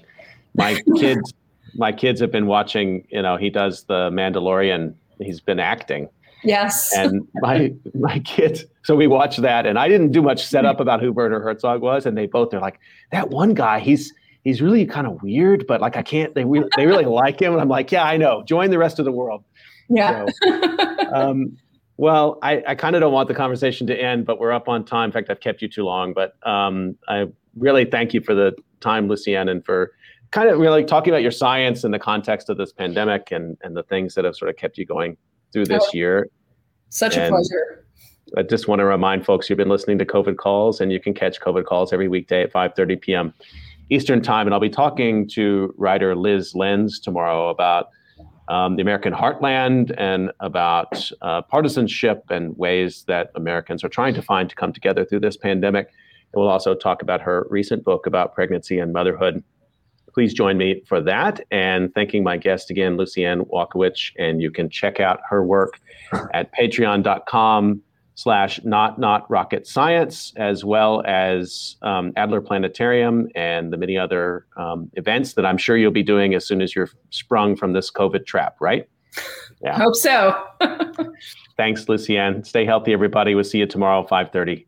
My 0.53 0.79
kids, 0.97 1.33
my 1.73 1.91
kids 1.91 2.21
have 2.21 2.31
been 2.31 2.45
watching. 2.45 3.07
You 3.09 3.23
know, 3.23 3.37
he 3.37 3.49
does 3.49 3.83
the 3.85 4.11
Mandalorian. 4.11 4.93
He's 5.19 5.39
been 5.39 5.59
acting 5.59 6.09
Yes. 6.45 6.95
And 6.95 7.27
my 7.35 7.73
my 7.95 8.19
kids, 8.19 8.65
so 8.83 8.95
we 8.95 9.07
watched 9.07 9.41
that, 9.41 9.65
and 9.65 9.79
I 9.79 9.87
didn't 9.87 10.11
do 10.11 10.21
much 10.21 10.45
setup 10.45 10.79
about 10.79 11.01
who 11.01 11.11
Werner 11.11 11.39
Herzog 11.39 11.81
was, 11.81 12.05
and 12.05 12.15
they 12.15 12.27
both 12.27 12.53
are 12.53 12.59
like, 12.59 12.79
that 13.11 13.29
one 13.29 13.53
guy, 13.53 13.79
he's 13.79 14.13
he's 14.43 14.61
really 14.61 14.85
kind 14.85 15.07
of 15.07 15.21
weird, 15.23 15.65
but 15.67 15.81
like 15.81 15.97
I 15.97 16.03
can't. 16.03 16.33
They 16.35 16.45
really 16.45 16.69
they 16.77 16.85
really 16.85 17.05
like 17.23 17.41
him, 17.41 17.53
and 17.53 17.61
I'm 17.61 17.67
like, 17.67 17.91
yeah, 17.91 18.03
I 18.03 18.17
know. 18.17 18.43
Join 18.43 18.69
the 18.69 18.77
rest 18.77 18.99
of 18.99 19.05
the 19.05 19.11
world. 19.11 19.43
Yeah. 19.89 20.25
So, 20.43 21.13
um, 21.13 21.57
well, 21.97 22.37
I, 22.41 22.61
I 22.67 22.75
kind 22.75 22.95
of 22.95 22.99
don't 22.99 23.13
want 23.13 23.29
the 23.29 23.35
conversation 23.35 23.87
to 23.87 23.95
end, 23.95 24.25
but 24.25 24.39
we're 24.39 24.51
up 24.51 24.67
on 24.67 24.83
time. 24.83 25.05
In 25.05 25.11
fact, 25.13 25.29
I've 25.29 25.39
kept 25.39 25.61
you 25.61 25.69
too 25.69 25.83
long, 25.83 26.13
but 26.13 26.35
um, 26.45 26.97
I 27.07 27.27
really 27.57 27.85
thank 27.85 28.13
you 28.13 28.21
for 28.21 28.35
the 28.35 28.53
time, 28.81 29.07
Lucianne, 29.07 29.49
and 29.49 29.65
for 29.65 29.91
kind 30.31 30.49
of 30.49 30.59
really 30.59 30.83
talking 30.83 31.13
about 31.13 31.21
your 31.21 31.31
science 31.31 31.83
in 31.83 31.91
the 31.91 31.99
context 31.99 32.49
of 32.49 32.57
this 32.57 32.73
pandemic 32.73 33.31
and, 33.31 33.57
and 33.61 33.75
the 33.75 33.83
things 33.83 34.15
that 34.15 34.25
have 34.25 34.35
sort 34.35 34.49
of 34.49 34.57
kept 34.57 34.77
you 34.77 34.85
going 34.85 35.17
through 35.53 35.65
this 35.65 35.83
oh, 35.83 35.89
year. 35.93 36.29
Such 36.89 37.15
and 37.15 37.25
a 37.25 37.29
pleasure. 37.29 37.85
I 38.37 38.43
just 38.43 38.67
want 38.67 38.79
to 38.79 38.85
remind 38.85 39.25
folks 39.25 39.49
you've 39.49 39.57
been 39.57 39.69
listening 39.69 39.97
to 39.99 40.05
COVID 40.05 40.37
calls, 40.37 40.81
and 40.81 40.91
you 40.91 40.99
can 40.99 41.13
catch 41.13 41.39
COVID 41.39 41.65
calls 41.65 41.93
every 41.93 42.07
weekday 42.07 42.43
at 42.43 42.51
5:30 42.51 43.01
p.m. 43.01 43.33
Eastern 43.89 44.21
time. 44.21 44.47
And 44.47 44.53
I'll 44.53 44.59
be 44.59 44.69
talking 44.69 45.27
to 45.29 45.73
writer 45.77 46.15
Lyz 46.15 46.55
Lenz 46.55 46.99
tomorrow 46.99 47.49
about 47.49 47.89
um, 48.47 48.75
the 48.75 48.81
American 48.81 49.13
heartland 49.13 49.93
and 49.97 50.31
about 50.39 51.11
uh, 51.21 51.41
partisanship 51.43 52.23
and 52.29 52.57
ways 52.57 53.03
that 53.07 53.31
Americans 53.35 53.83
are 53.83 53.89
trying 53.89 54.13
to 54.13 54.21
find 54.21 54.49
to 54.49 54.55
come 54.55 54.73
together 54.73 55.05
through 55.05 55.21
this 55.21 55.37
pandemic. 55.37 55.89
And 56.33 56.41
we'll 56.41 56.49
also 56.49 56.75
talk 56.75 57.01
about 57.01 57.21
her 57.21 57.47
recent 57.49 57.83
book 57.83 58.05
about 58.05 58.33
pregnancy 58.33 58.79
and 58.79 58.93
motherhood. 58.93 59.43
Please 60.13 60.33
join 60.33 60.57
me 60.57 60.81
for 60.87 61.01
that. 61.01 61.41
And 61.51 61.93
thanking 61.93 62.23
my 62.23 62.37
guest 62.37 62.69
again, 62.69 62.97
Lucianne 62.97 63.47
Walkowicz. 63.49 64.11
And 64.17 64.41
you 64.41 64.49
can 64.49 64.69
check 64.69 64.99
out 64.99 65.19
her 65.29 65.43
work 65.43 65.79
at 66.33 66.53
patreon.com 66.53 67.81
slash 68.15 68.61
not 68.63 68.97
not 68.97 69.29
rocket 69.29 69.67
science 69.67 70.33
as 70.37 70.63
well 70.63 71.03
as 71.05 71.75
um, 71.81 72.13
adler 72.15 72.41
planetarium 72.41 73.27
and 73.35 73.71
the 73.71 73.77
many 73.77 73.97
other 73.97 74.45
um, 74.55 74.89
events 74.93 75.33
that 75.33 75.45
i'm 75.45 75.57
sure 75.57 75.77
you'll 75.77 75.91
be 75.91 76.03
doing 76.03 76.33
as 76.33 76.47
soon 76.47 76.61
as 76.61 76.73
you're 76.73 76.89
sprung 77.09 77.55
from 77.55 77.73
this 77.73 77.91
covid 77.91 78.25
trap 78.25 78.55
right 78.61 78.87
yeah 79.61 79.77
hope 79.77 79.95
so 79.95 80.33
thanks 81.57 81.85
lucianne 81.85 82.45
stay 82.45 82.65
healthy 82.65 82.93
everybody 82.93 83.35
we'll 83.35 83.43
see 83.43 83.59
you 83.59 83.67
tomorrow 83.67 84.05
5.30 84.09 84.65